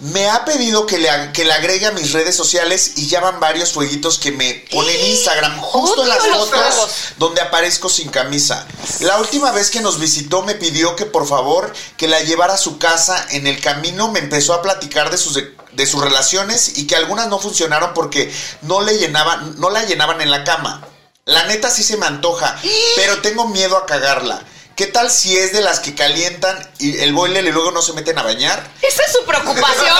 Me 0.01 0.30
ha 0.30 0.45
pedido 0.45 0.86
que 0.86 0.99
le, 0.99 1.09
que 1.34 1.45
le 1.45 1.53
agregue 1.53 1.88
a 1.88 1.91
mis 1.91 2.11
redes 2.11 2.36
sociales 2.36 2.93
y 2.97 3.07
ya 3.07 3.21
van 3.21 3.39
varios 3.39 3.71
fueguitos 3.71 4.19
que 4.19 4.32
me 4.32 4.65
ponen 4.71 4.95
en 4.95 5.07
Instagram, 5.07 5.59
justo 5.59 6.03
en 6.03 6.09
las 6.09 6.19
fotos 6.27 6.89
donde 7.17 7.41
aparezco 7.41 7.89
sin 7.89 8.09
camisa. 8.09 8.67
La 8.99 9.17
última 9.17 9.51
vez 9.51 9.71
que 9.71 9.82
nos 9.82 9.99
visitó 9.99 10.43
me 10.43 10.53
pidió 10.53 10.95
que 10.95 11.05
por 11.05 11.27
favor 11.27 11.73
que 11.97 12.07
la 12.07 12.21
llevara 12.21 12.53
a 12.53 12.57
su 12.57 12.77
casa. 12.77 13.25
En 13.32 13.47
el 13.47 13.59
camino 13.59 14.11
me 14.11 14.19
empezó 14.19 14.53
a 14.53 14.61
platicar 14.61 15.09
de 15.09 15.17
sus, 15.17 15.36
de 15.71 15.86
sus 15.88 16.01
relaciones 16.01 16.77
y 16.77 16.86
que 16.86 16.95
algunas 16.95 17.30
no 17.30 17.39
funcionaron 17.39 17.93
porque 17.95 18.32
no 18.61 18.82
le 18.82 18.97
llenaban, 18.99 19.59
no 19.59 19.71
la 19.71 19.84
llenaban 19.86 20.21
en 20.21 20.30
la 20.30 20.43
cama. 20.43 20.88
La 21.25 21.45
neta 21.45 21.71
sí 21.71 21.84
se 21.84 21.97
me 21.97 22.05
antoja, 22.05 22.59
pero 22.95 23.21
tengo 23.21 23.47
miedo 23.47 23.77
a 23.77 23.86
cagarla. 23.86 24.43
¿Qué 24.76 24.88
tal 24.88 25.11
si 25.11 25.38
es 25.38 25.53
de 25.53 25.61
las 25.61 25.80
que 25.80 25.93
calientan 25.93 26.67
y 26.80 26.99
el 27.01 27.13
boiler 27.13 27.45
y 27.45 27.51
luego 27.51 27.69
no 27.71 27.84
se 27.84 27.93
meten 27.93 28.17
a 28.17 28.24
bañar? 28.24 28.67
Esa 28.82 29.03
es 29.03 29.11
su 29.11 29.24
preocupación. 29.24 29.86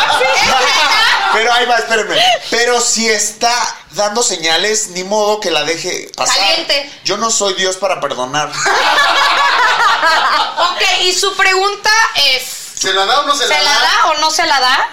Pero 1.34 1.54
ahí 1.54 1.68
va, 1.68 1.78
espérenme. 1.78 2.20
Pero 2.50 2.82
si 2.82 3.08
está 3.08 3.54
dando 3.92 4.24
señales, 4.24 4.88
ni 4.90 5.04
modo 5.04 5.40
que 5.40 5.52
la 5.52 5.64
deje 5.64 6.10
pasar. 6.16 6.36
Caliente. 6.38 6.92
Yo 7.04 7.18
no 7.18 7.30
soy 7.30 7.54
Dios 7.54 7.78
para 7.78 8.02
perdonar. 8.02 8.50
ok, 10.58 10.82
y 11.04 11.14
su 11.14 11.36
pregunta 11.36 11.92
es: 12.16 12.42
¿Se 12.76 12.94
la 12.94 13.06
da 13.06 13.20
o 13.20 13.28
no 13.28 13.36
se, 13.36 13.48
¿se 13.48 13.64
la 13.64 13.80
da 13.80 14.08
o 14.08 14.16
no 14.22 14.32
se 14.32 14.48
la 14.48 14.60
da? 14.60 14.90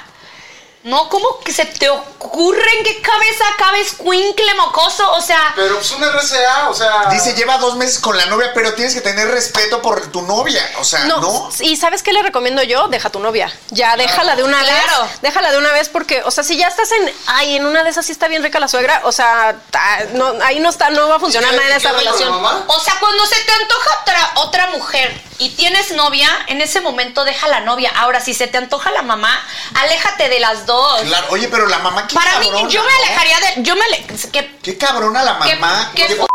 No, 0.83 1.11
¿cómo 1.11 1.41
que 1.41 1.53
se 1.53 1.67
te 1.67 1.91
ocurre 1.91 2.79
en 2.79 2.85
qué 2.85 3.03
cabeza 3.03 3.45
cabe 3.59 3.81
escuincle 3.81 4.55
mocoso? 4.55 5.13
O 5.13 5.21
sea, 5.21 5.53
Pero 5.55 5.75
pues 5.75 5.91
un 5.91 6.03
RCA, 6.03 6.71
o 6.71 6.75
sea. 6.75 7.07
Dice, 7.11 7.35
lleva 7.35 7.59
dos 7.59 7.77
meses 7.77 7.99
con 7.99 8.17
la 8.17 8.25
novia, 8.27 8.53
pero 8.55 8.73
tienes 8.73 8.95
que 8.95 9.03
tener 9.03 9.29
respeto 9.29 9.83
por 9.83 10.07
tu 10.11 10.23
novia. 10.23 10.67
O 10.79 10.85
sea, 10.85 11.01
¿no? 11.05 11.21
No, 11.21 11.51
¿y 11.61 11.77
sabes 11.77 12.03
qué 12.03 12.15
le 12.15 12.23
recomiendo 12.23 12.63
yo? 12.63 12.89
Deja 12.89 13.09
a 13.09 13.13
tu 13.13 13.21
novia. 13.21 13.53
Ya, 13.69 13.95
déjala 13.99 14.37
de 14.37 14.43
una 14.43 14.59
Claro. 14.63 15.03
vez. 15.03 15.21
Déjala 15.21 15.53
de 15.53 15.59
una 15.59 15.71
vez 15.73 15.91
porque, 15.91 16.23
o 16.25 16.31
sea, 16.31 16.45
si 16.45 16.57
ya 16.57 16.69
estás 16.69 16.91
en, 16.93 17.13
ay, 17.27 17.57
en 17.57 17.67
una 17.67 17.85
de 17.85 17.91
esas 17.91 18.07
sí 18.07 18.13
está 18.13 18.29
bien 18.29 18.43
rica 18.43 18.59
la 18.59 18.69
suegra, 18.69 19.03
o 19.05 19.13
sea, 19.13 19.57
ta- 19.71 20.05
no, 20.15 20.33
ahí 20.43 20.61
no 20.61 20.71
está, 20.71 20.89
no 20.89 21.09
va 21.11 21.17
a 21.17 21.21
funcionar 21.21 21.53
¿Y 21.53 21.57
nada 21.57 21.77
en 21.77 21.83
la 21.83 21.93
relación. 21.93 22.33
o 22.67 22.81
sea, 22.81 22.95
cuando 22.99 23.27
se 23.27 23.37
te 23.45 23.53
antoja 23.53 23.91
otra, 24.01 24.31
otra 24.37 24.67
mujer 24.69 25.30
y 25.41 25.49
tienes 25.51 25.91
novia, 25.93 26.29
en 26.49 26.61
ese 26.61 26.81
momento 26.81 27.25
deja 27.25 27.49
la 27.49 27.61
novia. 27.61 27.91
Ahora, 27.97 28.21
si 28.21 28.35
se 28.35 28.47
te 28.47 28.59
antoja 28.59 28.91
la 28.93 29.03
mamá, 29.03 29.43
aléjate 29.75 30.29
de 30.29 30.39
las 30.39 30.67
dos. 30.67 31.01
Claro, 31.03 31.27
oye, 31.31 31.49
pero 31.49 31.67
la 31.67 31.79
mamá, 31.79 32.07
qué 32.07 32.15
Para 32.15 32.39
mí, 32.39 32.47
yo 32.69 32.85
me 32.85 32.91
¿no? 32.91 33.05
alejaría 33.05 33.41
de. 33.41 33.63
Yo 33.63 33.75
me. 33.75 33.85
ale- 33.85 34.07
¿Qué, 34.33 34.59
Qué 34.63 34.79
cabrona 34.79 35.23
la 35.23 35.39
qué, 35.41 35.57
mamá. 35.57 35.91
qué 35.97 36.05
Oye, 36.05 36.15
f- 36.15 36.27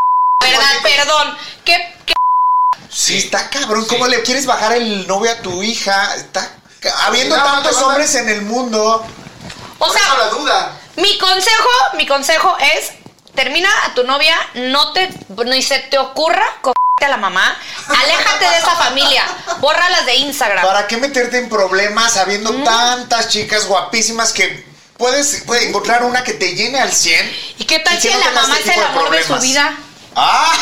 verdad? 0.42 0.70
Perdón. 0.84 1.38
¿Qué, 1.64 1.96
qué 2.06 2.14
Sí, 2.90 3.18
está 3.20 3.50
cabrón. 3.50 3.86
¿Cómo 3.86 4.08
le 4.08 4.24
quieres 4.24 4.46
bajar 4.46 4.74
el 4.74 5.06
novio 5.08 5.32
a 5.32 5.36
tu 5.38 5.62
hija? 5.62 6.16
Está 6.16 6.52
habiendo 7.06 7.38
No, 7.38 7.44
tantos 7.44 7.78
hombres 7.84 8.16
en 8.16 8.28
el 8.30 8.42
mundo. 8.42 9.06
O 9.80 9.86
eso 9.86 9.94
la 9.94 10.00
sea, 10.16 10.30
duda. 10.30 10.72
mi 10.96 11.18
consejo, 11.20 11.70
mi 11.94 12.08
consejo 12.08 12.58
es 12.76 12.92
termina 13.36 13.70
a 13.86 13.94
tu 13.94 14.04
novia, 14.04 14.36
no 14.56 14.94
te 14.94 15.10
ni 15.46 15.62
se 15.62 15.80
te 15.80 15.98
ocurra 15.98 16.46
a 17.04 17.10
la 17.10 17.18
mamá, 17.18 17.58
aléjate 17.90 18.46
de 18.50 18.58
esa 18.58 18.74
familia, 18.78 19.24
bórralas 19.60 20.06
de 20.06 20.16
Instagram. 20.16 20.66
¿Para 20.66 20.88
qué 20.88 20.96
meterte 20.96 21.38
en 21.38 21.50
problemas 21.50 22.16
habiendo 22.16 22.54
tantas 22.64 23.28
chicas 23.28 23.66
guapísimas 23.66 24.32
que 24.32 24.66
puedes, 24.98 25.44
puedes 25.46 25.66
encontrar 25.66 26.06
una 26.06 26.24
que 26.24 26.32
te 26.32 26.56
llene 26.56 26.80
al 26.80 26.94
100? 26.94 27.36
¿Y 27.60 27.66
qué 27.66 27.80
tal 27.80 27.96
que 27.96 28.02
si 28.02 28.14
no 28.14 28.20
la 28.20 28.32
mamá 28.32 28.58
este 28.58 28.72
es 28.72 28.78
el 28.78 28.84
amor 28.84 29.10
de 29.10 29.18
su 29.24 29.28
problemas? 29.28 29.44
vida? 29.44 29.78
¡Ah! 30.16 30.54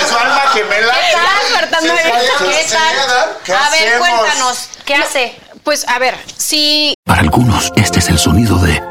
Su 0.08 0.16
alma 0.16 0.40
gemela. 0.54 0.94
¿Qué 0.94 1.12
tal? 1.12 1.80
¿Qué 1.82 2.66
tal? 2.70 3.36
¿Qué 3.44 3.52
A 3.52 3.68
ver, 3.68 3.88
hacemos? 3.88 4.08
cuéntanos, 4.08 4.68
¿qué 4.86 4.94
hace? 4.94 5.38
Pues 5.64 5.86
a 5.86 5.98
ver, 5.98 6.18
si 6.38 6.94
Para 7.04 7.20
algunos, 7.20 7.70
este 7.76 7.98
es 7.98 8.08
el 8.08 8.18
sonido 8.18 8.56
de... 8.56 8.82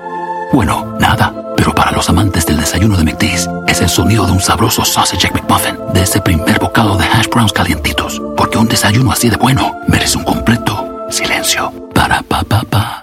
Bueno, 0.52 0.96
nada. 1.00 1.34
Pero 1.64 1.76
para 1.76 1.94
los 1.94 2.10
amantes 2.10 2.46
del 2.46 2.58
desayuno 2.58 2.98
de 2.98 3.06
McDee's, 3.06 3.50
es 3.68 3.80
el 3.80 3.88
sonido 3.88 4.26
de 4.26 4.34
un 4.34 4.42
sabroso 4.42 4.84
sausage 4.84 5.32
McMuffin, 5.32 5.78
de 5.94 6.02
ese 6.02 6.20
primer 6.20 6.60
bocado 6.60 6.98
de 6.98 7.06
hash 7.06 7.30
browns 7.30 7.54
calientitos. 7.54 8.22
Porque 8.36 8.58
un 8.58 8.68
desayuno 8.68 9.14
así 9.14 9.30
de 9.30 9.38
bueno 9.38 9.74
merece 9.88 10.18
un 10.18 10.26
completo 10.26 10.86
silencio. 11.10 11.72
Para 11.94 12.22
pa 12.22 12.44
pa 12.44 12.64
pa. 12.70 13.03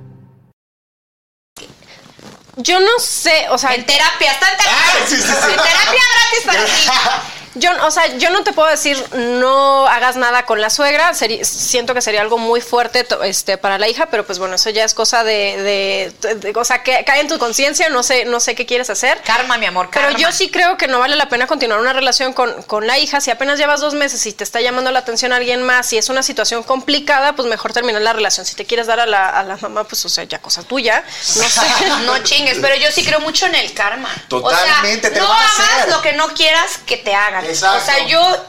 Yo 2.63 2.79
no 2.79 2.99
sé, 2.99 3.47
o 3.49 3.57
sea, 3.57 3.73
En 3.73 3.85
terapia, 3.85 4.31
está 4.31 4.51
en 4.51 4.57
terapia. 4.57 4.83
Ah, 4.83 5.05
sí, 5.07 5.15
sí, 5.15 5.21
sí. 5.21 5.27
En 5.27 5.57
terapia 5.57 6.01
gratis 6.13 6.43
para 6.45 6.65
ti. 6.65 6.71
Yo, 7.55 7.69
o 7.85 7.91
sea, 7.91 8.07
yo 8.17 8.29
no 8.29 8.43
te 8.43 8.53
puedo 8.53 8.69
decir 8.69 8.97
no 9.13 9.85
hagas 9.87 10.15
nada 10.15 10.45
con 10.45 10.61
la 10.61 10.69
suegra. 10.69 11.13
Sería- 11.13 11.43
siento 11.43 11.93
que 11.93 12.01
sería 12.01 12.21
algo 12.21 12.37
muy 12.37 12.61
fuerte 12.61 13.05
este, 13.23 13.57
para 13.57 13.77
la 13.77 13.87
hija, 13.89 14.05
pero 14.07 14.25
pues 14.25 14.39
bueno, 14.39 14.55
eso 14.55 14.69
ya 14.69 14.83
es 14.83 14.93
cosa 14.93 15.23
de, 15.23 16.11
de, 16.21 16.35
de- 16.35 16.53
o 16.55 16.63
sea, 16.63 16.83
que 16.83 17.03
cae 17.05 17.19
en 17.21 17.27
tu 17.27 17.37
conciencia. 17.39 17.89
No 17.89 18.03
sé, 18.03 18.25
no 18.25 18.39
sé 18.39 18.55
qué 18.55 18.65
quieres 18.65 18.89
hacer. 18.89 19.21
Karma, 19.23 19.57
mi 19.57 19.65
amor, 19.65 19.89
Pero 19.91 20.05
karma. 20.07 20.19
yo 20.19 20.31
sí 20.31 20.49
creo 20.49 20.77
que 20.77 20.87
no 20.87 20.99
vale 20.99 21.15
la 21.15 21.27
pena 21.29 21.47
continuar 21.47 21.79
una 21.79 21.93
relación 21.93 22.33
con, 22.33 22.61
con 22.63 22.87
la 22.87 22.97
hija. 22.99 23.19
Si 23.21 23.31
apenas 23.31 23.59
llevas 23.59 23.81
dos 23.81 23.93
meses 23.93 24.25
y 24.25 24.33
te 24.33 24.43
está 24.43 24.61
llamando 24.61 24.91
la 24.91 24.99
atención 24.99 25.33
alguien 25.33 25.63
más 25.63 25.91
y 25.93 25.97
es 25.97 26.09
una 26.09 26.23
situación 26.23 26.63
complicada, 26.63 27.33
pues 27.35 27.47
mejor 27.47 27.73
terminar 27.73 28.01
la 28.01 28.13
relación. 28.13 28.45
Si 28.45 28.55
te 28.55 28.65
quieres 28.65 28.87
dar 28.87 28.99
a 28.99 29.05
la, 29.05 29.27
a 29.29 29.43
la 29.43 29.57
mamá, 29.57 29.83
pues 29.83 30.03
o 30.05 30.09
sea, 30.09 30.23
ya 30.23 30.39
cosa 30.39 30.63
tuya. 30.63 31.03
No 31.37 31.43
sé. 31.49 31.61
No 32.05 32.17
chingues, 32.23 32.57
pero 32.61 32.75
yo 32.75 32.91
sí 32.91 33.03
creo 33.05 33.19
mucho 33.19 33.45
en 33.45 33.55
el 33.55 33.73
karma. 33.73 34.09
Totalmente, 34.27 35.07
o 35.07 35.11
sea, 35.11 35.13
te 35.13 35.19
lo 35.19 35.27
no 35.27 35.29
van 35.33 35.41
a 35.45 35.73
hagas 35.75 35.89
lo 35.89 36.01
que 36.01 36.13
no 36.13 36.27
quieras 36.29 36.79
que 36.85 36.97
te 36.97 37.13
hagan. 37.13 37.40
Exacto. 37.45 37.77
O 37.77 37.85
sea, 37.85 38.05
yo 38.07 38.45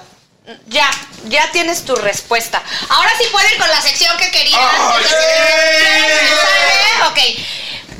ya, 0.67 0.91
ya 1.25 1.51
tienes 1.53 1.85
tu 1.85 1.95
respuesta. 1.95 2.63
Ahora 2.89 3.11
sí 3.19 3.25
pueden 3.31 3.59
con 3.59 3.69
la 3.69 3.81
sección 3.81 4.17
que 4.19 4.31
querían. 4.31 4.61
¡Ay, 4.61 5.05
¿Quieren 5.79 6.11
empezar, 6.11 6.49
eh? 6.67 7.07
Ok. 7.11 7.19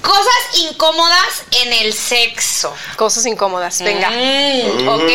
Cosas 0.03 0.35
incómodas 0.55 1.45
en 1.53 1.73
el 1.73 1.95
sexo. 1.95 2.75
Cosas 2.97 3.25
incómodas. 3.27 3.81
Venga. 3.81 4.11
Mm, 4.11 4.89
ok. 4.89 5.11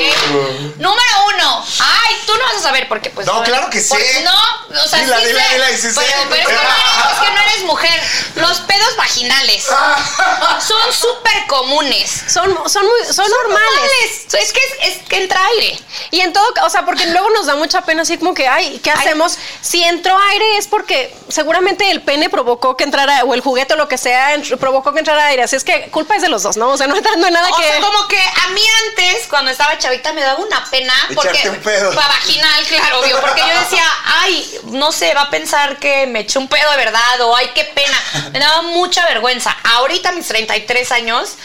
Número 0.77 1.25
uno. 1.35 1.65
Ay, 1.79 2.15
tú 2.25 2.33
no 2.35 2.43
vas 2.45 2.55
a 2.55 2.59
saber 2.61 2.87
porque 2.87 3.09
pues. 3.09 3.27
No, 3.27 3.43
claro 3.43 3.69
que 3.69 3.81
sé. 3.81 4.23
No, 4.23 4.81
o 4.83 4.87
sea, 4.87 4.99
Dila, 5.03 5.19
sí 5.19 5.25
dila, 5.27 5.43
sé, 5.43 5.53
dila 5.53 5.67
sí 5.77 5.87
pero, 5.93 6.07
sé. 6.07 6.27
pero 6.29 6.41
es, 6.41 6.47
que 6.47 6.53
no 6.53 6.61
eres, 6.61 7.11
es 7.11 7.19
que 7.19 7.31
no 7.31 7.41
eres 7.41 7.63
mujer. 7.63 8.01
Los 8.35 8.59
pedos 8.61 8.95
vaginales 8.97 9.65
son 10.67 10.93
súper 10.93 11.47
comunes. 11.47 12.23
Son, 12.27 12.45
son, 12.69 12.85
muy, 12.85 13.13
son, 13.13 13.29
normales. 13.29 13.69
normales. 13.69 14.25
Es 14.33 14.53
que, 14.53 14.59
es, 14.59 14.95
es 14.97 15.07
que 15.07 15.17
entra 15.17 15.39
aire. 15.55 15.77
Y 16.11 16.21
en 16.21 16.31
todo, 16.33 16.45
o 16.63 16.69
sea, 16.69 16.85
porque 16.85 17.05
luego 17.07 17.29
nos 17.31 17.45
da 17.45 17.55
mucha 17.55 17.81
pena 17.81 18.03
así 18.03 18.17
como 18.17 18.33
que, 18.33 18.47
ay, 18.47 18.79
¿qué 18.83 18.91
hacemos? 18.91 19.37
Si 19.61 19.83
entró 19.83 20.17
aire 20.31 20.57
es 20.57 20.67
porque 20.67 21.13
seguramente 21.27 21.89
el 21.91 22.01
pene 22.01 22.29
provocó 22.29 22.77
que 22.77 22.83
entrara, 22.83 23.23
o 23.25 23.33
el 23.33 23.41
juguete 23.41 23.73
o 23.73 23.77
lo 23.77 23.87
que 23.87 23.97
sea, 23.97 24.35
ent- 24.35 24.57
provocó 24.81 24.93
que 24.93 24.99
entrara 24.99 25.27
aire. 25.27 25.43
Así 25.43 25.55
es 25.55 25.63
que 25.63 25.89
culpa 25.89 26.15
es 26.15 26.21
de 26.21 26.29
los 26.29 26.43
dos, 26.43 26.57
¿no? 26.57 26.69
O 26.69 26.77
sea, 26.77 26.87
no, 26.87 26.95
no 26.95 27.25
hay 27.25 27.31
nada 27.31 27.49
O 27.51 27.57
que... 27.57 27.63
sea, 27.63 27.79
como 27.81 28.07
que 28.07 28.19
a 28.19 28.49
mí 28.49 28.61
antes, 28.89 29.27
cuando 29.27 29.51
estaba 29.51 29.77
chavita, 29.77 30.13
me 30.13 30.21
daba 30.21 30.39
una 30.39 30.63
pena 30.69 30.93
porque 31.15 31.49
un 31.49 31.57
pedo. 31.57 31.93
Pa- 31.93 32.07
vaginal, 32.07 32.63
claro, 32.65 32.99
obvio, 32.99 33.19
porque 33.21 33.41
yo 33.41 33.59
decía, 33.61 33.83
ay, 34.05 34.59
no 34.65 34.91
sé, 34.91 35.13
va 35.13 35.23
a 35.23 35.29
pensar 35.29 35.77
que 35.77 36.07
me 36.07 36.21
eché 36.21 36.39
un 36.39 36.47
pedo 36.47 36.69
de 36.71 36.77
verdad 36.77 37.21
o 37.21 37.35
ay, 37.35 37.51
qué 37.55 37.63
pena. 37.65 38.01
Me 38.31 38.39
daba 38.39 38.61
mucha 38.63 39.05
vergüenza. 39.07 39.55
Ahorita 39.75 40.09
a 40.09 40.11
mis 40.13 40.27
33 40.27 40.91
años 40.91 41.35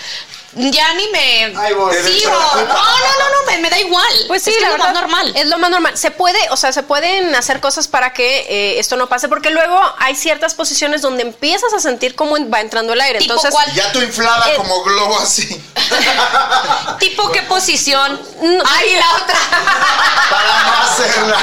ya 0.55 0.95
ni 0.95 1.09
me 1.09 1.45
echo 1.47 1.55
la 1.55 1.61
No, 1.71 2.65
no, 2.65 2.65
no, 2.65 2.67
no, 2.67 3.47
me, 3.47 3.59
me 3.59 3.71
da 3.71 3.79
igual. 3.79 4.13
Pues 4.29 4.43
sí, 4.43 4.51
es 4.51 4.57
que 4.57 4.63
la 4.63 4.69
es 4.69 4.73
lo 4.73 4.79
verdad, 4.79 4.93
más 4.95 5.03
normal. 5.03 5.33
Es 5.37 5.47
lo 5.47 5.59
más 5.59 5.71
normal. 5.71 5.97
Se 5.97 6.11
puede, 6.11 6.39
o 6.51 6.57
sea, 6.57 6.73
se 6.73 6.83
pueden 6.83 7.35
hacer 7.35 7.61
cosas 7.61 7.89
para 7.89 8.13
que 8.13 8.41
eh, 8.49 8.79
esto 8.79 8.97
no 8.97 9.09
pase, 9.09 9.29
porque 9.29 9.51
luego 9.51 9.81
hay 9.99 10.15
ciertas 10.15 10.55
posiciones 10.55 11.01
donde 11.03 11.23
empiezas 11.23 11.73
a 11.73 11.81
sentir 11.81 12.15
cómo 12.15 12.37
va 12.51 12.61
entrando 12.61 12.93
el 12.93 13.01
aire. 13.01 13.19
¿Tipo 13.21 13.35
Entonces, 13.35 13.53
cuál? 13.53 13.73
Ya 13.75 13.91
tú 13.93 14.01
inflada 14.01 14.51
Eh, 14.51 14.55
como 14.57 14.83
globo 14.83 15.19
así. 15.19 15.49
¿Tipo 16.99 17.31
qué 17.33 17.43
posición? 17.43 18.21
Ay, 18.67 18.97
la 18.97 19.13
otra. 19.15 19.35
Para 20.31 20.65
no 20.65 20.73
hacerla. 20.91 21.39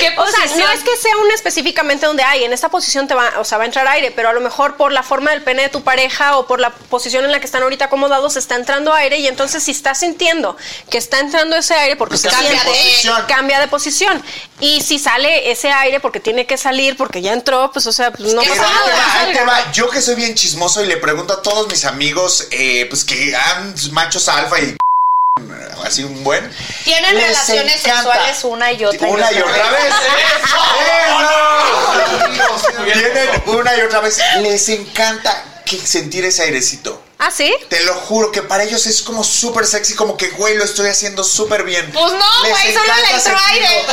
¿Qué 0.00 0.08
O 0.16 0.26
sea, 0.26 0.40
posición? 0.42 0.58
no 0.60 0.70
es 0.70 0.80
que 0.82 0.96
sea 0.96 1.16
un 1.18 1.30
específicamente 1.30 2.06
donde 2.06 2.22
hay, 2.22 2.44
en 2.44 2.52
esta 2.52 2.68
posición 2.68 3.06
te 3.06 3.14
va, 3.14 3.32
o 3.38 3.44
sea, 3.44 3.58
va 3.58 3.64
a 3.64 3.66
entrar 3.66 3.86
aire, 3.88 4.10
pero 4.10 4.28
a 4.28 4.32
lo 4.32 4.40
mejor 4.40 4.76
por 4.76 4.92
la 4.92 5.02
forma 5.02 5.30
del 5.30 5.42
pene 5.42 5.62
de 5.62 5.68
tu 5.68 5.82
pareja 5.82 6.36
o 6.38 6.46
por 6.46 6.60
la 6.60 6.70
posición 6.70 7.24
en 7.24 7.32
la 7.32 7.40
que 7.40 7.46
están 7.46 7.62
ahorita 7.62 7.86
acomodados 7.86 8.36
está 8.36 8.53
entrando 8.56 8.92
aire 8.92 9.18
y 9.18 9.26
entonces 9.26 9.62
si 9.62 9.70
estás 9.72 10.00
sintiendo 10.00 10.56
que 10.90 10.98
está 10.98 11.20
entrando 11.20 11.56
ese 11.56 11.74
aire 11.74 11.96
porque 11.96 12.12
Pues 12.18 12.22
se 12.22 12.28
cambia 12.30 12.50
de 12.50 12.58
posición. 12.70 13.24
cambia 13.26 13.60
de 13.60 13.68
posición. 13.68 14.22
Y 14.60 14.80
si 14.82 14.98
sale 14.98 15.50
ese 15.50 15.70
aire 15.72 16.00
porque 16.00 16.20
tiene 16.20 16.46
que 16.46 16.56
salir 16.56 16.96
porque 16.96 17.20
ya 17.22 17.32
entró, 17.32 17.70
pues 17.72 17.86
o 17.86 17.92
sea, 17.92 18.10
pues 18.12 18.32
no 18.34 18.42
pasa 18.42 18.52
ahí 18.52 18.58
te 18.58 18.90
nada. 18.90 18.96
va, 19.06 19.20
ahí 19.20 19.32
te 19.32 19.44
va. 19.44 19.72
Yo 19.72 19.90
que 19.90 20.00
soy 20.00 20.14
bien 20.14 20.34
chismoso 20.34 20.82
y 20.82 20.86
le 20.86 20.96
pregunto 20.96 21.34
a 21.34 21.42
todos 21.42 21.68
mis 21.68 21.84
amigos, 21.84 22.46
eh, 22.50 22.86
pues 22.88 23.04
que 23.04 23.34
han 23.34 23.74
machos 23.92 24.28
alfa 24.28 24.58
y 24.60 24.76
así 25.84 26.02
un 26.04 26.22
buen. 26.24 26.50
Tienen 26.84 27.14
les 27.14 27.24
relaciones 27.26 27.84
encanta. 27.84 28.12
sexuales 28.12 28.44
una 28.44 28.72
y 28.72 28.84
otra. 28.84 29.08
Una 29.08 29.32
y 29.32 29.38
otra 29.40 29.70
vez. 29.70 29.94
¡Eso! 32.34 32.84
Tienen 32.84 33.28
una 33.46 33.76
y 33.76 33.80
otra 33.82 34.00
vez. 34.00 34.18
Les 34.40 34.68
encanta 34.70 35.44
que 35.64 35.78
sentir 35.78 36.24
ese 36.24 36.42
airecito. 36.42 37.02
¿Ah, 37.26 37.30
sí? 37.34 37.54
Te 37.70 37.82
lo 37.84 37.94
juro 37.94 38.30
que 38.30 38.42
para 38.42 38.64
ellos 38.64 38.86
es 38.86 39.00
como 39.00 39.24
súper 39.24 39.64
sexy, 39.66 39.94
como 39.94 40.14
que, 40.16 40.28
güey, 40.30 40.56
lo 40.56 40.64
estoy 40.64 40.90
haciendo 40.90 41.24
súper 41.24 41.62
bien. 41.62 41.90
Pues 41.90 42.12
no, 42.12 42.40
güey, 42.50 42.74
solo 42.74 42.92
le 43.02 43.16
entró 43.16 43.38
aire. 43.46 43.86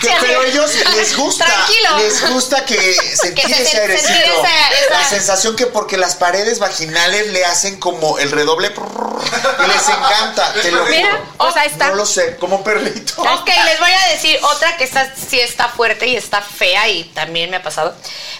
Que- 0.00 0.08
Sí, 0.08 0.14
pero 0.20 0.42
ellos 0.42 0.70
les 0.96 1.16
gusta. 1.16 1.44
Tranquilo. 1.44 1.98
Les 1.98 2.28
gusta 2.30 2.64
que 2.64 2.76
sentir 3.22 3.44
se- 3.54 3.62
ese 3.62 3.80
airecito. 3.80 4.10
esa- 4.12 4.70
esa- 4.72 4.90
La 5.00 5.08
sensación 5.08 5.54
que 5.54 5.66
porque 5.66 5.96
las 5.96 6.16
paredes 6.16 6.58
vaginales 6.58 7.28
le 7.28 7.44
hacen 7.44 7.78
como 7.78 8.18
el 8.18 8.32
redoble 8.32 8.72
y 8.74 9.66
les 9.68 9.88
encanta. 9.88 10.52
Te 10.54 10.72
lo 10.72 10.84
Mira, 10.86 11.20
juro. 11.38 11.54
está. 11.64 11.88
No 11.90 11.94
lo 11.94 12.06
sé, 12.06 12.36
como 12.38 12.56
un 12.56 12.64
perrito. 12.64 13.22
Ok, 13.22 13.46
les 13.66 13.78
voy 13.78 13.92
a 13.92 14.08
decir 14.12 14.36
otra 14.42 14.76
que 14.76 14.82
está, 14.84 15.14
sí 15.14 15.38
está 15.38 15.68
fuerte 15.68 16.08
y 16.08 16.16
está 16.16 16.42
fea 16.42 16.88
y 16.88 17.04
también 17.14 17.50
me 17.50 17.58
ha 17.58 17.62
pasado. 17.62 17.94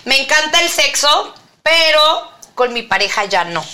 Me 0.06 0.20
encanta 0.20 0.60
el 0.60 0.68
sexo, 0.70 1.32
pero 1.62 2.31
con 2.54 2.72
mi 2.72 2.82
pareja 2.82 3.24
ya 3.24 3.44
no. 3.44 3.64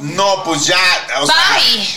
No, 0.00 0.44
pues 0.44 0.66
ya. 0.66 0.76
O 1.20 1.26
sea, 1.26 1.34
Bye. 1.56 1.88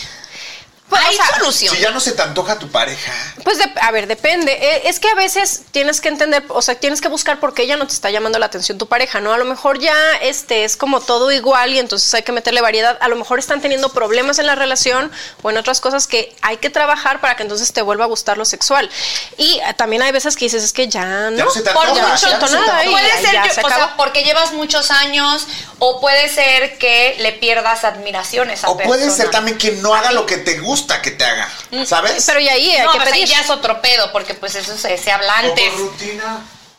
Pues, 0.88 1.02
Hay 1.04 1.16
o 1.16 1.18
sea, 1.24 1.38
solución. 1.38 1.74
si 1.74 1.82
ya 1.82 1.90
no 1.90 1.98
se 1.98 2.12
te 2.12 2.22
antoja 2.22 2.58
tu 2.60 2.68
pareja. 2.70 3.12
Pues, 3.42 3.58
de- 3.58 3.72
a 3.80 3.90
ver, 3.90 4.06
depende. 4.06 4.52
Eh, 4.52 4.82
Es 4.88 5.00
que 5.00 5.08
a 5.08 5.14
veces 5.14 5.62
tienes 5.72 6.00
que 6.00 6.08
entender, 6.08 6.44
o 6.48 6.62
sea, 6.62 6.76
tienes 6.76 7.00
que 7.00 7.08
buscar 7.08 7.40
por 7.40 7.54
qué 7.54 7.62
ella 7.62 7.76
no 7.76 7.86
te 7.88 7.92
está 7.92 8.10
llamando 8.10 8.38
la 8.38 8.46
atención 8.46 8.78
tu 8.78 8.86
pareja, 8.86 9.20
¿no? 9.20 9.32
A 9.32 9.38
lo 9.38 9.44
mejor 9.44 9.80
ya 9.80 9.94
este 10.22 10.62
es 10.64 10.76
como 10.76 11.00
todo 11.00 11.32
igual 11.32 11.72
y 11.74 11.80
entonces 11.80 12.12
hay 12.14 12.22
que 12.22 12.30
meterle 12.30 12.60
variedad. 12.60 12.96
A 13.00 13.08
lo 13.08 13.16
mejor 13.16 13.40
están 13.40 13.60
teniendo 13.60 13.88
problemas 13.88 14.38
en 14.38 14.46
la 14.46 14.54
relación 14.54 15.10
o 15.42 15.50
en 15.50 15.56
otras 15.56 15.80
cosas 15.80 16.06
que 16.06 16.34
hay 16.42 16.58
que 16.58 16.70
trabajar 16.70 17.20
para 17.20 17.34
que 17.36 17.42
entonces 17.42 17.72
te 17.72 17.82
vuelva 17.82 18.04
a 18.04 18.08
gustar 18.08 18.38
lo 18.38 18.44
sexual. 18.44 18.88
Y 19.38 19.58
eh, 19.58 19.74
también 19.76 20.02
hay 20.02 20.12
veces 20.12 20.36
que 20.36 20.44
dices, 20.44 20.62
es 20.62 20.72
que 20.72 20.86
ya 20.86 21.04
no. 21.30 21.44
no 21.46 21.50
se 21.50 21.62
te 21.62 21.70
Por- 21.72 21.84
antoja, 21.88 22.00
ya 22.00 22.08
no 22.12 22.16
se 22.18 22.28
ya 22.30 22.38
no 22.38 22.46
se 22.48 22.56
te 22.56 22.86
y 22.86 22.90
Puede 22.92 23.08
ya- 23.08 23.20
ser, 23.20 23.32
ya 23.32 23.46
yo- 23.48 23.54
se 23.54 23.60
o 23.60 23.68
sea, 23.68 23.76
acabó. 23.76 23.96
porque 23.96 24.22
llevas 24.22 24.52
muchos 24.52 24.92
años, 24.92 25.46
o 25.80 26.00
puede 26.00 26.28
ser 26.28 26.78
que 26.78 27.16
le 27.18 27.32
pierdas 27.32 27.82
admiración 27.84 28.50
a 28.50 28.52
esa 28.54 28.68
O 28.68 28.76
puede 28.78 29.10
ser 29.10 29.30
también 29.30 29.58
que 29.58 29.72
no 29.72 29.94
haga 29.94 30.12
lo 30.12 30.26
que 30.26 30.36
te 30.38 30.58
gusta 30.60 30.75
que 31.02 31.10
te 31.12 31.24
haga. 31.24 31.48
¿Sabes? 31.86 32.24
Pero 32.26 32.40
y 32.40 32.48
ahí 32.48 32.70
hay 32.76 32.84
No, 32.84 32.92
que 32.92 32.98
pues 32.98 33.12
ahí 33.12 33.20
pedir. 33.22 33.28
ya 33.34 33.40
es 33.40 33.50
otro 33.50 33.80
pedo, 33.80 34.12
porque 34.12 34.34
pues 34.34 34.54
eso 34.54 34.76
se, 34.76 34.96
se 34.98 35.10
habla 35.12 35.38
antes. 35.38 35.72
rutina. 35.74 36.38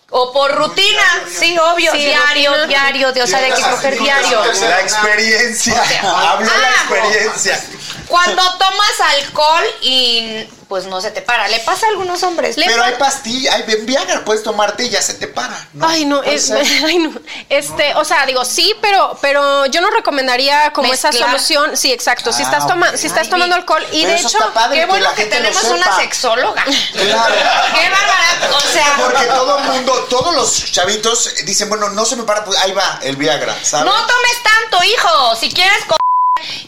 O 0.10 0.32
por 0.32 0.56
rutina, 0.56 1.04
sí, 1.38 1.58
obvio, 1.60 1.92
Sí, 1.92 1.98
diario, 1.98 2.52
rutina. 2.52 2.68
diario, 2.68 3.12
de, 3.12 3.24
o 3.24 3.28
sea, 3.28 3.42
de 3.42 3.50
que 3.50 3.62
coger 3.62 4.00
diario. 4.00 4.42
La 4.62 4.80
experiencia. 4.82 5.84
Hablo 6.02 6.50
de 6.50 6.58
la 6.58 6.68
Ah. 6.70 6.76
experiencia. 6.90 7.64
Cuando 8.08 8.42
tomas 8.58 9.00
alcohol 9.22 9.64
y 9.82 10.48
pues 10.68 10.86
no 10.86 11.00
se 11.00 11.12
te 11.12 11.22
para, 11.22 11.48
le 11.48 11.60
pasa 11.60 11.86
a 11.86 11.90
algunos 11.90 12.22
hombres. 12.24 12.56
Pero 12.58 12.84
hay 12.84 12.96
pastillas, 12.96 13.56
hay 13.56 13.64
Viagra, 13.82 14.26
puedes 14.26 14.44
tomarte 14.44 14.84
y 14.86 14.90
ya 14.90 15.02
se 15.02 15.14
te 15.14 15.28
para. 15.28 15.58
¿no? 15.74 15.88
Ay, 15.88 16.06
no, 16.06 16.22
es, 16.24 16.52
ay, 16.86 16.98
no. 17.00 17.20
Este, 17.50 17.96
o 17.96 18.04
sea, 18.04 18.26
digo, 18.26 18.44
sí, 18.44 18.74
pero, 18.82 19.18
pero 19.22 19.66
yo 19.68 19.80
no 19.82 19.90
recomendaría 19.92 20.72
como 20.74 20.94
esa 20.94 21.12
solución. 21.12 21.78
Sí, 21.78 21.92
exacto. 21.92 22.34
si 22.34 22.44
Ah, 22.44 22.46
estás 22.46 22.68
toma, 22.68 22.90
ok. 22.90 22.96
si 22.98 23.08
estás 23.08 23.24
Ay, 23.24 23.30
tomando 23.30 23.56
alcohol 23.56 23.86
y 23.92 24.02
Pero 24.02 24.10
de 24.10 24.16
eso 24.16 24.28
hecho, 24.28 24.38
está 24.40 24.54
padre 24.54 24.80
Qué 24.80 24.86
bueno 24.86 25.10
que 25.16 25.26
tenemos 25.26 25.64
una 25.64 25.96
sexóloga. 25.98 26.64
Claro. 26.64 27.36
Qué 27.74 27.90
bárbara. 27.90 28.58
O 28.58 28.60
sea, 28.60 28.96
Porque 29.00 29.26
todo 29.26 29.58
el 29.60 29.64
mundo, 29.66 29.94
todos 30.10 30.36
los 30.36 30.72
chavitos 30.72 31.34
dicen, 31.46 31.70
bueno, 31.70 31.90
no 31.90 32.06
se 32.06 32.16
me 32.16 32.24
para, 32.24 32.44
pues 32.44 32.60
ahí 32.60 32.72
va 32.74 33.00
el 33.04 33.16
Viagra, 33.16 33.56
¿sabes? 33.64 33.86
no 33.86 33.94
tomes 33.94 34.44
tanto, 34.44 34.84
hijo. 34.84 35.36
Si 35.38 35.52
quieres 35.52 35.86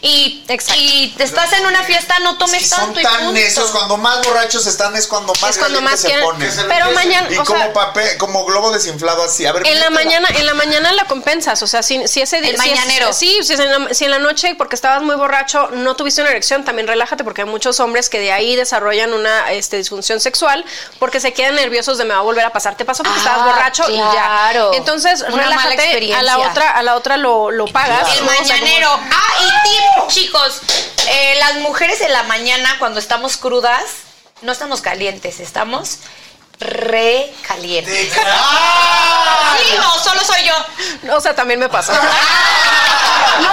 y, 0.02 0.42
y 0.76 1.14
te 1.16 1.24
estás 1.24 1.52
en 1.52 1.66
una 1.66 1.82
fiesta, 1.84 2.18
no 2.20 2.36
tomes 2.38 2.62
Sí, 2.62 2.68
son 2.68 2.78
tanto 2.94 3.00
y 3.00 3.04
punto. 3.04 3.32
necios, 3.32 3.70
cuando 3.70 3.96
más 3.96 4.24
borrachos 4.26 4.66
están 4.66 4.94
es 4.96 5.06
cuando 5.06 5.32
más 5.40 5.50
es 5.50 5.58
cuando 5.58 5.80
más 5.80 6.00
se 6.00 6.08
quieren. 6.08 6.24
ponen. 6.24 6.50
Pero 6.68 6.90
mañana, 6.92 7.28
Y 7.30 7.36
o 7.38 7.44
como 7.44 7.58
sea, 7.58 7.72
papel, 7.72 8.16
como 8.18 8.44
globo 8.44 8.70
desinflado 8.70 9.22
así. 9.24 9.46
A 9.46 9.52
ver, 9.52 9.66
en 9.66 9.80
la 9.80 9.90
mañana, 9.90 10.28
en 10.34 10.46
la 10.46 10.54
mañana 10.54 10.92
la 10.92 11.04
compensas, 11.04 11.62
o 11.62 11.66
sea, 11.66 11.82
si, 11.82 12.06
si 12.08 12.20
ese 12.20 12.40
día, 12.40 12.50
El 12.50 12.60
si 12.60 12.68
es- 12.70 12.74
mañanero. 12.76 13.12
sí, 13.12 13.38
si, 13.42 13.52
es 13.54 13.60
en 13.60 13.70
la, 13.84 13.94
si 13.94 14.04
en 14.04 14.10
la 14.10 14.18
noche 14.18 14.54
porque 14.56 14.74
estabas 14.74 15.02
muy 15.02 15.16
borracho 15.16 15.68
no 15.72 15.96
tuviste 15.96 16.20
una 16.22 16.30
erección, 16.30 16.64
también 16.64 16.86
relájate 16.88 17.24
porque 17.24 17.42
hay 17.42 17.48
muchos 17.48 17.80
hombres 17.80 18.08
que 18.08 18.18
de 18.18 18.32
ahí 18.32 18.56
desarrollan 18.56 19.12
una 19.14 19.52
este, 19.52 19.76
disfunción 19.76 20.20
sexual 20.20 20.64
porque 20.98 21.20
se 21.20 21.32
quedan 21.32 21.54
nerviosos 21.54 21.98
de 21.98 22.04
me 22.04 22.14
va 22.14 22.20
a 22.20 22.22
volver 22.22 22.44
a 22.44 22.52
pasar, 22.52 22.76
te 22.76 22.84
pasó 22.84 23.02
porque 23.02 23.18
Ah, 23.20 23.22
estabas 23.22 23.46
borracho 23.46 23.90
y 23.90 23.96
ya. 23.96 24.10
claro. 24.10 24.70
Entonces 24.74 25.22
Una 25.28 25.42
relájate, 25.44 26.14
a 26.14 26.22
la 26.22 26.38
otra, 26.38 26.70
a 26.70 26.82
la 26.82 26.94
otra 26.96 27.16
lo, 27.16 27.50
lo 27.50 27.66
pagas. 27.66 28.08
El 28.16 28.24
¿no? 28.24 28.30
O 28.30 28.34
sea, 28.34 28.38
como- 28.40 28.48
mañanero. 28.48 28.90
Ah, 29.10 29.59
y 29.59 29.59
tip, 29.62 30.08
chicos. 30.08 30.60
eh, 31.08 31.36
las 31.38 31.54
mujeres 31.56 32.00
en 32.00 32.12
la 32.12 32.22
mañana, 32.24 32.76
cuando 32.78 32.98
estamos 33.00 33.36
crudas, 33.36 33.82
no 34.42 34.52
estamos 34.52 34.80
calientes, 34.80 35.40
estamos 35.40 35.98
re 36.58 37.32
calientes. 37.46 38.12
¡Ah! 38.26 39.56
¿Sí 39.58 39.76
o 39.76 39.98
solo 39.98 40.20
soy 40.24 40.44
yo? 40.44 41.16
O 41.16 41.20
sea, 41.20 41.34
también 41.34 41.58
me 41.60 41.68
pasa. 41.68 41.92
No 43.40 43.50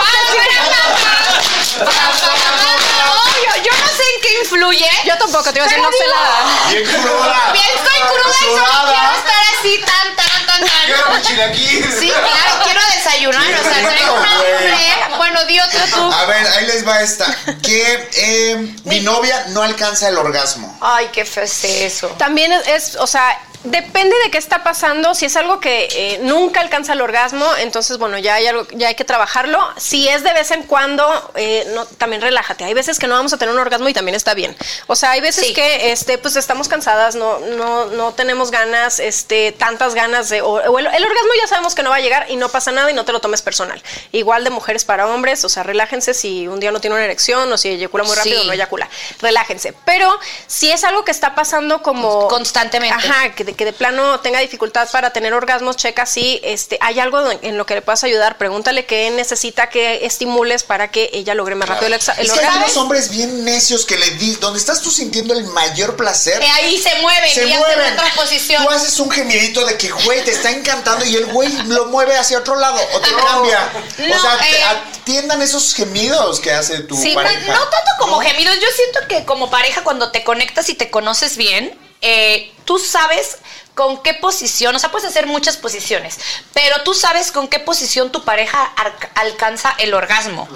Obvio, 1.86 3.64
yo 3.64 3.72
no 3.80 3.88
sé 3.88 4.04
en 4.16 4.22
qué 4.22 4.40
influye. 4.42 4.90
Yo 5.06 5.18
tampoco 5.18 5.52
te 5.52 5.60
iba 5.60 5.66
a 5.66 5.70
decir, 5.70 5.82
no 5.84 5.92
sé 5.92 6.08
nada. 6.14 6.70
Bien 6.70 6.84
cruda. 6.86 7.52
Bien, 7.54 7.66
estoy 7.76 8.00
cruda 8.00 8.36
y 8.40 8.46
solo 8.46 8.66
quiero 8.88 9.12
estar 9.18 9.42
así, 9.60 9.82
tan, 9.86 10.16
tan, 10.16 10.46
tan, 10.46 10.60
Quiero 10.86 11.04
tan. 11.04 11.14
un 11.14 11.22
chilaquil. 11.22 11.84
Sí, 12.00 12.10
claro, 12.12 12.64
quiero 12.64 12.82
desayunar. 12.96 13.54
O 13.54 13.64
sea, 13.64 13.90
traigo 13.90 14.14
una 14.14 14.32
hambre. 14.32 14.78
Bueno, 15.18 15.44
di 15.46 15.60
otro 15.60 15.80
tú. 15.94 16.12
A 16.14 16.26
ver, 16.26 16.48
ahí 16.48 16.66
les 16.68 16.88
va 16.88 17.02
esta. 17.02 17.26
Que 17.62 18.10
eh, 18.14 18.76
mi 18.86 19.00
novia 19.02 19.46
no 19.50 19.62
alcanza 19.62 20.10
el 20.10 20.18
orgasmo. 20.18 20.78
Ay, 20.82 21.10
qué 21.12 21.26
feo 21.26 21.44
es 21.44 21.64
eso. 21.64 22.08
También 22.18 22.52
es, 22.52 22.68
es, 22.68 22.96
o 22.96 23.08
sea, 23.08 23.38
depende 23.72 24.16
de 24.24 24.32
qué 24.32 24.38
está 24.38 24.64
pasando. 24.64 25.14
Si 25.16 25.26
es 25.26 25.36
algo 25.36 25.60
que 25.60 25.88
eh, 25.92 26.20
nunca 26.24 26.62
alcanza 26.62 26.94
el 26.94 27.02
orgasmo, 27.02 27.46
entonces, 27.60 27.98
bueno, 27.98 28.18
ya 28.18 28.36
hay, 28.36 28.48
algo, 28.48 28.68
ya 28.72 28.88
hay 28.90 28.96
que 28.96 29.06
trabajarlo. 29.06 29.60
Si 29.78 30.08
es 30.08 30.24
de 30.24 30.34
vez 30.34 30.52
en 30.52 30.64
cuando, 30.64 31.32
eh, 31.36 31.66
no, 31.74 31.86
también 31.86 32.22
relájate. 32.22 32.64
Hay 32.64 32.74
veces 32.74 33.00
que 33.00 33.08
no 33.08 33.16
vamos 33.16 33.34
a 33.34 33.38
tener 33.38 33.54
un 33.54 33.60
orgasmo 33.60 33.88
y 33.90 33.94
también 33.94 34.16
está 34.16 34.34
bien. 34.34 34.56
O 34.88 34.96
sea, 34.96 35.12
hay 35.12 35.22
veces 35.22 35.48
Sí. 35.48 35.54
que 35.54 35.92
este, 35.92 36.18
pues 36.18 36.36
estamos 36.36 36.68
cansadas, 36.68 37.16
no, 37.16 37.40
no, 37.40 37.86
no 37.86 38.14
tenemos 38.14 38.52
ganas, 38.52 39.00
este, 39.00 39.52
tantas 39.52 39.94
ganas 39.96 40.30
de. 40.30 40.42
O, 40.42 40.54
o 40.54 40.80
el, 40.80 40.86
el 40.88 41.04
orgasmo 41.06 41.30
ya 41.40 41.48
sabemos 41.48 41.76
que 41.76 41.84
no 41.84 41.90
va 41.90 41.98
a 41.98 42.00
llegar 42.02 42.26
y 42.30 42.36
no 42.36 42.50
pasa 42.50 42.72
nada 42.72 42.90
y 42.92 42.94
no 42.94 43.06
te 43.06 43.12
lo 43.12 43.20
tomes 43.22 43.42
personal. 43.42 43.82
Igual 44.12 44.44
de 44.44 44.50
mujeres 44.50 44.86
para 44.86 45.08
hombres, 45.08 45.44
o 45.46 45.50
sea, 45.50 45.64
relájense 45.64 46.14
si 46.14 46.48
un 46.48 46.60
día 46.60 46.72
no 46.72 46.80
tiene 46.82 46.96
una 46.96 47.06
erección 47.06 47.52
o 47.52 47.58
si 47.58 47.70
eyacula 47.70 48.04
muy 48.04 48.16
rápido 48.16 48.38
Sí. 48.42 48.44
o 48.44 48.48
no 48.48 48.54
eyacula. 48.54 48.90
Relájense. 49.22 49.74
Pero 49.86 50.18
si 50.48 50.72
es 50.72 50.84
algo 50.84 51.04
que 51.06 51.12
está 51.12 51.36
pasando 51.36 51.82
como 51.82 52.28
Constantemente. 52.28 52.96
Ajá, 52.96 53.32
que 53.36 53.57
que 53.58 53.66
de 53.66 53.74
plano 53.74 54.20
tenga 54.22 54.40
dificultad 54.40 54.88
para 54.92 55.12
tener 55.12 55.34
orgasmos, 55.34 55.76
checa 55.76 56.06
si 56.06 56.40
este, 56.44 56.78
hay 56.80 57.00
algo 57.00 57.30
en, 57.42 57.58
lo 57.58 57.66
que 57.66 57.74
le 57.76 57.82
puedas 57.82 58.04
ayudar. 58.06 58.38
Pregúntale 58.38 58.86
qué 58.86 59.10
necesita 59.12 59.68
que 59.70 60.06
estimules 60.06 60.64
para 60.64 60.90
que 60.92 61.10
ella 61.14 61.34
logre 61.34 61.56
más 61.56 61.68
rápido 61.68 61.88
el, 61.88 61.94
exa- 62.00 62.14
el 62.18 62.28
es 62.28 62.32
que 62.32 62.40
hay 62.40 62.46
orgasmo. 62.46 62.66
unos 62.66 62.78
hombres 62.78 63.10
bien 63.10 63.44
necios 63.44 63.86
que 63.86 63.98
le 63.98 64.12
di, 64.12 64.36
donde 64.36 64.60
estás 64.60 64.82
tú 64.82 64.92
sintiendo 64.92 65.34
el 65.34 65.44
mayor 65.46 65.98
placer. 65.98 66.42
Eh, 66.42 66.48
ahí 66.54 66.78
se 66.82 66.94
mueven 67.02 67.30
se 67.34 67.46
y 67.46 67.52
hacen 67.52 67.60
mueven. 67.60 67.94
otra 67.94 68.14
posición. 68.16 68.64
Tú 68.64 68.70
haces 68.70 69.00
un 69.00 69.12
gemidito 69.12 69.66
de 69.66 69.78
que, 69.78 69.90
güey, 69.92 70.24
te 70.24 70.32
está 70.32 70.52
encantando 70.52 71.04
y 71.06 71.16
el 71.16 71.26
güey 71.26 71.52
lo 71.64 71.88
mueve 71.88 72.16
hacia 72.16 72.38
otro 72.38 72.56
lado 72.56 72.80
o 72.94 73.00
te 73.02 73.10
cambia. 73.12 73.70
No, 74.08 74.16
o 74.16 74.20
sea, 74.20 74.36
eh. 74.48 74.64
atiendan 75.02 75.42
esos 75.42 75.74
gemidos 75.74 76.40
que 76.40 76.52
hace 76.52 76.80
tu 76.82 76.96
Sí, 76.96 77.14
pareja. 77.14 77.40
no 77.54 77.60
tanto 77.60 77.92
como 78.00 78.20
gemidos. 78.20 78.56
Yo 78.56 78.68
siento 78.76 79.00
que 79.08 79.26
como 79.26 79.50
pareja, 79.50 79.84
cuando 79.84 80.12
te 80.12 80.24
conectas 80.24 80.70
y 80.70 80.76
te 80.76 80.90
conoces 80.92 81.38
bien, 81.38 81.78
eh, 82.02 82.52
tú 82.66 82.80
sabes 82.80 83.40
con 83.78 84.02
qué 84.04 84.14
posición, 84.16 84.76
o 84.76 84.80
sea, 84.80 84.92
puedes 84.92 85.08
hacer 85.08 85.28
muchas 85.28 85.56
posiciones, 85.56 86.18
pero 86.54 86.82
tú 86.84 86.94
sabes 86.96 87.32
con 87.32 87.48
qué 87.48 87.60
posición 87.60 88.12
tu 88.12 88.26
pareja 88.26 88.74
alcanza 89.16 89.74
el 89.78 89.94
orgasmo. 89.94 90.48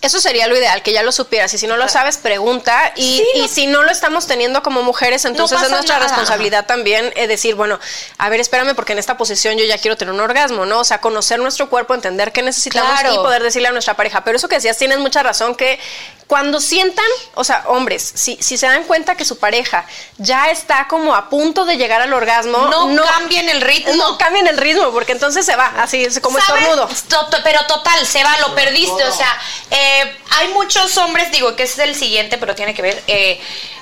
Eso 0.00 0.20
sería 0.20 0.48
lo 0.48 0.56
ideal, 0.56 0.82
que 0.82 0.92
ya 0.92 1.04
lo 1.04 1.12
supieras. 1.12 1.54
Y 1.54 1.58
si 1.58 1.68
no 1.68 1.76
lo 1.76 1.88
sabes, 1.88 2.16
pregunta. 2.16 2.92
Y, 2.96 3.18
Sí, 3.18 3.26
y 3.36 3.40
no- 3.42 3.48
si 3.48 3.66
no 3.68 3.82
lo 3.84 3.90
estamos 3.92 4.26
teniendo 4.26 4.60
como 4.64 4.82
mujeres, 4.82 5.24
entonces 5.26 5.62
es 5.62 5.70
nuestra 5.70 5.96
nada. 5.98 6.08
responsabilidad 6.08 6.66
también 6.66 7.12
eh, 7.14 7.28
decir, 7.28 7.54
bueno, 7.54 7.78
a 8.18 8.28
ver, 8.28 8.40
espérame, 8.40 8.74
porque 8.74 8.94
en 8.94 8.98
esta 8.98 9.16
posición 9.16 9.56
yo 9.58 9.64
ya 9.64 9.78
quiero 9.78 9.96
tener 9.96 10.12
un 10.12 10.18
orgasmo, 10.20 10.66
¿no? 10.66 10.80
O 10.80 10.84
sea, 10.84 11.00
conocer 11.00 11.38
nuestro 11.38 11.68
cuerpo, 11.70 11.94
entender 11.94 12.32
qué 12.32 12.42
necesitamos 12.42 12.90
Claro. 13.00 13.14
y 13.14 13.16
poder 13.18 13.44
decirle 13.44 13.68
a 13.68 13.72
nuestra 13.72 13.94
pareja. 13.94 14.24
Pero 14.24 14.38
eso 14.38 14.48
que 14.48 14.56
decías, 14.56 14.76
tienes 14.76 14.98
mucha 14.98 15.22
razón, 15.22 15.54
que 15.54 15.78
cuando 16.26 16.60
sientan, 16.60 17.04
o 17.34 17.44
sea, 17.44 17.62
hombres, 17.66 18.10
si, 18.16 18.38
si 18.40 18.56
se 18.56 18.66
dan 18.66 18.82
cuenta 18.84 19.14
que 19.16 19.24
su 19.24 19.38
pareja 19.38 19.84
ya 20.18 20.50
está 20.50 20.88
como 20.88 21.14
a 21.14 21.28
punto 21.28 21.64
de 21.64 21.76
llegar 21.76 22.00
al 22.02 22.12
orgasmo, 22.12 22.61
No 22.68 23.02
cambien 23.04 23.48
el 23.48 23.60
ritmo. 23.60 23.94
No 23.94 24.18
cambien 24.18 24.46
el 24.46 24.56
ritmo, 24.58 24.90
porque 24.92 25.12
entonces 25.12 25.44
se 25.46 25.56
va, 25.56 25.72
así 25.78 26.04
es 26.04 26.20
como 26.20 26.38
¿Sabes? 26.40 26.62
estornudo. 26.62 26.88
To- 27.08 27.26
to- 27.26 27.38
Pero 27.44 27.64
total, 27.66 28.06
se 28.06 28.22
va, 28.24 28.36
lo 28.38 28.54
perdiste. 28.54 29.04
O 29.04 29.12
sea, 29.14 29.38
eh, 29.70 30.16
hay 30.38 30.48
muchos 30.48 30.96
hombres, 30.98 31.30
digo 31.32 31.54
que 31.56 31.64
ese 31.64 31.82
es 31.82 31.88
el 31.90 31.94
siguiente, 31.94 32.38
pero 32.38 32.54
tiene 32.54 32.74
que 32.74 32.82
ver, 32.82 33.02
eh, 33.06 33.40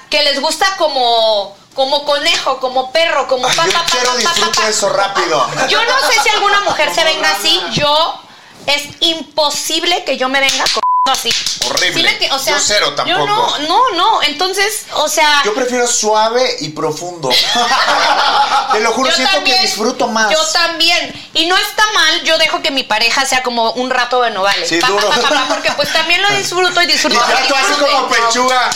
que 0.08 0.22
les 0.22 0.40
gusta 0.40 0.66
como, 0.76 1.56
como 1.74 2.04
conejo, 2.04 2.58
como 2.58 2.90
perro, 2.92 3.28
como 3.28 3.46
Ay, 3.46 3.56
pa, 3.56 3.66
yo 3.66 3.72
pa, 3.72 3.78
pa, 3.80 3.86
quiero 3.90 4.06
pa, 4.06 4.12
pa, 4.12 4.18
disfrutar 4.18 4.64
pa. 4.64 4.68
eso 4.70 4.88
rápido. 4.88 5.50
Yo 5.68 5.84
no 5.84 6.00
sé 6.10 6.20
si 6.22 6.28
alguna 6.30 6.60
mujer 6.60 6.92
se 6.94 7.04
venga 7.04 7.30
así. 7.30 7.60
Yo, 7.72 8.20
es 8.66 8.82
imposible 9.00 10.04
que 10.04 10.16
yo 10.18 10.28
me 10.28 10.40
venga 10.40 10.64
con 10.74 10.82
así. 11.08 11.30
Horrible. 11.66 12.16
¿Sí 12.20 12.28
o 12.30 12.38
sea, 12.38 12.54
Yo 12.56 12.60
cero 12.64 12.86
Yo 12.90 12.94
tampoco. 12.94 13.26
no, 13.26 13.58
no, 13.60 13.90
no. 13.96 14.22
Entonces, 14.22 14.84
o 14.92 15.08
sea. 15.08 15.42
Yo 15.44 15.54
prefiero 15.54 15.86
suave 15.86 16.56
y 16.60 16.70
profundo. 16.70 17.30
Te 18.72 18.80
lo 18.80 18.92
juro, 18.92 19.08
Yo 19.10 19.16
siento 19.16 19.34
también, 19.34 19.56
que 19.56 19.62
disfruto 19.62 20.08
más. 20.08 20.30
Yo 20.30 20.44
también. 20.52 21.28
Y 21.34 21.46
no 21.46 21.56
está 21.56 21.84
mal, 21.92 22.22
yo 22.22 22.38
dejo 22.38 22.60
que 22.62 22.70
mi 22.70 22.82
pareja 22.84 23.24
sea 23.26 23.42
como 23.42 23.72
un 23.72 23.90
rato 23.90 24.20
de 24.22 24.30
novales. 24.30 24.68
Sí, 24.68 24.78
Pa, 24.78 24.88
duro. 24.88 25.08
pa, 25.08 25.16
pa, 25.20 25.28
pa, 25.28 25.46
porque 25.48 25.70
pues 25.72 25.92
también 25.92 26.22
lo 26.22 26.28
disfruto 26.36 26.80
y 26.80 26.84
Y 26.84 26.86
disfruto. 26.88 27.18
ya 27.28 27.34
del 27.36 27.48
tú 27.48 27.54
así 27.54 27.72
como 27.74 28.08
pechuga. 28.08 28.70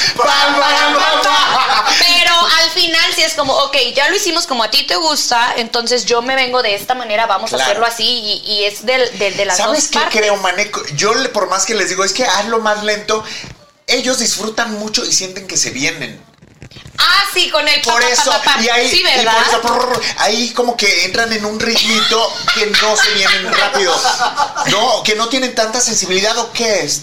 Pero 1.99 2.35
al 2.63 2.71
final 2.71 3.13
sí 3.15 3.23
es 3.23 3.35
como, 3.35 3.53
ok, 3.55 3.77
ya 3.95 4.09
lo 4.09 4.17
hicimos 4.17 4.47
como 4.47 4.65
a 4.65 4.71
ti 4.71 4.85
te 4.87 4.97
gusta, 4.97 5.55
entonces 5.57 6.05
yo 6.07 6.23
me 6.23 6.35
vengo 6.35 6.63
de 6.63 6.75
esta 6.75 6.95
manera, 6.95 7.27
vamos 7.27 7.51
Claro. 7.51 7.63
a 7.63 7.67
hacerlo 7.67 7.87
así 7.87 8.05
y, 8.05 8.43
y 8.53 8.65
es 8.65 8.85
del- 8.87 9.19
de, 9.19 9.33
de 9.33 9.45
las 9.45 9.59
¿Sabes 9.59 9.83
dos 9.85 9.91
qué 9.91 9.99
partes. 10.01 10.21
creo, 10.21 10.37
Maneco? 10.39 10.83
Yo, 10.95 11.13
por 11.33 11.49
más 11.49 11.67
que 11.67 11.75
les 11.75 11.89
digo, 11.89 12.03
es 12.05 12.13
que 12.15 12.25
hazlo 12.25 12.61
más 12.61 12.83
lento. 12.85 13.23
Ellos 13.87 14.19
disfrutan 14.19 14.73
mucho 14.79 15.05
y 15.05 15.13
sienten 15.13 15.47
que 15.47 15.57
se 15.59 15.71
vienen. 15.71 16.19
Ah, 16.97 17.25
sí, 17.35 17.51
con 17.51 17.67
el 17.69 17.81
Por 17.83 18.03
eso, 18.05 18.31
pa, 18.31 18.41
pa. 18.43 18.63
y 18.63 18.69
ahí, 18.69 18.89
sí, 18.91 19.01
y 19.01 19.03
¿verdad? 19.03 19.35
por 19.35 19.47
eso, 19.49 19.61
prrr, 19.63 20.03
ahí 20.19 20.51
como 20.53 20.77
que 20.77 21.05
entran 21.05 21.33
en 21.33 21.45
un 21.45 21.59
ritmito 21.61 22.33
que 22.55 22.67
no 22.67 22.97
se 22.97 23.11
vienen 23.13 23.53
rápido. 23.53 23.95
No, 24.71 25.03
que 25.03 25.15
no 25.17 25.29
tienen 25.29 25.55
tanta 25.55 25.81
sensibilidad 25.81 26.39
o 26.39 26.53
qué 26.53 26.81
es. 26.85 27.03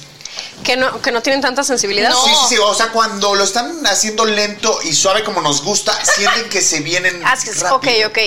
Que 0.64 0.78
no, 0.78 1.02
que 1.02 1.12
no 1.12 1.22
tienen 1.22 1.42
tanta 1.42 1.64
sensibilidad. 1.64 2.10
No. 2.10 2.24
Sí, 2.24 2.32
sí, 2.32 2.56
sí, 2.56 2.58
o 2.58 2.74
sea, 2.74 2.88
cuando 2.90 3.36
lo 3.36 3.44
están 3.44 3.86
haciendo 3.86 4.26
lento 4.26 4.80
y 4.84 4.94
suave 4.94 5.24
como 5.24 5.42
nos 5.42 5.62
gusta, 5.62 5.94
sienten 6.06 6.50
que 6.50 6.62
se 6.62 6.80
vienen 6.80 7.22
Ah, 7.26 7.36
sí, 7.36 7.50
ok, 7.50 7.62
rápido. 7.84 8.08
ok. 8.10 8.18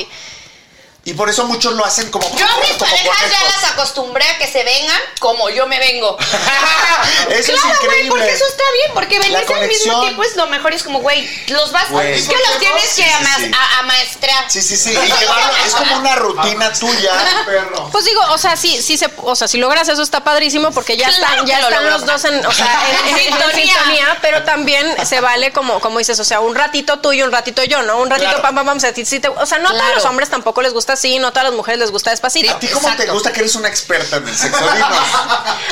Y 1.06 1.12
por 1.12 1.28
eso 1.28 1.44
muchos 1.44 1.74
lo 1.74 1.84
hacen 1.84 2.10
como 2.10 2.24
Yo 2.36 2.46
a 2.46 2.56
mis 2.60 2.70
como 2.78 2.90
parejas 2.90 3.30
ya 3.30 3.44
las 3.44 3.72
acostumbré 3.72 4.24
a 4.26 4.38
que 4.38 4.46
se 4.50 4.64
vengan 4.64 4.98
como 5.20 5.50
yo 5.50 5.66
me 5.66 5.78
vengo. 5.78 6.16
Eso 7.30 7.52
es 7.52 7.60
claro, 7.60 7.62
güey, 7.66 7.74
increíble. 7.84 8.08
porque 8.10 8.32
eso 8.32 8.44
está 8.46 8.62
bien, 8.72 8.90
porque 8.94 9.18
venirse 9.18 9.54
al 9.54 9.68
mismo 9.68 10.00
tiempo 10.00 10.22
es 10.22 10.36
lo 10.36 10.46
mejor. 10.46 10.72
Es 10.72 10.82
como, 10.82 11.00
güey, 11.00 11.28
los 11.48 11.72
vas, 11.72 11.90
Güey. 11.90 12.12
es 12.14 12.28
que 12.28 12.34
los 12.36 12.58
tienes 12.58 12.82
Sí, 12.88 13.02
que 13.02 13.08
sí, 13.08 13.14
ama- 13.14 13.36
sí. 13.36 13.50
a- 13.54 13.78
amaestrar. 13.80 14.50
Sí, 14.50 14.62
sí, 14.62 14.76
sí. 14.76 14.90
Y 14.90 14.94
llevarlo, 14.94 15.52
es 15.66 15.74
como 15.74 15.96
una 15.96 16.14
rutina 16.16 16.72
tuya. 16.72 17.12
Perro. 17.46 17.88
Pues 17.90 18.04
digo, 18.04 18.20
o 18.30 18.38
sea, 18.38 18.56
sí, 18.56 18.80
sí 18.82 18.96
se, 18.96 19.10
o 19.18 19.36
sea, 19.36 19.46
si 19.48 19.58
logras 19.58 19.88
eso 19.88 20.02
está 20.02 20.24
padrísimo 20.24 20.70
porque 20.72 20.96
ya 20.96 21.08
Claro 21.08 21.42
están, 21.42 21.46
ya 21.46 21.60
lo 21.60 21.68
están 21.68 21.90
los 21.90 22.06
dos 22.06 22.24
en, 22.24 22.44
o 22.46 22.52
sea, 22.52 22.82
en, 23.08 23.08
en- 23.18 23.18
en 23.18 23.52
Sintonía. 23.68 24.18
pero 24.22 24.42
también 24.44 24.94
se 25.06 25.20
vale 25.20 25.52
como, 25.52 25.80
como 25.80 25.98
dices, 25.98 26.18
o 26.20 26.24
sea, 26.24 26.40
un 26.40 26.54
ratito 26.54 26.98
tú 27.00 27.12
y 27.12 27.22
un 27.22 27.30
ratito 27.32 27.62
yo, 27.64 27.82
¿no? 27.82 27.98
Un 27.98 28.08
ratito 28.10 28.28
Claro. 28.30 28.42
pam, 28.42 28.54
pam, 28.54 28.66
pam, 28.66 28.80
si 28.80 28.86
a 28.86 28.94
ti 28.94 29.04
sí 29.04 29.20
te- 29.20 29.28
o 29.28 29.46
sea, 29.46 29.58
no 29.58 29.68
a 29.68 29.72
todos 29.72 29.82
Claro. 29.82 29.94
los 29.96 30.04
hombres 30.06 30.30
tampoco 30.30 30.62
les 30.62 30.72
gusta 30.72 30.93
así, 30.94 31.18
no 31.18 31.28
a 31.28 31.30
todas 31.30 31.44
las 31.44 31.54
mujeres 31.54 31.78
les 31.80 31.90
gusta 31.90 32.10
despacito. 32.10 32.50
¿A 32.54 32.58
ti 32.58 32.66
cómo 32.68 32.86
te 32.86 32.92
Exacto. 32.94 33.12
gusta 33.12 33.32
que 33.32 33.40
eres 33.40 33.54
una 33.54 33.68
experta 33.68 34.16
en 34.16 34.28
el 34.28 34.34
sexo? 34.34 34.64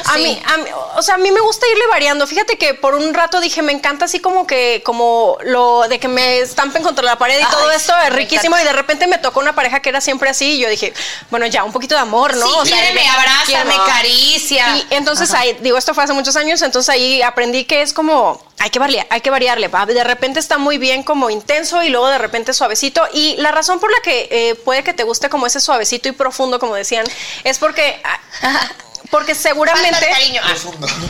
A 0.04 0.14
Sí. 0.14 0.22
mí, 0.22 0.42
a 0.44 0.56
mí- 0.58 0.70
o 0.96 1.02
sea, 1.02 1.14
a 1.14 1.18
mí 1.18 1.30
me 1.30 1.40
gusta 1.40 1.66
irle 1.70 1.86
variando. 1.88 2.26
Fíjate 2.26 2.58
que 2.58 2.74
por 2.74 2.94
un 2.94 3.14
rato 3.14 3.40
dije, 3.40 3.62
me 3.62 3.72
encanta 3.72 4.04
así 4.04 4.20
como 4.20 4.46
que, 4.46 4.82
como 4.84 5.38
lo 5.44 5.82
de 5.88 5.98
que 5.98 6.08
me 6.08 6.40
estampen 6.40 6.82
contra 6.82 7.04
la 7.04 7.16
pared 7.16 7.38
y 7.38 7.42
Ay, 7.42 7.48
todo 7.50 7.70
esto 7.70 7.94
es 8.06 8.12
riquísimo. 8.12 8.58
Y 8.58 8.64
de 8.64 8.72
repente 8.72 9.06
me 9.06 9.18
tocó 9.18 9.40
una 9.40 9.54
pareja 9.54 9.80
que 9.80 9.88
era 9.88 10.00
siempre 10.00 10.28
así 10.28 10.54
y 10.54 10.58
yo 10.58 10.68
dije, 10.68 10.92
bueno, 11.30 11.46
ya, 11.46 11.64
un 11.64 11.72
poquito 11.72 11.94
de 11.94 12.00
amor, 12.02 12.36
¿no? 12.36 12.46
Sí, 12.46 12.52
O 12.58 12.64
sea, 12.66 12.92
de- 12.92 13.00
abrázame, 13.06 13.74
caricia. 13.86 14.76
Y 14.76 14.86
entonces 14.94 15.32
ahí, 15.32 15.56
digo, 15.60 15.78
esto 15.78 15.94
fue 15.94 16.04
hace 16.04 16.12
muchos 16.12 16.36
años, 16.36 16.60
entonces 16.62 16.88
ahí 16.90 17.22
aprendí 17.22 17.64
que 17.64 17.82
es 17.82 17.92
como, 17.92 18.42
hay 18.58 18.70
que 18.70 18.78
variar, 18.78 19.06
hay 19.10 19.20
que 19.20 19.30
variarle. 19.30 19.68
va, 19.68 19.86
De 19.86 20.04
repente 20.04 20.40
está 20.40 20.58
muy 20.58 20.78
bien 20.78 21.02
como 21.02 21.30
intenso 21.30 21.82
y 21.82 21.88
luego 21.88 22.08
de 22.08 22.18
repente 22.18 22.52
suavecito. 22.54 23.06
Y 23.12 23.36
la 23.38 23.50
razón 23.52 23.80
por 23.80 23.90
la 23.90 23.98
que 24.02 24.28
eh, 24.30 24.54
puede 24.56 24.82
que 24.84 24.92
te 24.92 25.02
guste 25.04 25.11
como 25.28 25.46
ese 25.46 25.60
suavecito 25.60 26.08
y 26.08 26.12
profundo, 26.12 26.58
como 26.58 26.74
decían, 26.74 27.04
es 27.44 27.58
porque, 27.58 28.00
porque 29.10 29.34
seguramente... 29.34 30.06
Ah. 30.42 30.54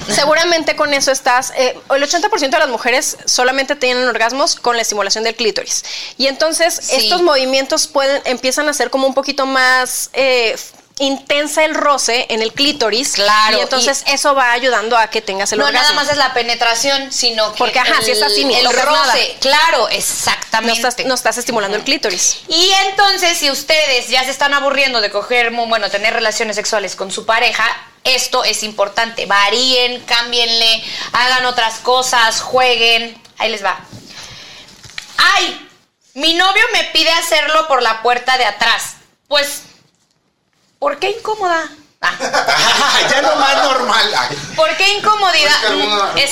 Seguramente 0.15 0.77
con 0.77 0.93
eso 0.95 1.11
estás. 1.13 1.53
eh, 1.57 1.79
el 1.91 2.03
80% 2.03 2.51
de 2.51 2.59
las 2.59 2.69
mujeres 2.69 3.17
solamente 3.27 3.77
tienen 3.77 4.07
orgasmos 4.09 4.57
con 4.57 4.77
la 4.77 4.83
estimulación 4.83 5.25
del 5.25 5.35
clítoris. 5.37 5.85
Y 6.19 6.27
entonces 6.27 6.75
Sí. 6.83 6.97
estos 6.97 7.23
movimientos 7.23 7.87
pueden, 7.87 8.21
empiezan 8.25 8.69
a 8.69 8.73
ser 8.75 8.91
como 8.91 9.07
un 9.07 9.15
poquito 9.15 9.47
más. 9.47 10.11
eh, 10.13 10.57
intensa 11.03 11.65
el 11.65 11.75
roce 11.75 12.27
en 12.31 12.43
el 12.43 12.53
clítoris 12.53 13.13
Claro, 13.13 13.59
y 13.59 13.61
entonces 13.61 14.03
eso 14.07 14.35
va 14.35 14.53
ayudando 14.53 14.97
a 14.97 15.09
que 15.09 15.21
tengas 15.21 15.53
el 15.53 15.59
no 15.59 15.67
orgasmo 15.67 15.89
nada 15.89 15.95
más 15.95 16.11
es 16.11 16.17
la 16.17 16.33
penetración, 16.33 17.13
sino 17.13 17.53
que 17.53 17.59
Porque, 17.59 17.79
ajá, 17.79 17.99
el, 17.99 18.05
si 18.05 18.11
es 18.13 18.23
así, 18.23 18.45
ni 18.45 18.55
el 18.55 18.67
roce. 18.67 18.85
nada. 18.85 19.17
Claro, 19.41 19.79
no 19.79 19.89
exactamente. 19.89 20.81
estás, 20.81 21.07
no 21.07 21.15
estás 21.15 21.39
estimulando 21.39 21.77
el 21.77 21.85
clítoris 21.85 22.41
Y 22.49 22.71
entonces, 22.89 23.39
si 23.39 23.51
ustedes 23.51 24.09
ya 24.09 24.25
se 24.25 24.31
están 24.31 24.55
aburriendo 24.55 25.01
de 25.01 25.11
coger, 25.11 25.51
bueno, 25.51 25.91
tener 25.91 26.15
relaciones 26.15 26.57
sexuales 26.57 26.97
con 26.97 27.11
su 27.11 27.27
pareja, 27.27 27.65
esto 28.05 28.45
es 28.45 28.63
importante. 28.63 29.27
Varíen, 29.27 30.01
cámbienle, 30.05 30.85
hagan 31.13 31.47
otras 31.47 31.79
cosas, 31.79 32.41
jueguen. 32.41 33.21
Ahí 33.39 33.51
les 33.51 33.65
va. 33.65 33.79
¡Ay! 35.17 35.69
Mi 36.15 36.35
novio 36.35 36.63
me 36.73 36.85
pide 36.85 37.11
hacerlo 37.11 37.67
por 37.69 37.83
la 37.83 38.03
puerta 38.03 38.37
de 38.37 38.45
atrás. 38.45 38.97
Pues, 39.29 39.63
¿por 40.83 40.99
qué 40.99 41.11
incómoda? 41.11 41.69
Ah, 42.01 42.13
ya 43.09 43.17
es 43.19 43.23
lo 43.23 43.37
más 43.37 43.63
normal. 43.63 44.15
Ay, 44.19 44.37
¿Por 44.57 44.77
qué 44.77 44.95
incomodidad? 44.95 45.53
Pues 45.61 45.63
que 45.63 45.67
a 45.69 45.71
alguna- 45.71 45.95
a 45.95 46.13
lo 46.13 46.19
es 46.19 46.31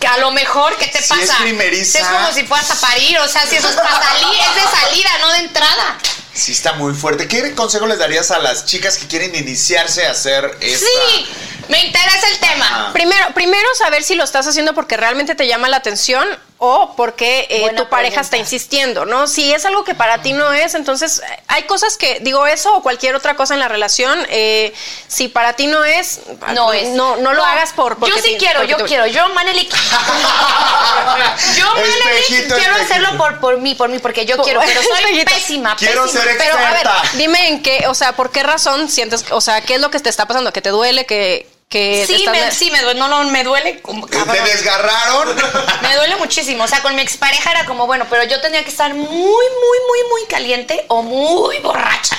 que, 0.00 0.06
a 0.06 0.16
lo 0.18 0.30
mejor, 0.30 0.74
¿qué 0.78 0.86
te 0.86 1.02
Si 1.02 1.08
pasa? 1.10 1.22
es 1.24 1.30
primeriza. 1.42 1.98
Es 1.98 2.06
como 2.06 2.32
si 2.32 2.44
fueras 2.44 2.70
a 2.70 2.80
parir, 2.80 3.18
o 3.18 3.28
sea, 3.28 3.46
si 3.46 3.56
eso 3.56 3.68
es 3.68 3.76
para 3.76 4.02
salir, 4.02 4.34
es 4.40 4.54
de 4.54 4.80
salida, 4.80 5.10
no 5.20 5.32
de 5.32 5.38
entrada. 5.40 5.98
Sí, 6.32 6.52
está 6.52 6.72
muy 6.72 6.94
fuerte. 6.94 7.28
¿Qué 7.28 7.54
consejo 7.54 7.86
les 7.86 7.98
darías 7.98 8.30
a 8.30 8.38
las 8.38 8.64
chicas 8.64 8.96
que 8.96 9.06
quieren 9.06 9.34
iniciarse 9.34 10.06
a 10.06 10.12
hacer 10.12 10.56
esta? 10.62 10.86
Sí, 10.86 11.26
me 11.68 11.84
interesa 11.84 12.26
el 12.32 12.38
tema. 12.38 12.90
Primero, 12.94 13.26
primero 13.34 13.68
saber 13.78 14.02
si 14.02 14.14
lo 14.14 14.24
estás 14.24 14.46
haciendo 14.46 14.72
porque 14.74 14.96
realmente 14.96 15.34
te 15.34 15.46
llama 15.46 15.68
la 15.68 15.76
atención 15.76 16.26
o 16.58 16.94
porque 16.96 17.46
eh, 17.50 17.60
tu 17.76 17.88
pareja 17.88 17.90
pregunta. 17.90 18.20
está 18.20 18.36
insistiendo, 18.36 19.04
¿no? 19.04 19.26
Si 19.26 19.52
es 19.52 19.64
algo 19.66 19.84
que 19.84 19.94
para 19.94 20.22
ti 20.22 20.32
no 20.32 20.52
es, 20.52 20.74
entonces 20.74 21.18
eh, 21.20 21.42
hay 21.48 21.64
cosas 21.64 21.96
que, 21.96 22.20
digo 22.20 22.46
eso 22.46 22.74
o 22.76 22.82
cualquier 22.82 23.14
otra 23.16 23.34
cosa 23.36 23.54
en 23.54 23.60
la 23.60 23.68
relación, 23.68 24.18
eh, 24.30 24.72
si 25.08 25.28
para 25.28 25.54
ti 25.54 25.66
no 25.66 25.84
es, 25.84 26.20
No 26.54 26.72
es. 26.72 26.88
no, 26.90 27.16
no 27.16 27.32
lo 27.34 27.44
hagas 27.44 27.72
por 27.72 27.96
porque 27.98 28.14
Yo 28.16 28.22
sí 28.22 28.32
te- 28.32 28.38
quiero, 28.38 28.60
porque 28.60 28.70
yo 28.72 28.76
te- 28.78 28.84
quiero. 28.84 29.06
Yo, 29.08 29.28
Manelik. 29.30 29.70
yo, 31.56 31.66
Manelik, 31.74 32.06
Espejito, 32.06 32.54
quiero 32.56 32.72
espejito. 32.76 32.94
hacerlo 32.94 33.18
por, 33.18 33.40
por 33.40 33.58
mí, 33.58 33.74
por 33.74 33.88
mí, 33.88 33.98
porque 33.98 34.24
yo 34.24 34.36
quiero, 34.38 34.60
pero 34.64 34.82
soy 34.82 34.92
Espejito. 35.00 35.32
pésima, 35.34 35.76
Quiero 35.76 36.04
pésima. 36.04 36.22
ser 36.22 36.38
Pero 36.38 36.56
a 36.56 36.70
ver, 36.70 36.88
dime 37.14 37.48
en 37.48 37.62
qué, 37.62 37.86
o 37.88 37.94
sea, 37.94 38.12
¿por 38.14 38.30
qué 38.30 38.42
razón 38.42 38.88
sientes, 38.88 39.24
o 39.30 39.40
sea, 39.40 39.60
qué 39.60 39.74
es 39.74 39.80
lo 39.80 39.90
que 39.90 39.98
te 40.00 40.08
está 40.08 40.26
pasando? 40.26 40.52
¿Que 40.52 40.62
te 40.62 40.70
duele? 40.70 41.04
¿Que, 41.06 41.48
que 41.68 42.04
te 42.06 42.16
Sí, 42.16 42.26
me, 42.28 42.52
sí, 42.52 42.70
me 42.70 42.80
duele, 42.82 43.00
no, 43.00 43.08
no, 43.08 43.24
me 43.24 43.42
duele 43.42 43.80
como 43.80 44.06
¿Te 44.06 44.16
cabrón. 44.16 44.44
desgarraron? 44.44 45.36
Me 45.82 45.96
duele 45.96 46.16
muchísimo. 46.16 46.64
O 46.64 46.68
sea, 46.68 46.80
con 46.82 46.94
mi 46.94 47.02
expareja 47.02 47.50
era 47.50 47.64
como, 47.66 47.86
bueno, 47.86 48.06
pero 48.08 48.24
yo 48.24 48.40
tenía 48.40 48.62
que 48.62 48.70
estar 48.70 48.94
muy, 48.94 49.08
muy, 49.08 49.78
muy, 49.88 50.08
muy 50.10 50.26
caliente 50.28 50.84
o 50.88 51.02
muy 51.02 51.58
borracha. 51.58 52.16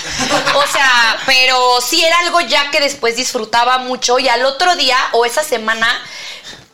O 0.55 0.67
sea, 0.67 1.17
pero 1.25 1.79
sí 1.81 2.03
era 2.03 2.19
algo 2.19 2.41
ya 2.41 2.69
que 2.71 2.79
después 2.79 3.15
disfrutaba 3.15 3.77
mucho 3.79 4.19
y 4.19 4.27
al 4.27 4.45
otro 4.45 4.75
día 4.75 4.97
o 5.13 5.25
esa 5.25 5.43
semana 5.43 5.87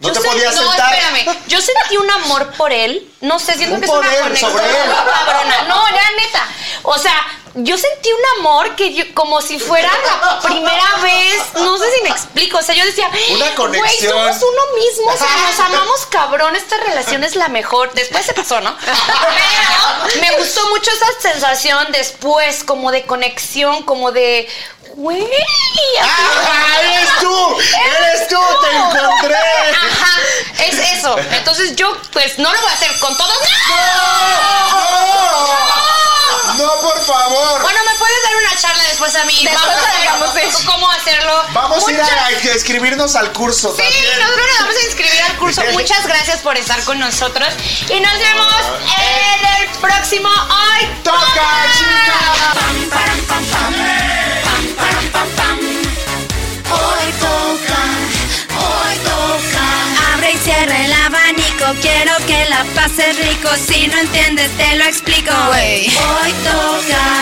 No 0.02 0.08
Yo 0.08 0.14
te 0.14 0.22
podías 0.28 0.56
no, 0.56 0.68
sentar. 0.68 0.94
espérame. 0.94 1.38
Yo 1.48 1.62
sentí 1.62 1.98
un 1.98 2.10
amor 2.12 2.52
por 2.58 2.74
él. 2.74 3.08
No 3.22 3.38
sé, 3.40 3.54
siento 3.54 3.76
Un 3.76 3.82
que 3.82 3.86
es 3.88 3.92
una 3.94 4.10
conexión 4.22 4.52
sobre 4.52 4.66
él. 4.66 4.76
cabrona. 5.16 5.62
No, 5.68 5.88
ya 5.90 6.12
neta. 6.18 6.48
O 6.84 6.98
sea, 6.98 7.14
yo 7.54 7.78
sentí 7.78 8.10
un 8.12 8.40
amor 8.40 8.76
que 8.76 8.94
yo, 8.96 9.04
como 9.14 9.42
si 9.42 9.60
fuera 9.60 9.92
la 9.92 10.40
primera 10.42 10.96
vez. 11.04 11.44
No 11.56 11.78
sé 11.78 11.86
si 11.96 12.02
me 12.02 12.10
explico. 12.10 12.58
O 12.58 12.62
sea, 12.64 12.74
yo 12.74 12.84
decía, 12.86 13.10
Una 13.30 13.46
güey, 13.46 13.56
conexión. 13.56 14.12
somos 14.12 14.38
uno 14.38 14.62
mismo. 14.84 15.12
O 15.12 15.18
sea, 15.18 15.28
nos 15.48 15.60
amamos 15.60 16.06
cabrón. 16.08 16.56
Esta 16.56 16.78
relación 16.78 17.24
es 17.24 17.36
la 17.36 17.50
mejor. 17.50 17.94
Después 17.94 18.26
se 18.26 18.34
pasó, 18.34 18.60
¿no? 18.62 18.76
Pero 18.80 20.22
me 20.22 20.38
gustó 20.38 20.68
mucho 20.70 20.90
esa 20.92 21.30
sensación 21.32 21.88
después, 21.92 22.64
como 22.64 22.92
de 22.92 23.04
conexión, 23.06 23.84
como 23.84 24.12
de. 24.12 24.50
Güey, 24.96 25.28
¡Ah, 26.02 26.78
eres 26.84 27.10
tú! 27.22 27.58
¡Eres 27.60 28.28
tú! 28.28 28.38
¡Te 28.62 28.76
encontré! 28.76 29.36
Ajá, 29.74 30.20
es 30.66 30.98
eso. 30.98 31.18
Entonces 31.32 31.76
yo, 31.76 31.96
pues, 32.12 32.38
no 32.38 32.52
lo 32.54 32.62
voy 32.62 32.70
a 32.70 32.74
hacer 32.74 32.92
con 33.00 33.16
todos. 33.18 33.34
¡No! 36.58 36.66
¡No, 36.66 36.82
por 36.82 37.00
favor! 37.06 37.62
Bueno, 37.62 37.80
¿me 37.92 37.98
puedes 37.98 38.24
dar 38.24 38.36
una 38.36 38.56
charla 38.60 38.84
después 38.84 39.16
a 39.16 39.24
mí? 39.26 39.40
Después 39.44 39.62
Vamos 39.64 40.30
a 40.30 40.34
ver 40.34 40.46
eso. 40.46 40.60
cómo 40.66 40.92
hacerlo. 40.92 41.44
Vamos 41.54 41.88
a 41.88 41.92
ir 41.92 42.02
a 42.02 42.30
escribirnos 42.56 43.16
al 43.16 43.32
curso 43.32 43.72
Sí, 43.76 43.82
también. 43.82 44.20
nosotros 44.20 44.46
nos 44.48 44.60
vamos 44.60 44.76
a 44.76 44.82
inscribir 44.86 45.22
al 45.22 45.38
curso. 45.38 45.62
Muchas 45.72 46.06
gracias 46.06 46.40
por 46.40 46.58
estar 46.58 46.84
con 46.84 47.00
nosotros. 47.00 47.48
Y 47.90 48.00
nos 48.00 48.14
vemos 48.20 48.54
en 48.98 49.46
el 49.64 49.70
próximo 49.80 50.30
Hoy 50.30 50.86
¡Toca, 51.04 51.66
chica! 51.78 52.52
Cierra 60.44 60.86
el 60.86 60.94
abanico, 60.94 61.66
quiero 61.82 62.14
que 62.26 62.50
la 62.50 62.64
pases 62.76 63.18
rico. 63.28 63.50
Si 63.58 63.88
no 63.88 63.98
entiendes, 64.00 64.50
te 64.58 64.76
lo 64.78 64.84
explico. 64.86 65.32
Hoy 65.32 66.34
toca. 66.44 67.22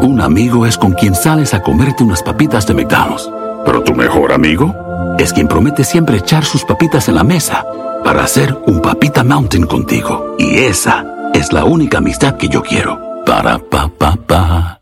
Un 0.00 0.20
amigo 0.20 0.66
es 0.66 0.78
con 0.78 0.92
quien 0.92 1.14
sales 1.14 1.54
a 1.54 1.62
comerte 1.62 2.02
unas 2.02 2.22
papitas 2.22 2.66
de 2.66 2.74
McDonald's. 2.74 3.30
Pero 3.64 3.82
tu 3.82 3.94
mejor 3.94 4.32
amigo 4.32 4.91
es 5.18 5.32
quien 5.32 5.48
promete 5.48 5.84
siempre 5.84 6.16
echar 6.16 6.44
sus 6.44 6.64
papitas 6.64 7.08
en 7.08 7.16
la 7.16 7.24
mesa 7.24 7.64
para 8.04 8.24
hacer 8.24 8.56
un 8.66 8.80
papita 8.80 9.24
mountain 9.24 9.66
contigo. 9.66 10.36
Y 10.38 10.58
esa 10.58 11.04
es 11.34 11.52
la 11.52 11.64
única 11.64 11.98
amistad 11.98 12.36
que 12.36 12.48
yo 12.48 12.62
quiero. 12.62 13.00
Para 13.24 13.58
pa 13.58 13.88
pa 13.88 14.16
pa. 14.16 14.81